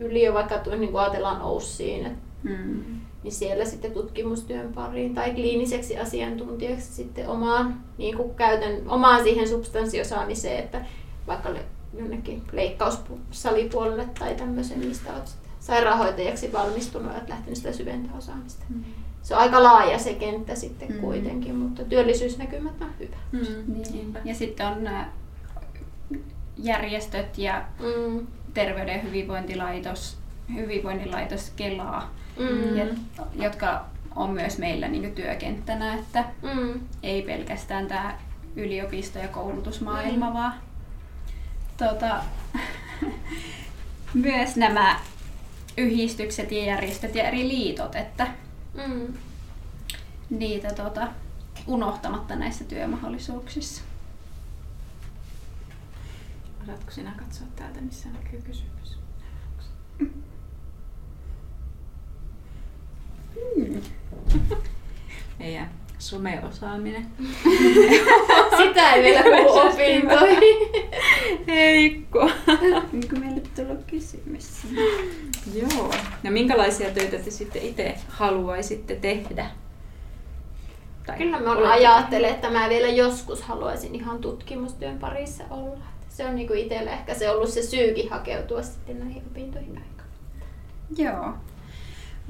Yli, 0.00 0.34
vaikka 0.34 0.58
tuo, 0.58 0.74
niin 0.74 0.92
kuin 0.92 1.00
ajatellaan 1.00 1.42
OUSiin, 1.42 2.06
että 2.06 2.18
mm, 2.42 3.00
niin 3.22 3.32
siellä 3.32 3.64
sitten 3.64 3.92
tutkimustyön 3.92 4.72
pariin 4.72 5.14
tai 5.14 5.30
kliiniseksi 5.30 5.98
asiantuntijaksi 5.98 6.92
sitten 6.92 7.28
omaan, 7.28 7.80
niin 7.98 8.16
kuin 8.16 8.34
käytän, 8.34 8.72
omaan 8.86 9.22
siihen 9.22 9.48
substanssiosaamiseen, 9.48 10.58
että 10.58 10.84
vaikka 11.26 11.54
le, 11.54 11.64
jonnekin 11.98 12.42
leikkaussalipuolelle 12.52 14.08
tai 14.18 14.34
tämmöisen, 14.34 14.78
mistä 14.78 15.12
olet 15.14 15.26
sitten 15.26 15.49
sairaanhoitajaksi 15.60 16.52
valmistunut 16.52 17.12
ja 17.14 17.20
lähtenyt 17.28 17.56
sitä 17.56 17.72
syventää 17.72 18.16
osaamista. 18.18 18.64
Se 19.22 19.34
on 19.34 19.40
aika 19.40 19.62
laaja 19.62 19.98
se 19.98 20.14
kenttä 20.14 20.54
sitten 20.54 20.92
Mm. 20.92 20.98
kuitenkin, 21.00 21.54
mutta 21.56 21.84
työllisyysnäkymät 21.84 22.82
on 22.82 22.90
hyvä. 23.00 23.16
Mm. 23.32 23.40
niin. 23.74 23.92
Niinpä. 23.92 24.18
Ja 24.24 24.34
sitten 24.34 24.66
on 24.66 24.84
nämä 24.84 25.08
järjestöt 26.56 27.38
ja 27.38 27.64
Mm. 27.80 28.26
Terveyden 28.54 28.94
ja 28.96 29.02
hyvinvointilaitos, 29.02 30.18
hyvinvointilaitos 30.54 31.50
Kelaa, 31.56 32.10
Mm. 32.38 32.76
ja, 32.76 32.84
jotka 33.34 33.84
on 34.16 34.30
myös 34.30 34.58
meillä 34.58 34.88
niin 34.88 35.14
työkenttänä, 35.14 35.94
että 35.94 36.24
Mm. 36.42 36.80
ei 37.02 37.22
pelkästään 37.22 37.86
tämä 37.86 38.18
yliopisto- 38.56 39.18
ja 39.18 39.28
koulutusmaailma, 39.28 40.34
vaan 40.34 40.54
tota, 41.76 42.16
myös 44.14 44.56
nämä 44.56 44.96
yhdistykset 45.76 46.52
ja 46.52 46.64
järjestöt 46.64 47.14
ja 47.14 47.28
eri 47.28 47.48
liitot, 47.48 47.94
että 47.94 48.26
Mm. 48.74 49.14
niitä 50.30 50.74
tota, 50.74 51.08
unohtamatta 51.66 52.36
näissä 52.36 52.64
työmahdollisuuksissa. 52.64 53.82
Osaatko 56.62 56.90
sinä 56.90 57.12
katsoa 57.18 57.46
täältä, 57.56 57.80
missä 57.80 58.08
näkyy 58.08 58.42
kysymys? 58.42 58.98
Mm. 63.56 63.58
Meidän 65.38 65.70
someosaaminen. 66.00 67.06
Sitä 68.62 68.92
ei 68.92 69.02
vielä 69.02 69.22
kuulu 69.22 69.58
opintoihin. 69.58 70.68
Heikko. 71.46 72.20
Onko 72.92 73.16
meille 73.20 73.42
tullut 73.56 73.84
kysymys? 73.86 74.66
Joo. 75.54 75.92
No 76.22 76.30
minkälaisia 76.30 76.90
töitä 76.90 77.18
te 77.18 77.30
sitten 77.30 77.62
itse 77.62 77.94
haluaisitte 78.08 78.96
tehdä? 78.96 79.50
Tai 81.06 81.18
Kyllä 81.18 81.40
mä 81.40 81.72
ajattelen, 81.72 82.30
että 82.30 82.50
mä 82.50 82.68
vielä 82.68 82.88
joskus 82.88 83.42
haluaisin 83.42 83.94
ihan 83.94 84.18
tutkimustyön 84.18 84.98
parissa 84.98 85.44
olla. 85.50 85.84
Se 86.08 86.26
on 86.26 86.34
niinku 86.34 86.54
itsellä 86.54 86.90
ehkä 86.90 87.14
se 87.14 87.30
ollut 87.30 87.48
se 87.48 87.62
syykin 87.62 88.10
hakeutua 88.10 88.62
sitten 88.62 88.98
näihin 88.98 89.22
opintoihin 89.30 89.78
aikaan. 89.78 90.08
Joo. 90.96 91.34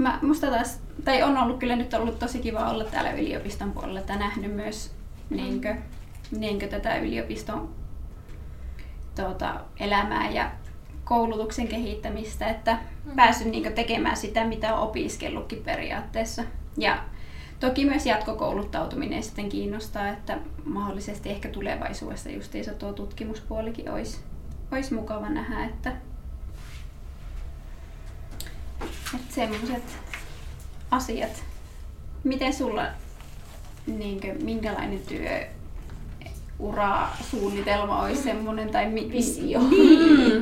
Mä, 0.01 0.19
musta 0.23 0.47
taas, 0.47 0.81
tai 1.05 1.23
on 1.23 1.39
ollut 1.39 1.59
kyllä 1.59 1.77
nyt 1.77 1.95
ollut 1.95 2.19
tosi 2.19 2.39
kiva 2.39 2.71
olla 2.71 2.85
täällä 2.85 3.13
yliopiston 3.13 3.73
puolella, 3.73 4.01
että 4.01 4.17
nähnyt 4.17 4.55
myös 4.55 4.95
niinkö, 5.31 5.77
niinkö 6.31 6.69
tätä 6.69 6.97
yliopiston 6.97 7.75
tuota, 9.17 9.61
elämää 9.81 10.31
ja 10.31 10.51
koulutuksen 11.05 11.69
kehittämistä, 11.69 12.49
että 12.49 12.79
Mm. 13.05 13.17
päässyt 13.17 13.49
niinkö 13.49 13.71
tekemään 13.71 14.17
sitä, 14.17 14.45
mitä 14.45 14.75
on 14.75 14.89
opiskellutkin 14.89 15.63
periaatteessa. 15.63 16.43
Ja 16.77 16.99
toki 17.61 17.85
myös 17.85 18.07
jatkokouluttautuminen 18.07 19.23
sitten 19.23 19.49
kiinnostaa, 19.49 20.09
että 20.09 20.39
mahdollisesti 20.65 21.31
ehkä 21.31 21.49
tulevaisuudessa 21.49 22.31
justiinsa 22.31 22.75
tuo 22.75 22.93
tutkimuspuolikin 22.93 23.91
olisi, 23.91 24.21
olisi 24.73 24.95
mukava 24.95 25.29
nähdä, 25.29 25.65
että 25.65 25.93
että 29.14 29.35
semmoiset 29.35 29.83
asiat. 30.91 31.45
Miten 32.24 32.53
sulla, 32.55 32.87
niinkö, 33.87 34.35
minkälainen 34.43 35.01
työ 35.09 35.47
ura 36.59 37.09
suunnitelma 37.31 38.03
olisi 38.03 38.22
semmoinen 38.22 38.68
tai 38.70 38.87
mi- 38.89 39.12
Visio. 39.12 39.61
Mm. 39.61 40.41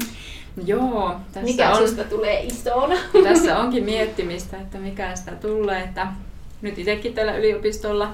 Joo, 0.67 1.17
tässä 1.33 1.41
Mikä 1.51 1.71
on, 1.71 1.77
susta 1.77 2.05
tulee 2.05 2.43
isona? 2.43 2.95
tässä 3.25 3.59
onkin 3.59 3.85
miettimistä, 3.85 4.57
että 4.57 4.79
mikä 4.79 5.17
sitä 5.17 5.31
tulee. 5.33 5.81
Että 5.83 6.07
nyt 6.63 6.79
itsekin 6.79 7.15
täällä 7.15 7.37
yliopistolla 7.37 8.11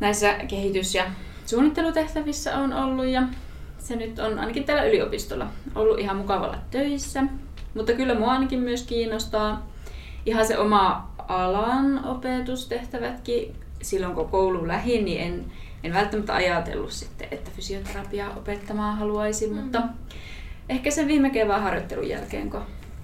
näissä 0.00 0.34
kehitys- 0.48 0.94
ja 0.94 1.04
suunnittelutehtävissä 1.46 2.58
on 2.58 2.72
ollut 2.72 3.06
ja 3.06 3.22
se 3.78 3.96
nyt 3.96 4.18
on 4.18 4.38
ainakin 4.38 4.64
täällä 4.64 4.84
yliopistolla 4.84 5.46
ollut 5.74 5.98
ihan 5.98 6.16
mukavalla 6.16 6.58
töissä. 6.70 7.22
Mutta 7.74 7.92
kyllä 7.92 8.14
mua 8.18 8.32
ainakin 8.32 8.60
myös 8.60 8.82
kiinnostaa 8.82 9.66
ihan 10.26 10.46
se 10.46 10.58
oma 10.58 11.10
alan 11.28 12.04
opetustehtävätkin. 12.04 13.54
Silloin 13.82 14.14
kun 14.14 14.28
koulu 14.28 14.68
lähin, 14.68 15.04
niin 15.04 15.20
en, 15.20 15.44
en 15.84 15.92
välttämättä 15.94 16.34
ajatellut 16.34 16.92
sitten, 16.92 17.28
että 17.30 17.50
fysioterapiaa 17.56 18.34
opettamaan 18.36 18.96
haluaisin, 18.98 19.50
Mm. 19.52 19.56
mutta 19.56 19.82
ehkä 20.68 20.90
sen 20.90 21.06
viime 21.08 21.30
kevään 21.30 21.62
harjoittelun 21.62 22.08
jälkeen, 22.08 22.50
kun 22.50 22.60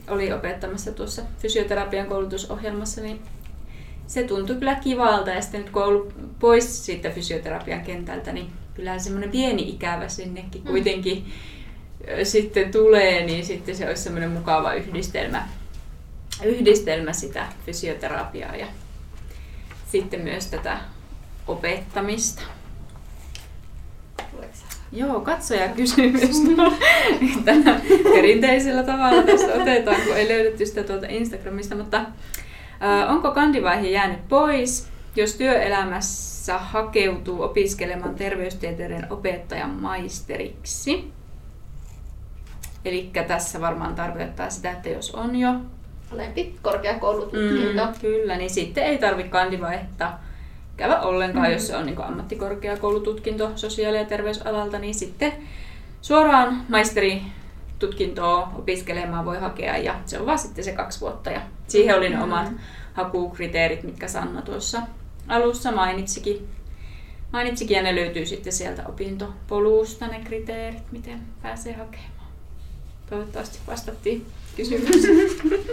oli 0.08 0.32
opettamassa 0.32 0.92
tuossa 0.92 1.22
fysioterapian 1.38 2.06
koulutusohjelmassa, 2.06 3.00
niin 3.00 3.20
se 4.06 4.22
tuntui 4.22 4.56
kyllä 4.56 4.74
kivalta 4.74 5.30
ja 5.30 5.42
sitten 5.42 5.60
nyt 5.60 5.70
kun 5.70 5.82
on 5.82 5.88
ollut 5.88 6.14
pois 6.38 6.86
siitä 6.86 7.10
fysioterapian 7.10 7.80
kentältä, 7.80 8.32
niin 8.32 8.52
kyllä 8.74 8.98
semmoinen 8.98 9.30
pieni 9.30 9.68
ikävä 9.68 10.08
sinnekin 10.08 10.62
Mm. 10.62 10.68
kuitenkin 10.68 11.24
ö, 11.26 11.30
sitten 12.22 12.72
tulee, 12.72 13.26
niin 13.26 13.44
sitten 13.46 13.76
se 13.76 13.88
olisi 13.88 14.02
semmoinen 14.02 14.30
mukava 14.30 14.74
yhdistelmä, 14.74 15.48
yhdistelmä 16.44 17.12
sitä 17.12 17.46
fysioterapiaa 17.66 18.56
ja 18.56 18.66
sitten 19.92 20.20
myös 20.20 20.46
tätä 20.46 20.78
opettamista. 21.46 22.42
Joo, 24.92 25.20
katsoja 25.20 25.68
kysymys. 25.68 26.36
Tällä 27.44 27.80
perinteisellä 28.02 28.82
tavalla 28.82 29.22
tässä 29.22 29.54
otetaan, 29.54 30.00
kun 30.02 30.16
ei 30.16 30.28
löydetty 30.28 30.66
sitä 30.66 30.84
tuolta 30.84 31.06
Instagramista, 31.08 31.74
mutta 31.74 32.00
onko 33.08 33.30
kandivaihe 33.30 33.88
jäänyt 33.88 34.28
pois, 34.28 34.88
jos 35.16 35.34
työelämässä 35.34 36.58
hakeutuu 36.58 37.42
opiskelemaan 37.42 38.14
terveystieteiden 38.14 39.06
opettajan 39.10 39.70
maisteriksi? 39.70 41.10
Eli 42.86 43.10
tässä 43.28 43.60
varmaan 43.60 43.94
tarkoittaa 43.94 44.50
sitä, 44.50 44.70
että 44.70 44.88
jos 44.88 45.10
on 45.14 45.36
jo 45.36 45.50
Alempi 46.12 46.56
korkeakoulututkinto. 46.62 47.86
Mm, 47.86 47.92
kyllä, 48.00 48.36
niin 48.36 48.50
sitten 48.50 48.84
ei 48.84 48.98
tarvitse 48.98 49.30
kandivaihetta 49.30 50.12
käydä 50.76 51.00
ollenkaan, 51.00 51.46
Mm. 51.46 51.52
jos 51.52 51.66
se 51.66 51.76
on 51.76 51.86
niin 51.86 52.02
ammattikorkeakoulututkinto 52.02 53.50
sosiaali- 53.56 53.96
ja 53.96 54.04
terveysalalta, 54.04 54.78
niin 54.78 54.94
sitten 54.94 55.32
suoraan 56.02 56.62
maisteritutkintoa 56.68 58.50
opiskelemaan 58.58 59.24
voi 59.24 59.38
hakea 59.40 59.76
ja 59.76 59.94
se 60.06 60.18
on 60.20 60.26
vaan 60.26 60.38
sitten 60.38 60.64
se 60.64 60.72
kaksi 60.72 61.00
vuotta 61.00 61.30
ja 61.30 61.40
siihen 61.68 61.96
oli 61.96 62.08
ne 62.08 62.16
Mm. 62.16 62.22
omat 62.22 62.48
hakukriteerit, 62.94 63.82
mitkä 63.82 64.08
Sanna 64.08 64.42
tuossa 64.42 64.82
alussa 65.28 65.72
mainitsikin. 65.72 66.48
Mainitsikin 67.32 67.76
ja 67.76 67.82
ne 67.82 67.94
löytyy 67.94 68.26
sitten 68.26 68.52
sieltä 68.52 68.82
opintopolusta 68.88 70.06
ne 70.06 70.20
kriteerit, 70.24 70.92
miten 70.92 71.20
pääsee 71.42 71.72
hakemaan. 71.72 72.15
Toivottavasti 73.10 73.58
vastattiin 73.66 74.26
kysymykseen. 74.56 75.30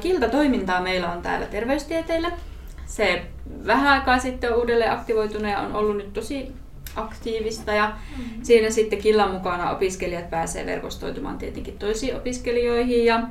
Kiltatoimintaa 0.00 0.80
meillä 0.82 1.12
on 1.12 1.22
täällä 1.22 1.46
terveystieteillä. 1.46 2.30
Se 2.86 3.22
vähän 3.66 3.86
aikaa 3.86 4.18
sitten 4.18 4.52
on 4.52 4.58
uudelleen 4.58 4.92
aktivoitunut 4.92 5.50
ja 5.50 5.60
on 5.60 5.74
ollut 5.74 5.96
nyt 5.96 6.12
tosi 6.12 6.52
aktiivista 6.96 7.72
ja 7.72 7.92
Mm. 8.18 8.24
siinä 8.42 8.70
sitten 8.70 8.98
Killan 8.98 9.30
mukana 9.30 9.70
opiskelijat 9.70 10.30
pääsee 10.30 10.66
verkostoitumaan 10.66 11.38
tietenkin 11.38 11.78
toisiin 11.78 12.16
opiskelijoihin 12.16 13.04
ja 13.04 13.22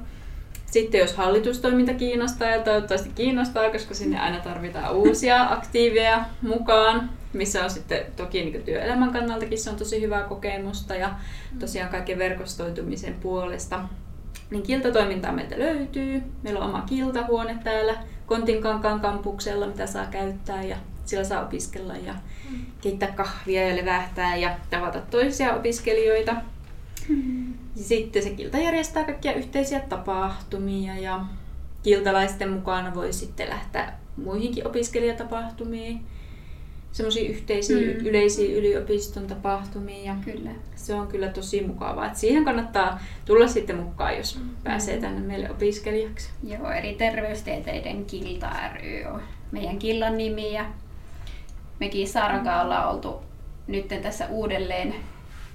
Sitten 0.66 1.00
jos 1.02 1.14
hallitustoiminta 1.18 1.94
kiinnostaa, 1.94 2.48
ja 2.48 2.64
toivottavasti 2.64 3.10
kiinnostaa, 3.16 3.70
koska 3.70 3.94
sinne 3.94 4.20
aina 4.20 4.40
tarvitaan 4.40 4.96
uusia 4.96 5.44
aktiiveja 5.50 6.26
mukaan, 6.42 7.10
missä 7.34 7.64
on 7.64 7.70
sitten 7.70 8.06
toki 8.16 8.46
niin 8.46 8.64
työelämän 8.64 9.14
kannaltakin 9.14 9.60
se 9.60 9.70
on 9.70 9.76
tosi 9.76 10.02
hyvää 10.02 10.24
kokemusta 10.24 10.96
ja 10.96 11.16
tosiaan 11.60 11.90
kaiken 11.90 12.18
verkostoitumisen 12.18 13.14
puolesta. 13.14 13.80
Niin 14.50 14.64
kiltatoimintaa 14.64 15.32
meiltä 15.32 15.60
löytyy. 15.60 16.24
Meillä 16.44 16.60
on 16.60 16.70
oma 16.70 16.82
kiltahuone 16.82 17.58
täällä 17.64 17.96
Kontinkankaan 18.26 19.00
kampuksella, 19.00 19.68
mitä 19.68 19.88
saa 19.88 20.06
käyttää 20.06 20.64
ja 20.64 20.78
sillä 21.06 21.24
saa 21.24 21.46
opiskella 21.46 21.96
ja 21.96 22.16
keittää 22.82 23.12
kahvia 23.12 23.70
ja 23.70 23.76
levähtää 23.76 24.36
ja 24.36 24.58
tavata 24.70 25.02
toisia 25.02 25.54
opiskelijoita. 25.54 26.36
Sitten 27.76 28.24
se 28.24 28.30
kilta 28.30 28.58
järjestää 28.58 29.04
kaikkia 29.04 29.34
yhteisiä 29.34 29.80
tapahtumia 29.80 30.96
ja 30.96 31.26
kiltalaisten 31.84 32.50
mukana 32.50 32.96
voi 32.96 33.14
sitten 33.14 33.50
lähteä 33.50 33.94
muihinkin 34.18 34.68
opiskelijatapahtumiin, 34.68 36.06
semmoisiin 36.94 37.32
yhteisiin 37.32 37.98
mm. 37.98 38.06
yleisiin 38.06 38.56
yliopiston 38.56 39.28
tapahtumiin 39.28 40.06
ja 40.06 40.16
Kyllä. 40.26 40.50
se 40.76 40.94
on 40.94 41.08
kyllä 41.08 41.28
tosi 41.28 41.62
mukavaa. 41.68 42.08
Et 42.08 42.16
siihen 42.16 42.46
kannattaa 42.46 43.00
tulla 43.26 43.48
sitten 43.48 43.76
mukaan, 43.76 44.18
jos 44.18 44.40
mm. 44.40 44.50
pääsee 44.64 44.98
tänne 44.98 45.22
meille 45.22 45.52
opiskelijaksi. 45.52 46.30
Joo, 46.44 46.72
eri 46.72 46.94
terveystieteiden 46.96 48.06
kilta 48.06 48.50
ry 48.74 49.04
on 49.14 49.22
meidän 49.52 49.80
killan 49.80 50.18
nimi 50.18 50.54
ja 50.54 50.66
mekin 51.80 52.08
Saarankaan 52.08 52.66
ollaan 52.66 52.90
oltu 52.90 53.24
nyt 53.68 53.88
tässä 54.02 54.28
uudelleen 54.28 54.96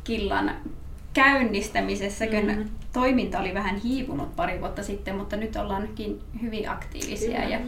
killan 0.05 0.55
käynnistämisessä, 1.15 2.27
kun 2.27 2.47
Mhm. 2.47 2.63
toiminta 2.93 3.39
oli 3.41 3.55
vähän 3.55 3.77
hiipunut 3.77 4.37
pari 4.37 4.61
vuotta 4.61 4.83
sitten, 4.83 5.15
mutta 5.17 5.37
nyt 5.37 5.57
ollaankin 5.57 6.21
hyvin 6.43 6.71
aktiivisia 6.71 7.41
Kyllä. 7.41 7.55
ja 7.55 7.61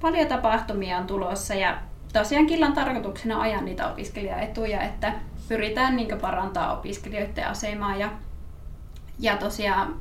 paljon 0.00 0.26
tapahtumia 0.28 0.98
on 0.98 1.06
tulossa 1.06 1.54
ja 1.54 1.78
tosiaan 2.12 2.46
killan 2.46 2.72
tarkoituksena 2.72 3.36
on 3.36 3.42
ajaa 3.42 3.60
niitä 3.60 3.88
opiskelijaetuja, 3.88 4.82
että 4.82 5.12
pyritään 5.48 5.96
niin 5.96 6.20
parantaa 6.20 6.78
opiskelijoiden 6.78 7.46
asemaa 7.48 7.96
ja, 7.96 8.10
ja 9.18 9.36
tosiaan 9.36 9.96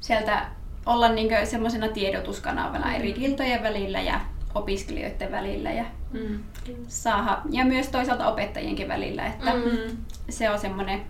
sieltä 0.00 0.46
olla 0.86 1.08
niin 1.08 1.46
semmoisena 1.46 1.88
tiedotuskanavana 1.88 2.94
eri 2.94 3.12
kiltojen 3.12 3.62
välillä 3.62 4.00
ja 4.00 4.20
opiskelijoiden 4.54 5.32
välillä 5.32 5.72
ja 5.72 5.84
Mm. 6.12 6.38
saada, 6.88 7.38
ja 7.50 7.64
myös 7.64 7.88
toisaalta 7.88 8.28
opettajienkin 8.28 8.88
välillä, 8.88 9.26
että 9.26 9.54
Mm. 9.54 9.60
Mm. 9.60 9.96
se 10.28 10.50
on 10.50 10.58
semmoinen 10.58 11.02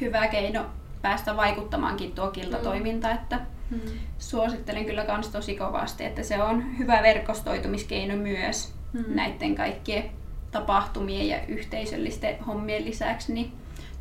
hyvä 0.00 0.28
keino 0.28 0.66
päästä 1.02 1.36
vaikuttamaankin 1.36 2.12
tuo 2.12 2.30
kiltatoiminta, 2.30 3.10
että 3.10 3.40
Mm. 3.70 3.80
suosittelen 4.18 4.84
kyllä 4.84 5.04
kans 5.04 5.28
tosi 5.28 5.56
kovasti, 5.56 6.04
että 6.04 6.22
se 6.22 6.42
on 6.42 6.78
hyvä 6.78 7.02
verkostoitumiskeino 7.02 8.16
myös 8.16 8.74
Mm. 8.92 9.04
näiden 9.08 9.54
kaikkien 9.54 10.10
tapahtumien 10.50 11.28
ja 11.28 11.46
yhteisöllisten 11.48 12.40
hommien 12.44 12.84
lisäksi, 12.84 13.32
niin 13.32 13.52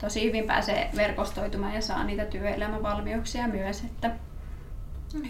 tosi 0.02 0.24
hyvin 0.24 0.44
pääsee 0.44 0.90
verkostoitumaan 0.96 1.74
ja 1.74 1.82
saa 1.82 2.04
niitä 2.04 2.26
työelämävalmiuksia 2.26 3.48
myös, 3.48 3.84
että 3.84 4.12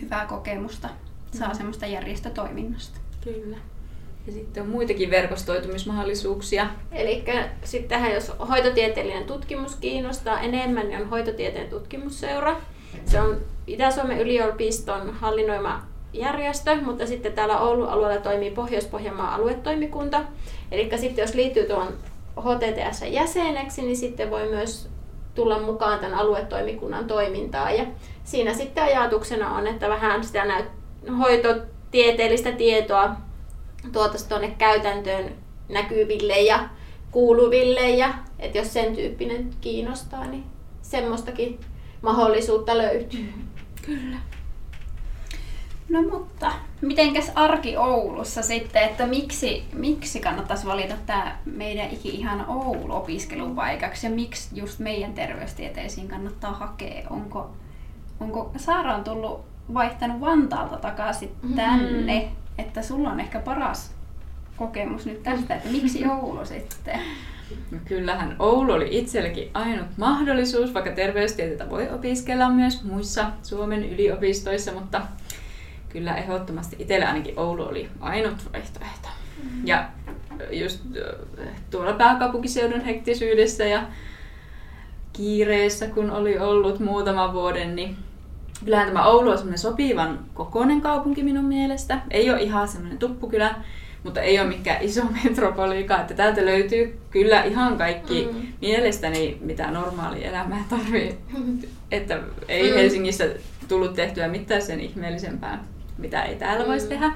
hyvää 0.02 0.26
kokemusta 0.26 0.90
saa 1.32 1.54
semmoista 1.54 1.86
järjestötoiminnasta. 1.86 3.00
Kyllä. 3.24 3.58
Ja 4.28 4.34
sitten 4.34 4.64
on 4.64 4.70
muitakin 4.70 5.10
verkostoitumismahdollisuuksia. 5.10 6.70
Eli 6.92 7.26
sittenhän 7.64 8.14
jos 8.14 8.32
hoitotieteellinen 8.50 9.24
tutkimus 9.24 9.76
kiinnostaa 9.76 10.42
enemmän, 10.42 10.88
niin 10.88 11.02
on 11.02 11.10
hoitotieteen 11.10 11.70
tutkimusseura. 11.70 12.62
Se 13.06 13.22
on 13.22 13.38
Itä-Suomen 13.68 14.20
yliopiston 14.20 15.14
hallinnoima 15.14 15.88
järjestö, 16.20 16.76
mutta 16.82 17.08
sitten 17.08 17.34
täällä 17.34 17.60
Oulun 17.60 17.90
alueella 17.90 18.22
toimii 18.22 18.52
Pohjois-Pohjanmaan 18.52 19.34
aluetoimikunta. 19.34 20.24
Eli 20.72 20.90
sitten 20.98 21.24
jos 21.24 21.34
liittyy 21.34 21.64
tuon 21.64 21.88
HTTS 22.40 23.02
jäseneksi, 23.10 23.82
niin 23.82 23.98
sitten 23.98 24.30
voi 24.30 24.50
myös 24.50 24.90
tulla 25.36 25.60
mukaan 25.60 26.00
tämän 26.00 26.20
aluetoimikunnan 26.20 27.06
toimintaan. 27.06 27.78
Ja 27.78 27.86
siinä 28.24 28.54
sitten 28.54 28.84
ajatuksena 28.84 29.56
on, 29.56 29.68
että 29.68 29.90
vähän 29.90 30.24
sitä 30.24 30.44
näyt- 30.46 31.12
hoitotieteellistä 31.18 32.52
tietoa 32.52 33.10
tuotaisiin 33.92 34.30
tuonne 34.30 34.56
käytäntöön 34.58 35.36
näkyville 35.70 36.40
ja 36.40 36.70
kuuluville 37.12 37.90
ja 37.90 38.14
että 38.40 38.58
jos 38.58 38.74
sen 38.74 38.96
tyyppinen 38.96 39.50
kiinnostaa, 39.62 40.26
niin 40.26 40.44
semmoistakin 40.82 41.60
mahdollisuutta 42.02 42.78
löytyy. 42.78 43.34
Kyllä. 43.86 44.18
No 45.90 46.02
mutta, 46.02 46.52
mitenkäs 46.82 47.32
arki 47.36 47.78
Oulussa 47.78 48.42
sitten, 48.42 48.84
että 48.84 49.06
miksi, 49.06 49.64
miksi 49.74 50.20
kannattaisi 50.20 50.66
valita 50.66 50.96
tämä 51.06 51.38
meidän 51.46 51.90
iki 51.92 52.10
ihan 52.10 52.46
Oulu 52.48 52.96
opiskelupaikaksi 52.96 54.08
ja 54.08 54.14
miksi 54.14 54.50
just 54.54 54.80
meidän 54.80 55.14
terveystieteisiin 55.14 56.08
kannattaa 56.08 56.52
hakea? 56.52 57.08
Onko, 57.10 57.50
onko 58.20 58.52
Saara 58.58 58.96
on 58.96 59.04
tullut 59.04 59.46
vaihtanut 59.74 60.22
Vantaalta 60.22 60.78
takaisin 60.78 61.32
tänne, 61.56 62.32
että 62.58 62.82
sulla 62.82 63.10
on 63.10 63.20
ehkä 63.20 63.40
paras 63.40 63.92
kokemus 64.58 65.06
nyt 65.06 65.24
tästä, 65.24 65.56
että 65.56 65.70
miksi 65.70 66.06
Oulu 66.08 66.46
sitten? 66.46 67.00
No 67.72 67.78
kyllähän 67.86 68.36
Oulu 68.40 68.72
oli 68.72 68.88
itsellekin 68.92 69.50
ainut 69.54 69.88
mahdollisuus, 69.98 70.74
vaikka 70.74 70.92
terveystieteitä 70.92 71.70
voi 71.70 71.90
opiskella 71.90 72.50
myös 72.50 72.84
muissa 72.84 73.32
Suomen 73.44 73.90
yliopistoissa, 73.90 74.72
mutta 74.72 75.02
kyllä 75.90 76.16
ehdottomasti 76.16 76.76
itsellä 76.80 77.08
ainakin 77.08 77.40
Oulu 77.40 77.64
oli 77.64 77.90
ainut 78.00 78.54
vaihtoehto. 78.54 79.08
Ja 79.64 79.90
just 80.52 80.82
tuolla 81.72 81.94
pääkaupunkiseudun 81.94 82.82
hektisyydessä 82.82 83.66
ja 83.66 83.84
kiireessä, 85.14 85.88
kun 85.88 86.12
oli 86.12 86.40
ollut 86.40 86.80
muutaman 86.80 87.34
vuoden, 87.34 87.76
niin 87.76 87.98
kyllähän 88.66 88.88
tämä 88.88 89.06
Oulu 89.06 89.30
on 89.30 89.38
semmoinen 89.38 89.60
sopivan 89.60 90.20
kokoinen 90.34 90.82
kaupunki 90.82 91.24
minun 91.24 91.46
mielestä. 91.46 92.00
Ei 92.12 92.30
ole 92.30 92.42
ihan 92.42 92.68
semmoinen 92.68 92.98
tuppukylä, 92.98 93.56
mutta 94.04 94.22
ei 94.22 94.40
ole 94.40 94.48
mikään 94.48 94.84
iso 94.84 95.04
metropoliika, 95.24 96.02
että 96.02 96.14
täältä 96.14 96.46
löytyy 96.46 97.00
kyllä 97.12 97.44
ihan 97.44 97.78
kaikki 97.78 98.30
mm. 98.34 98.48
mielestäni, 98.62 99.38
mitä 99.42 99.72
normaali 99.72 100.26
elämää 100.26 100.64
tarvii. 100.70 101.18
Että 101.92 102.20
ei 102.48 102.72
Mm. 102.72 102.78
Helsingissä 102.78 103.26
tullut 103.68 103.94
tehtyä 103.94 104.28
mitään 104.28 104.62
sen 104.62 104.80
ihmeellisempää, 104.80 105.64
mitä 105.98 106.24
ei 106.24 106.36
täällä 106.36 106.64
Mm. 106.64 106.70
voisi 106.70 106.88
tehdä. 106.88 107.12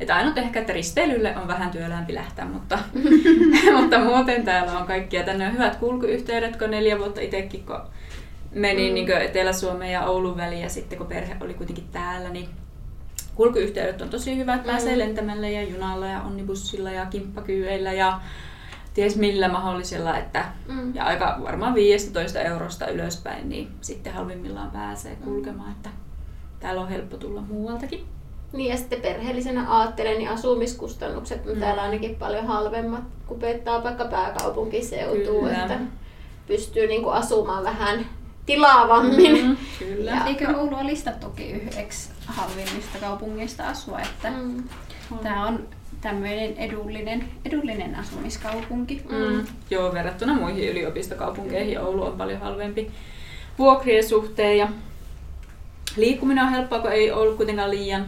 Että 0.00 0.14
ainut 0.16 0.38
ehkä, 0.38 0.60
että 0.60 0.72
risteilylle 0.72 1.36
on 1.36 1.48
vähän 1.48 1.70
työlämpi 1.70 2.14
lähteä, 2.14 2.44
mutta, 2.44 2.78
mutta 3.80 3.98
muuten 4.00 4.44
täällä 4.44 4.78
on 4.78 4.86
kaikkia. 4.86 5.22
Tänne 5.24 5.46
on 5.46 5.52
hyvät 5.52 5.76
kulkuyhteydet, 5.76 6.56
kun 6.56 6.70
neljä 6.70 6.98
vuotta 6.98 7.20
itsekin, 7.20 7.66
kun 7.66 7.80
menin 8.52 8.84
Mm. 8.84 8.90
mm. 8.90 8.94
niin 8.94 9.22
Etelä-Suomen 9.22 9.92
ja 9.92 10.04
Oulun 10.06 10.36
väliin 10.36 10.62
ja 10.62 10.68
sitten 10.68 10.98
kun 10.98 11.06
perhe 11.06 11.36
oli 11.40 11.54
kuitenkin 11.54 11.88
täällä, 11.92 12.28
niin 12.28 12.48
kulkuyhteydet 13.34 14.02
on 14.02 14.08
tosi 14.08 14.36
hyvät. 14.36 14.60
Mm. 14.62 14.66
Pääsee 14.66 14.98
lentämällä 14.98 15.48
ja 15.48 15.62
junalla 15.62 16.06
ja 16.06 16.20
onnibussilla 16.22 16.90
ja 16.90 17.06
kimppakyyillä 17.06 17.92
ja 17.92 18.20
ties 18.94 19.16
millä 19.16 19.48
mahdollisella. 19.48 20.18
Että, 20.18 20.44
Mm. 20.68 20.94
ja 20.94 21.04
aika 21.04 21.38
varmaan 21.42 21.74
15 21.74 22.40
eurosta 22.40 22.86
ylöspäin, 22.88 23.48
niin 23.48 23.68
sitten 23.80 24.12
halvimmillaan 24.12 24.70
pääsee 24.70 25.16
kulkemaan. 25.16 25.72
Että 25.72 25.90
täällä 26.60 26.80
on 26.80 26.88
helppo 26.88 27.16
tulla 27.16 27.40
muualtakin. 27.40 28.06
Niin 28.56 28.70
ja 28.70 28.76
sitten 28.76 29.00
perheellisenä 29.00 29.78
ajattelen, 29.78 30.18
niin 30.18 30.28
asumiskustannukset 30.30 31.46
on 31.46 31.54
Mm. 31.54 31.60
täällä 31.60 31.82
ainakin 31.82 32.14
paljon 32.14 32.46
halvemmat, 32.46 33.00
kun 33.26 33.38
pettää 33.40 33.82
vaikka 33.82 34.04
pääkaupunkiseutuu, 34.04 35.40
Kyllä. 35.40 35.62
että 35.62 35.78
pystyy 36.46 36.86
niinku 36.86 37.08
asumaan 37.08 37.64
vähän 37.64 38.06
tilaavammin. 38.46 39.46
Mm, 39.46 39.56
kyllä. 39.78 40.10
Ja- 40.10 40.26
Eikö 40.26 40.56
Oulu 40.58 40.74
ole 40.76 40.86
listattukin 40.86 41.50
yhdeksi 41.62 42.10
halvimmista 42.26 42.98
kaupungeista 43.00 43.68
asua, 43.68 44.00
että 44.00 44.30
Mm. 44.30 44.62
tämä 45.22 45.46
on 45.46 45.68
tämmöinen 46.00 46.56
edullinen, 46.56 47.24
edullinen 47.44 47.94
asumiskaupunki. 47.94 49.02
Mm. 49.10 49.46
Joo, 49.70 49.92
verrattuna 49.94 50.34
muihin 50.34 50.68
yliopistokaupunkeihin 50.68 51.80
Oulu 51.80 52.02
on 52.04 52.12
paljon 52.18 52.40
halvempi 52.40 52.90
vuokrien 53.58 54.08
suhteen 54.08 54.58
ja 54.58 54.68
liikkuminen 55.96 56.44
on 56.44 56.50
helppoa, 56.50 56.78
kun 56.78 56.92
ei 56.92 57.10
ollut 57.10 57.36
kuitenkaan 57.36 57.70
liian 57.70 58.06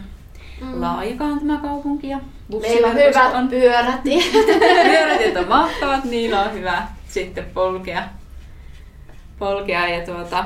Mm. 0.61 0.81
laajakaan 0.81 1.39
tämä 1.39 1.57
kaupunki. 1.57 2.09
Ja 2.09 2.19
Meillä 2.61 2.87
on 2.87 2.95
hyvät 2.95 3.33
on 3.33 3.47
pyörätiet. 3.47 4.31
pyörätiet 4.91 5.37
on 5.37 5.47
mahtavat, 5.47 6.03
niillä 6.03 6.41
on 6.41 6.53
hyvä 6.53 6.87
sitten 7.07 7.45
polkea. 7.53 8.03
polkea 9.39 9.87
ja 9.87 10.05
tuota, 10.05 10.45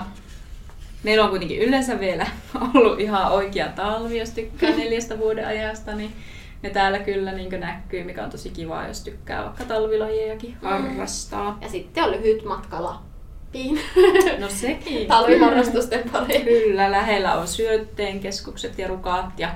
meillä 1.04 1.24
on 1.24 1.30
kuitenkin 1.30 1.60
yleensä 1.60 2.00
vielä 2.00 2.28
ollut 2.74 3.00
ihan 3.00 3.32
oikea 3.32 3.68
talvi, 3.68 4.20
jos 4.20 4.30
tykkää 4.30 4.70
neljästä 4.78 5.20
vuoden 5.20 5.48
ajasta, 5.48 5.96
niin 5.96 6.14
ne 6.62 6.70
täällä 6.70 7.00
kyllä 7.00 7.32
niin 7.32 7.60
näkyy, 7.60 8.04
mikä 8.04 8.24
on 8.24 8.30
tosi 8.30 8.50
kiva, 8.50 8.88
jos 8.88 9.02
tykkää 9.04 9.44
vaikka 9.44 9.64
talvilajejakin 9.64 10.58
harrastaa. 10.62 11.58
Ja 11.62 11.70
sitten 11.70 12.04
on 12.04 12.12
lyhyt 12.12 12.46
matka 12.46 12.84
Lappiin. 12.84 13.80
No 14.40 14.50
sekin. 14.50 15.08
talviharrastusten 15.08 16.10
pariin. 16.10 16.46
Kyllä, 16.46 16.92
lähellä 16.92 17.34
on 17.34 17.48
syötteen 17.48 18.20
keskukset 18.20 18.80
ja 18.80 18.88
rukaat 18.88 19.40
ja 19.40 19.50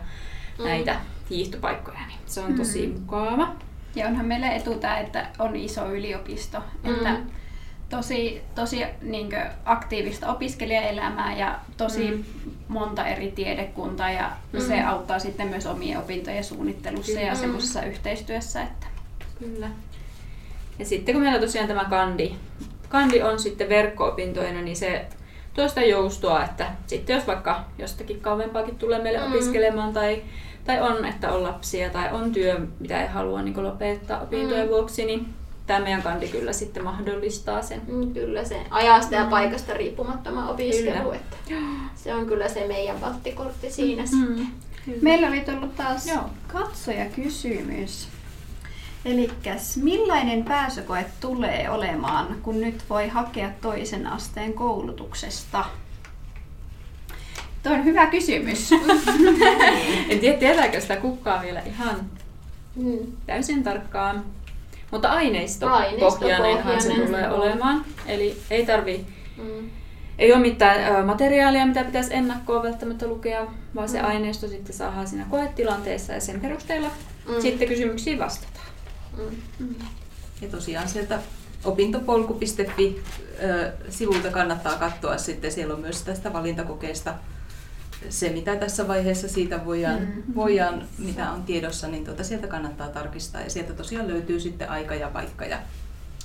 Mm. 0.59 0.63
näitä 0.65 0.95
hiihtopaikkoja, 1.29 1.99
niin 2.07 2.19
se 2.25 2.41
on 2.41 2.53
tosi 2.55 2.87
mukava. 2.87 3.47
Ja 3.95 4.07
onhan 4.07 4.25
meillä 4.25 4.51
etu 4.51 4.73
tää, 4.75 4.99
että 4.99 5.27
on 5.39 5.55
iso 5.55 5.91
yliopisto. 5.93 6.59
Mm. 6.83 6.91
Että 6.95 7.17
tosi, 7.89 8.41
tosi 8.55 8.83
niin 9.01 9.29
aktiivista 9.65 10.31
opiskelijaelämää 10.31 11.37
ja 11.37 11.59
tosi 11.77 12.11
Mm. 12.11 12.23
monta 12.67 13.05
eri 13.07 13.31
tiedekuntaa 13.31 14.11
ja 14.11 14.31
Mm. 14.53 14.59
se 14.61 14.81
auttaa 14.81 15.19
sitten 15.19 15.47
myös 15.47 15.65
omien 15.65 15.99
opintojen 15.99 16.43
suunnittelussa 16.43 17.19
ja 17.21 17.33
Mm. 17.33 17.39
semmoisessa 17.39 17.81
yhteistyössä. 17.83 18.63
Että. 18.63 18.87
Kyllä. 19.39 19.67
Ja 20.79 20.85
sitten 20.85 21.15
kun 21.15 21.23
meillä 21.23 21.39
tosiaan 21.39 21.67
tämä 21.67 21.85
kandi, 21.85 22.31
kandi 22.89 23.21
on 23.21 23.39
sitten 23.39 23.69
verkko-opintoina, 23.69 24.61
niin 24.61 24.77
se 24.77 25.05
tuo 25.57 25.67
sitä 25.67 25.81
joustoa, 25.81 26.43
että 26.43 26.71
sitten 26.87 27.15
jos 27.15 27.27
vaikka 27.27 27.65
jostakin 27.77 28.21
kauempaakin 28.21 28.75
tulee 28.75 29.01
meille 29.01 29.19
Mm. 29.19 29.31
opiskelemaan 29.33 29.93
tai, 29.93 30.23
tai 30.65 30.81
on, 30.81 31.05
että 31.05 31.31
on 31.31 31.43
lapsia 31.43 31.89
tai 31.89 32.09
on 32.11 32.31
työ, 32.31 32.59
mitä 32.79 33.01
ei 33.01 33.07
halua 33.07 33.41
niin 33.41 33.63
lopettaa 33.63 34.21
opintojen 34.21 34.65
Mm. 34.65 34.69
vuoksi, 34.71 35.05
niin 35.05 35.25
tämä 35.67 35.79
meidän 35.79 36.01
kandi 36.01 36.27
kyllä 36.27 36.53
sitten 36.53 36.83
mahdollistaa 36.83 37.61
sen. 37.61 37.81
Mm, 37.87 38.13
Kyllä 38.13 38.43
se 38.43 38.61
ajasta 38.69 39.15
ja 39.15 39.23
Mm. 39.23 39.29
paikasta 39.29 39.73
riippumattoman 39.73 40.49
opiskelu. 40.49 41.11
Että 41.11 41.37
se 41.95 42.13
on 42.13 42.25
kyllä 42.25 42.47
se 42.49 42.67
meidän 42.67 43.01
valttikortti 43.01 43.71
siinä. 43.71 44.03
Mm. 44.03 44.47
Kyllä. 44.85 44.97
Meillä 45.01 45.27
oli 45.27 45.39
tullut 45.41 45.75
taas 45.75 46.07
Joo. 46.07 46.23
katsojakysymys. 46.47 48.07
Eli 49.07 49.29
millainen 49.83 50.43
pääsykoe 50.43 51.05
tulee 51.19 51.69
olemaan, 51.69 52.37
kun 52.43 52.61
nyt 52.61 52.83
voi 52.89 53.07
hakea 53.07 53.49
toisen 53.61 54.07
asteen 54.07 54.53
koulutuksesta? 54.53 55.65
Tuo 57.63 57.71
on 57.73 57.85
hyvä 57.85 58.05
kysymys. 58.07 58.69
En 60.09 60.19
tiedä, 60.19 60.37
tietääkö 60.37 60.81
sitä 60.81 60.95
kukaan 60.95 61.41
vielä 61.41 61.59
ihan 61.59 61.95
Mm. 62.75 62.97
täysin 63.25 63.63
tarkkaan. 63.63 64.25
Mutta 64.91 65.09
aineisto, 65.09 65.67
Aineistopohjainenhan 65.67 66.81
se 66.81 66.93
tulee 66.93 67.29
olemaan. 67.31 67.85
Eli 68.05 68.37
ei 68.51 68.65
tarvi, 68.65 69.05
Mm. 69.37 69.69
ei 70.19 70.33
ole 70.33 70.41
mitään 70.41 71.05
materiaalia, 71.05 71.65
mitä 71.65 71.83
pitäisi 71.83 72.13
ennakkoon 72.13 72.63
välttämättä 72.63 73.07
lukea, 73.07 73.45
vaan 73.75 73.89
se 73.89 74.01
Mm. 74.01 74.07
aineisto 74.07 74.47
sitten 74.47 74.75
saadaan 74.75 75.07
siinä 75.07 75.25
koetilanteessa 75.29 76.13
ja 76.13 76.21
sen 76.21 76.41
perusteella 76.41 76.89
Mm. 77.27 77.41
sitten 77.41 77.67
kysymyksiin 77.67 78.19
vastataan. 78.19 78.67
Mm. 79.59 79.75
Ja 80.41 80.47
tosiaan 80.49 80.89
sieltä 80.89 81.19
opintopolku.fi 81.63 83.01
ö, 83.43 83.71
sivulta 83.89 84.29
kannattaa 84.31 84.75
katsoa 84.75 85.17
sitten. 85.17 85.51
Siellä 85.51 85.73
on 85.73 85.79
myös 85.79 86.01
tästä 86.01 86.33
valintakokeesta 86.33 87.13
se, 88.09 88.29
mitä 88.29 88.55
tässä 88.55 88.87
vaiheessa 88.87 89.27
siitä 89.27 89.65
voidaan, 89.65 89.99
Mm. 89.99 90.35
voidaan 90.35 90.83
mitä 90.97 91.31
on 91.31 91.43
tiedossa, 91.43 91.87
niin 91.87 92.05
tuota, 92.05 92.23
sieltä 92.23 92.47
kannattaa 92.47 92.87
tarkistaa. 92.89 93.41
Ja 93.41 93.49
sieltä 93.49 93.73
tosiaan 93.73 94.07
löytyy 94.07 94.39
sitten 94.39 94.69
aika 94.69 94.95
ja 94.95 95.07
paikka 95.09 95.45
ja, 95.45 95.57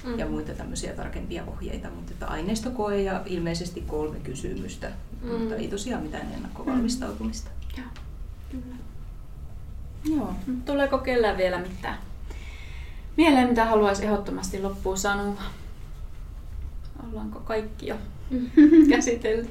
Mm. 0.05 0.19
ja 0.19 0.27
muita 0.27 0.53
tämmöisiä 0.53 0.93
tarkempia 0.93 1.45
ohjeita. 1.45 1.89
Mutta 1.91 2.13
että 2.13 2.27
aineistokoe 2.27 3.03
ja 3.03 3.23
ilmeisesti 3.27 3.81
kolme 3.81 4.19
kysymystä, 4.21 4.91
Mm. 5.23 5.29
mutta 5.31 5.55
ei 5.55 5.69
tosiaan 5.69 6.03
mitään 6.03 6.33
ennakkovalmistautumista. 6.35 7.51
Joo. 10.17 10.35
Tuleeko 10.65 10.99
kellään 10.99 11.37
vielä 11.37 11.59
mitään 11.59 11.99
mieleen, 13.17 13.49
mitä 13.49 13.65
haluaisi 13.65 14.05
ehdottomasti 14.05 14.63
loppuun 14.63 14.97
sanoa? 14.99 15.35
Ollaanko 17.11 17.41
kaikki 17.41 17.87
jo 17.87 17.95
käsitelty? 18.91 19.51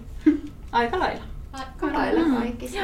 Aika 0.72 0.99
lailla. 0.99 1.24
Aika 1.53 1.93
lailla 1.97 2.26
Mm. 2.28 2.36
kaikki. 2.36 2.68
se. 2.68 2.80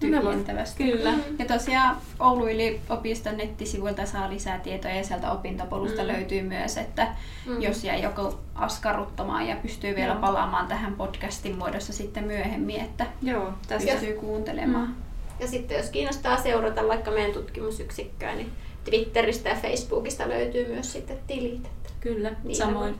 Tyhjentävästi. 0.00 0.84
Kyllä. 0.84 1.12
Ja 1.38 1.44
tosiaan 1.44 1.96
Oulun 2.20 2.50
yliopiston 2.50 3.36
nettisivuilta 3.36 4.06
saa 4.06 4.30
lisää 4.30 4.58
tietoja 4.58 4.96
ja 4.96 5.04
sieltä 5.04 5.32
opintopolusta 5.32 6.02
Mm. 6.02 6.08
löytyy 6.08 6.42
myös, 6.42 6.76
että 6.76 7.08
Mm. 7.46 7.62
jos 7.62 7.84
jäi 7.84 8.02
joku 8.02 8.34
askarruttamaan 8.54 9.46
ja 9.48 9.56
pystyy 9.56 9.96
vielä 9.96 10.12
Joo. 10.12 10.20
palaamaan 10.20 10.66
tähän 10.66 10.94
podcastin 10.94 11.58
muodossa 11.58 11.92
sitten 11.92 12.24
myöhemmin, 12.24 12.80
että 12.80 13.06
Joo, 13.22 13.52
tästä 13.68 13.90
pystyy 13.92 14.12
kuuntelemaan. 14.12 14.94
Ja 15.40 15.46
sitten 15.48 15.76
jos 15.78 15.90
kiinnostaa 15.90 16.36
seurata 16.36 16.88
vaikka 16.88 17.10
meidän 17.10 17.32
tutkimusyksikköä, 17.32 18.34
niin 18.34 18.52
Twitteristä 18.90 19.48
ja 19.48 19.54
Facebookista 19.56 20.28
löytyy 20.28 20.68
myös 20.68 20.92
sitten 20.92 21.18
tilit. 21.26 21.70
Kyllä, 22.00 22.32
Niin 22.44 22.56
samoin. 22.56 22.94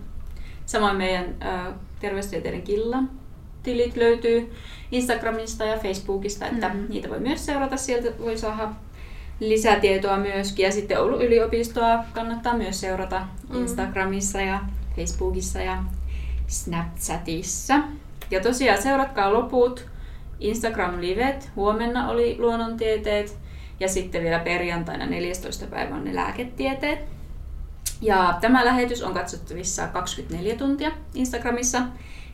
Samoin 0.66 0.96
meidän 0.96 1.24
ä, 1.42 1.72
terveystieteiden 2.00 2.62
killan 2.62 3.10
tilit 3.62 3.96
löytyy 3.96 4.52
Instagramista 4.92 5.64
ja 5.64 5.78
Facebookista, 5.78 6.46
että 6.46 6.68
Mhm. 6.68 6.84
niitä 6.88 7.08
voi 7.08 7.20
myös 7.20 7.46
seurata. 7.46 7.76
Sieltä 7.76 8.18
voi 8.18 8.38
saada 8.38 8.68
lisätietoa 9.40 10.16
myöskin. 10.16 10.64
Ja 10.64 10.72
sitten 10.72 11.00
Oulun 11.00 11.22
yliopistoa 11.22 12.04
kannattaa 12.14 12.56
myös 12.56 12.80
seurata 12.80 13.22
Mm. 13.48 13.56
Instagramissa 13.60 14.40
ja 14.40 14.60
Facebookissa 14.96 15.58
ja 15.60 15.82
Snapchatissa. 16.46 17.74
Ja 18.30 18.40
tosiaan 18.40 18.82
seuratkaa 18.82 19.32
loput 19.32 19.86
Instagram-livet. 20.40 21.50
Huomenna 21.56 22.08
oli 22.10 22.36
luonnontieteet 22.38 23.38
ja 23.80 23.88
sitten 23.88 24.22
vielä 24.22 24.38
perjantaina 24.38 25.06
14. 25.06 25.66
päivä 25.66 25.94
on 25.94 26.04
ne 26.04 26.14
lääketieteet. 26.14 26.98
Ja 28.02 28.38
tämä 28.40 28.64
lähetys 28.64 29.02
on 29.02 29.14
katsottavissa 29.14 29.86
24 29.88 30.56
tuntia 30.56 30.90
Instagramissa. 31.14 31.82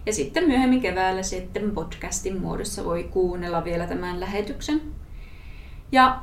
Ja 0.06 0.12
sitten 0.12 0.44
myöhemmin 0.48 0.80
keväällä 0.80 1.22
sitten 1.22 1.70
podcastin 1.70 2.40
muodossa 2.40 2.84
voi 2.84 3.04
kuunnella 3.04 3.64
vielä 3.64 3.86
tämän 3.86 4.20
lähetyksen. 4.20 4.80
Ja 5.92 6.18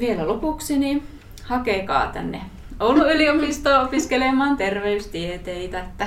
vielä 0.00 0.28
lopuksi, 0.28 0.78
niin 0.78 1.02
hakekaa 1.44 2.06
tänne 2.06 2.40
Oulun 2.80 3.10
yliopistoon 3.14 3.84
opiskelemaan 3.84 4.56
terveystieteitä, 4.56 5.80
että 5.80 6.06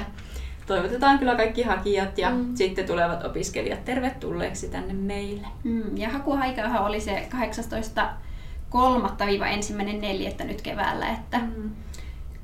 toivotetaan 0.67 1.19
kyllä 1.19 1.35
kaikki 1.35 1.63
hakijat 1.63 2.17
ja 2.17 2.29
Mm. 2.29 2.55
sitten 2.55 2.85
tulevat 2.85 3.25
opiskelijat 3.25 3.85
tervetulleeksi 3.85 4.69
tänne 4.69 4.93
meille. 4.93 5.47
Mm, 5.63 5.97
ja 5.97 6.09
hakuaikahan 6.09 6.83
oli 6.85 6.99
se 7.01 7.27
18.3.–1.4. 8.73 10.43
nyt 10.43 10.61
keväällä, 10.61 11.09
että 11.09 11.37
Mm. 11.37 11.71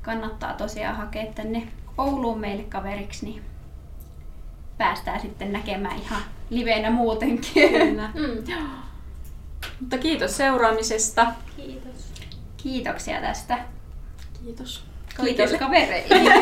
kannattaa 0.02 0.52
tosiaan 0.54 0.96
hakea 0.96 1.26
tänne 1.34 1.68
Ouluun 1.98 2.38
meille 2.38 2.62
kaveriksi, 2.62 3.26
niin 3.26 3.42
päästään 4.78 5.20
sitten 5.20 5.52
näkemään 5.52 5.96
ihan 5.98 6.22
liveenä 6.50 6.90
muutenkin. 6.90 7.70
Kyllä. 7.70 8.10
Mm. 8.14 8.54
Mutta 9.80 9.98
kiitos 9.98 10.36
seuraamisesta. 10.36 11.26
Kiitos. 11.56 12.12
Kiitoksia 12.56 13.20
tästä. 13.20 13.58
Kiitos. 14.44 14.84
Kiitos 15.24 15.50
kavereille. 15.58 16.14